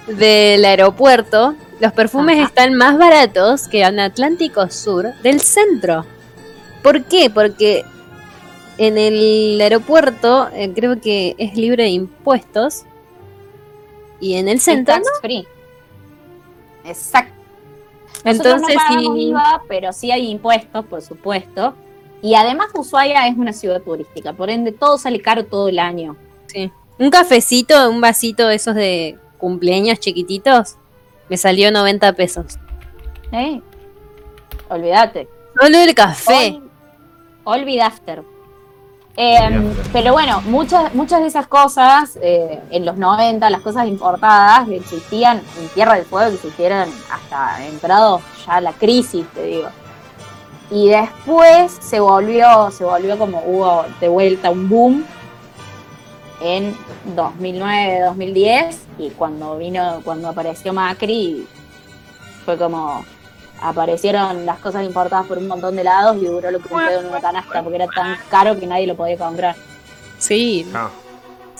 [0.06, 2.46] del aeropuerto, los perfumes Ajá.
[2.46, 6.06] están más baratos que en Atlántico Sur del centro.
[6.82, 7.28] ¿Por qué?
[7.28, 7.84] Porque
[8.78, 12.84] en el aeropuerto eh, creo que es libre de impuestos
[14.18, 15.02] y en el centro no.
[15.02, 15.46] tax free.
[16.84, 17.34] Exacto.
[18.24, 19.22] Nosotros Entonces, no pagamos sí.
[19.28, 21.74] IVA, pero sí hay impuestos, por supuesto.
[22.22, 26.16] Y además Ushuaia es una ciudad turística, por ende todo sale caro todo el año.
[26.46, 26.70] Sí.
[26.98, 30.76] Un cafecito, un vasito de esos de cumpleaños chiquititos,
[31.30, 32.58] me salió 90 pesos.
[33.32, 33.60] ¿eh?
[34.68, 35.28] Olvídate.
[35.60, 36.52] Solo el café.
[36.58, 36.70] Ol-
[37.44, 38.22] Olvidafter.
[39.16, 44.68] Eh, pero bueno, muchas, muchas de esas cosas eh, en los 90, las cosas importadas,
[44.68, 49.68] existían en Tierra del Fuego, que existieron hasta entrado ya la crisis, te digo.
[50.70, 55.04] Y después se volvió, se volvió como hubo de vuelta un boom
[56.40, 56.76] en
[57.16, 61.46] 2009, 2010 y cuando vino, cuando apareció Macri
[62.44, 63.04] fue como
[63.60, 67.00] aparecieron las cosas importadas por un montón de lados y duró lo que un pedo
[67.00, 69.54] en una canasta porque era tan caro que nadie lo podía comprar.
[70.18, 70.66] Sí.
[70.74, 70.90] Ah,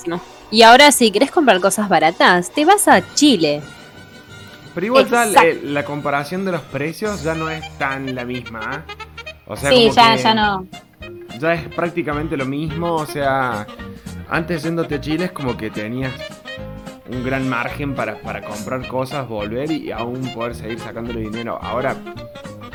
[0.07, 0.21] no.
[0.51, 3.63] Y ahora si querés comprar cosas baratas, te vas a Chile.
[4.75, 8.85] Pero igual ya la comparación de los precios ya no es tan la misma.
[8.89, 8.93] ¿eh?
[9.47, 10.67] O sea, sí, como ya, que ya no.
[11.39, 12.95] Ya es prácticamente lo mismo.
[12.95, 13.67] O sea,
[14.29, 16.13] antes yéndote a Chile es como que tenías
[17.09, 21.59] un gran margen para, para comprar cosas, volver y aún poder seguir sacándole dinero.
[21.61, 21.97] Ahora,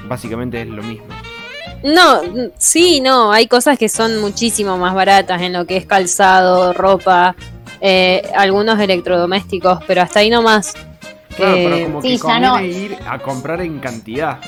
[0.08, 1.08] básicamente es lo mismo.
[1.84, 2.22] No,
[2.58, 7.36] sí, no, hay cosas que son muchísimo más baratas en lo que es calzado, ropa,
[7.80, 10.74] eh, algunos electrodomésticos, pero hasta ahí nomás.
[11.36, 12.62] Claro, Eh, pero como sí, que conviene no.
[12.62, 14.40] ir a comprar en cantidad.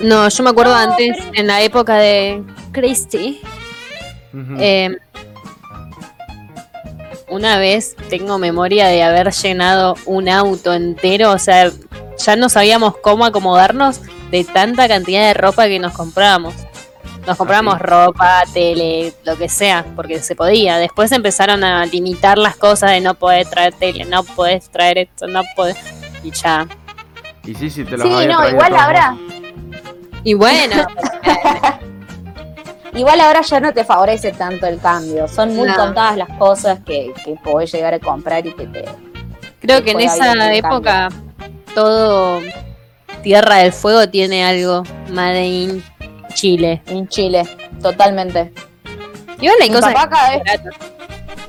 [0.00, 2.42] No, yo me acuerdo No, antes, pero- en la época de
[2.72, 3.40] Christie.
[4.58, 4.94] Eh,
[7.28, 11.70] una vez tengo memoria de haber llenado un auto entero, o sea,
[12.18, 14.00] ya no sabíamos cómo acomodarnos
[14.30, 16.54] de tanta cantidad de ropa que nos comprábamos.
[17.26, 17.80] Nos comprábamos sí?
[17.82, 20.78] ropa, tele, lo que sea, porque se podía.
[20.78, 25.26] Después empezaron a limitar las cosas de no poder traer tele, no podés traer esto,
[25.26, 25.76] no podés.
[26.22, 26.66] Y ya.
[27.44, 29.16] Y sí, sí, te los Sí, no, igual ahora.
[30.22, 30.86] Y bueno,
[32.94, 35.28] igual ahora ya no te favorece tanto el cambio.
[35.28, 35.74] Son muy No.
[35.76, 38.84] contadas las cosas que, que podés llegar a comprar y que te.
[39.60, 41.08] creo que en esa época
[41.74, 42.40] todo
[43.22, 44.82] Tierra del Fuego tiene algo.
[45.10, 45.84] Made in
[46.36, 46.82] Chile.
[46.86, 47.42] En Chile,
[47.82, 48.52] totalmente.
[49.40, 50.42] Igual hay Mi cosas papá cada vez-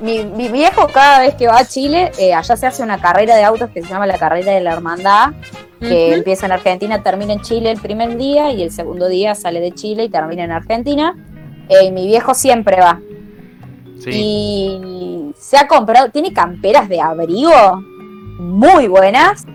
[0.01, 3.35] mi, mi viejo cada vez que va a Chile, eh, allá se hace una carrera
[3.35, 5.31] de autos que se llama la carrera de la hermandad,
[5.79, 9.59] que empieza en Argentina, termina en Chile el primer día y el segundo día sale
[9.59, 11.15] de Chile y termina en Argentina.
[11.69, 12.99] Eh, y mi viejo siempre va.
[14.03, 14.09] Sí.
[14.13, 17.51] Y se ha comprado, tiene camperas de abrigo
[18.39, 19.45] muy buenas.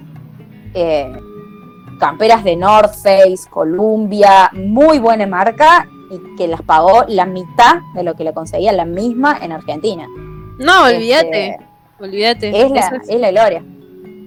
[0.75, 1.13] eh,
[2.03, 8.03] camperas de North Face, Columbia, muy buena marca y que las pagó la mitad de
[8.03, 10.07] lo que le conseguía la misma en Argentina.
[10.59, 11.57] No, Este, olvídate.
[12.01, 12.49] Olvídate.
[12.63, 13.63] es, la, Eso es- es la gloria.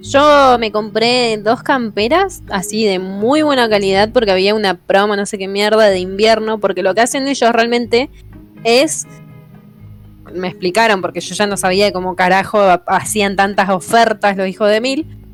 [0.00, 5.26] Yo me compré dos camperas así de muy buena calidad porque había una promo, no
[5.26, 8.08] sé qué mierda, de invierno, porque lo que hacen ellos realmente
[8.64, 9.06] es...
[10.32, 14.80] Me explicaron porque yo ya no sabía cómo carajo hacían tantas ofertas los hijos de
[14.80, 15.25] mil.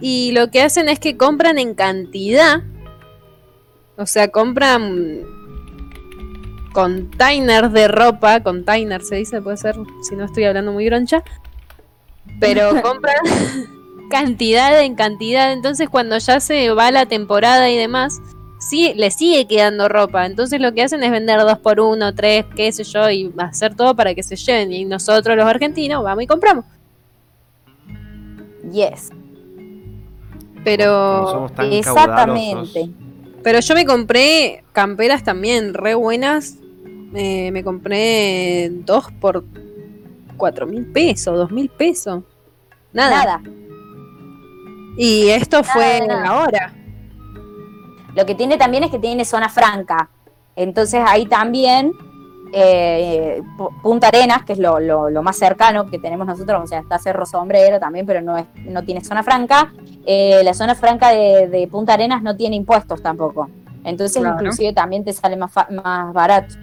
[0.00, 2.62] Y lo que hacen es que compran en cantidad.
[3.96, 5.24] O sea, compran
[6.72, 11.24] containers de ropa, container se dice, puede ser, si no estoy hablando muy groncha,
[12.38, 13.16] pero compran
[14.10, 18.20] cantidad en cantidad, entonces cuando ya se va la temporada y demás,
[18.60, 22.44] sí, le sigue quedando ropa, entonces lo que hacen es vender dos por uno, tres,
[22.54, 26.22] qué sé yo, y hacer todo para que se lleven, y nosotros los argentinos vamos
[26.22, 26.64] y compramos,
[28.72, 29.10] Yes,
[30.58, 31.30] No pero...
[31.30, 32.80] somos tan exactamente.
[32.80, 32.90] caudalosos.
[33.42, 36.56] Pero yo me compré camperas también re buenas.
[37.14, 39.44] Eh, me compré dos por
[40.36, 42.24] cuatro mil pesos, dos mil pesos.
[42.92, 43.24] Nada.
[43.24, 43.42] Nada.
[44.96, 46.26] Y esto fue nada.
[46.26, 46.74] ahora.
[48.14, 50.10] Lo que tiene también es que tiene zona franca.
[50.56, 51.92] Entonces ahí también
[52.52, 56.66] eh, Pu- Punta Arenas, que es lo, lo- lo más cercano que tenemos nosotros, o
[56.66, 59.72] sea, está Cerro Sombrero también, pero no, es, no tiene zona franca.
[60.06, 63.48] Eh, la zona franca de, de Punta Arenas no tiene impuestos tampoco.
[63.84, 64.36] Entonces Claro.
[64.36, 66.54] inclusive también te sale más, más barato.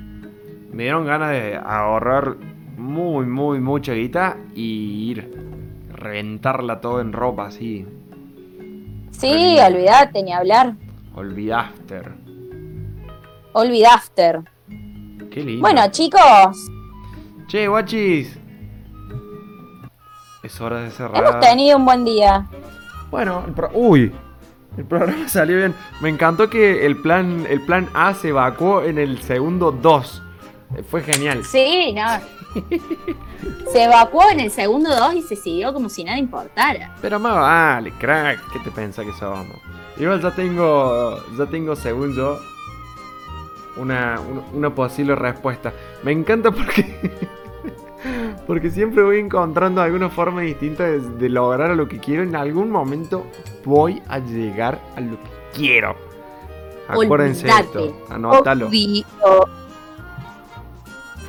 [0.71, 2.35] Me dieron ganas de ahorrar
[2.77, 5.45] muy, muy, mucha guita y ir.
[5.93, 7.85] Reventarla todo en ropa así.
[9.11, 10.73] Sí, olvidate ni hablar.
[11.15, 12.01] Olvidaste.
[13.53, 14.41] Olvidafter.
[15.35, 15.61] Qué lindo.
[15.61, 16.21] Bueno, chicos,
[17.47, 18.39] Che, guachis.
[20.41, 21.21] Es hora de cerrar.
[21.23, 22.47] hemos tenido un buen día.
[23.11, 24.13] Bueno, el pro- uy,
[24.77, 25.75] el programa salió bien.
[26.01, 30.23] Me encantó que el plan, el plan A se evacuó en el segundo 2.
[30.77, 31.43] Eh, Fue genial.
[31.43, 32.05] Sí, no.
[33.73, 36.95] Se evacuó en el segundo 2 y se siguió como si nada importara.
[37.01, 38.39] Pero más vale, crack.
[38.53, 39.45] ¿Qué te pensás que somos?
[39.97, 42.39] Igual ya tengo, ya tengo según yo
[43.77, 45.73] una, una, una posible respuesta.
[46.03, 47.11] Me encanta porque
[48.47, 52.23] porque siempre voy encontrando alguna forma distinta de, de lograr lo que quiero.
[52.23, 53.25] En algún momento
[53.63, 55.95] voy a llegar a lo que quiero.
[56.87, 57.85] Acuérdense Olvídate.
[57.85, 58.05] esto.
[58.13, 58.67] Anótalo.
[58.67, 59.05] Obvio.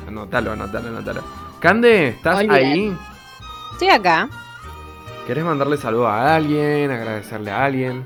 [0.07, 1.21] Anótalo, anótalo, anótalo.
[1.59, 2.95] Cande, ¿estás ahí?
[3.73, 4.29] Estoy acá.
[5.25, 6.89] ¿Querés mandarle saludo a alguien?
[6.91, 8.05] ¿Agradecerle a alguien?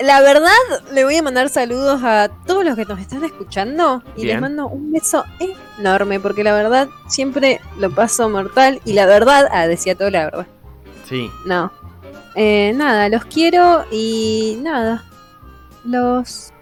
[0.00, 0.50] La verdad,
[0.92, 4.36] le voy a mandar saludos a todos los que nos están escuchando y Bien.
[4.36, 5.24] les mando un beso
[5.78, 10.24] enorme porque la verdad siempre lo paso mortal y la verdad, ah, decía todo la
[10.24, 10.46] verdad.
[11.06, 11.30] Sí.
[11.44, 11.70] No.
[12.34, 15.04] Eh, nada, los quiero y nada.
[15.84, 16.52] Los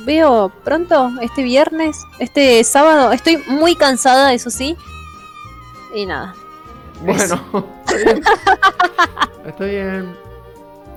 [0.00, 3.12] veo pronto, este viernes, este sábado.
[3.12, 4.76] Estoy muy cansada, eso sí.
[5.94, 6.34] Y nada.
[7.00, 7.40] Bueno,
[7.86, 8.22] está bien.
[9.46, 10.16] Está bien.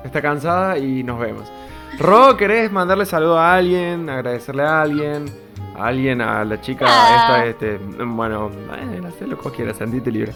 [0.03, 1.47] Está cansada y nos vemos.
[1.99, 4.07] Ro, ¿querés mandarle saludo a alguien?
[4.09, 5.25] ¿Agradecerle a alguien?
[5.75, 6.21] ¿A alguien?
[6.21, 6.85] ¿A la chica?
[6.87, 7.15] Ah.
[7.15, 7.77] Esta, este.
[8.03, 10.33] Bueno, eh, lo que quieras, sentite libre.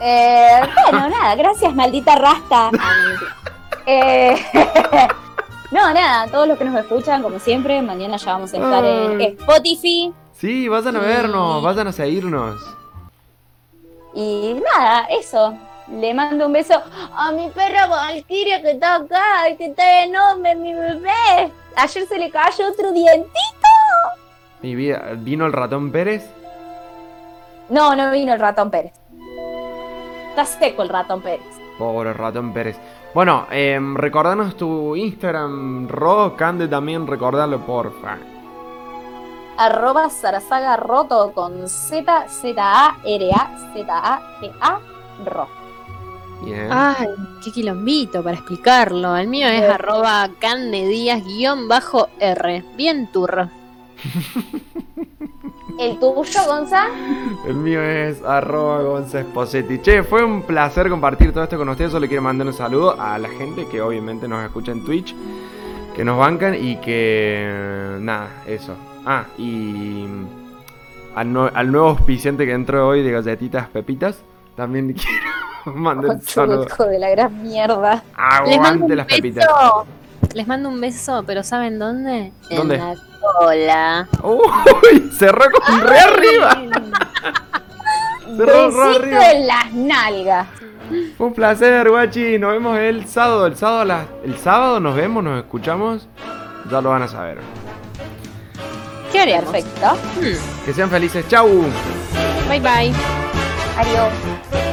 [0.00, 0.60] Eh,
[0.90, 2.70] bueno, nada, gracias, maldita rasta.
[3.90, 4.36] Eh,
[5.70, 9.18] no, nada, todos los que nos escuchan, como siempre, mañana ya vamos a estar en.
[9.18, 10.12] Spotify.
[10.34, 12.60] Sí, vayan a vernos, vayan a seguirnos.
[14.14, 15.56] Y nada, eso.
[15.92, 16.74] Le mando un beso
[17.16, 21.50] a mi perra Valkyria que está acá, que está enorme, mi bebé.
[21.76, 23.32] Ayer se le cayó otro dientito.
[24.60, 26.28] Mi vida, ¿vino el ratón Pérez?
[27.70, 28.92] No, no vino el ratón Pérez.
[30.30, 31.46] Está seco el ratón Pérez.
[31.78, 32.76] Pobre ratón Pérez.
[33.14, 38.18] Bueno, eh, recordanos tu Instagram, Ro, Cande también, recordarlo, porfa.
[39.56, 44.80] Arroba Sarasaga Roto con Z, Z, A, R, A, Z, A, G, A,
[45.24, 45.57] Ro.
[46.44, 46.68] Bien.
[46.70, 47.08] Ay,
[47.44, 49.16] qué quilombito para explicarlo.
[49.16, 50.30] El mío es arroba
[51.68, 52.64] bajo R.
[52.76, 53.50] Bien turro.
[55.78, 56.88] ¿El tuyo, Gonza?
[57.46, 59.78] El mío es arroba Gonza Esposetti.
[59.80, 61.92] Che, fue un placer compartir todo esto con ustedes.
[61.92, 65.14] Solo quiero mandar un saludo a la gente que obviamente nos escucha en Twitch,
[65.94, 67.96] que nos bancan y que...
[68.00, 68.74] Nada, eso.
[69.06, 70.04] Ah, y...
[71.14, 74.24] al, al nuevo auspiciante que entró hoy de galletitas pepitas.
[74.58, 75.24] También quiero
[75.78, 76.64] mandar un saludo.
[76.66, 78.02] Hijo de la gran mierda.
[78.44, 79.46] Les mando Aguante un las pepitas.
[79.46, 79.86] beso.
[80.34, 82.32] Les mando un beso, pero ¿saben dónde?
[82.50, 82.74] ¿Dónde?
[82.74, 82.94] En la
[83.38, 84.08] cola.
[84.24, 86.58] Uy, cerró con re arriba.
[88.36, 89.30] Cerró re arriba.
[89.30, 90.48] en las nalgas.
[91.16, 92.36] Fue un placer, guachi.
[92.38, 93.46] Nos vemos el sábado.
[93.46, 96.08] El sábado, el sábado nos vemos, nos escuchamos.
[96.68, 97.38] Ya lo van a saber.
[99.12, 99.44] ¿Qué haremos?
[99.52, 99.86] Perfecto.
[100.20, 100.64] Hmm.
[100.66, 101.26] Que sean felices.
[101.28, 101.48] Chau.
[102.48, 102.92] Bye bye.
[103.78, 104.67] Adiós.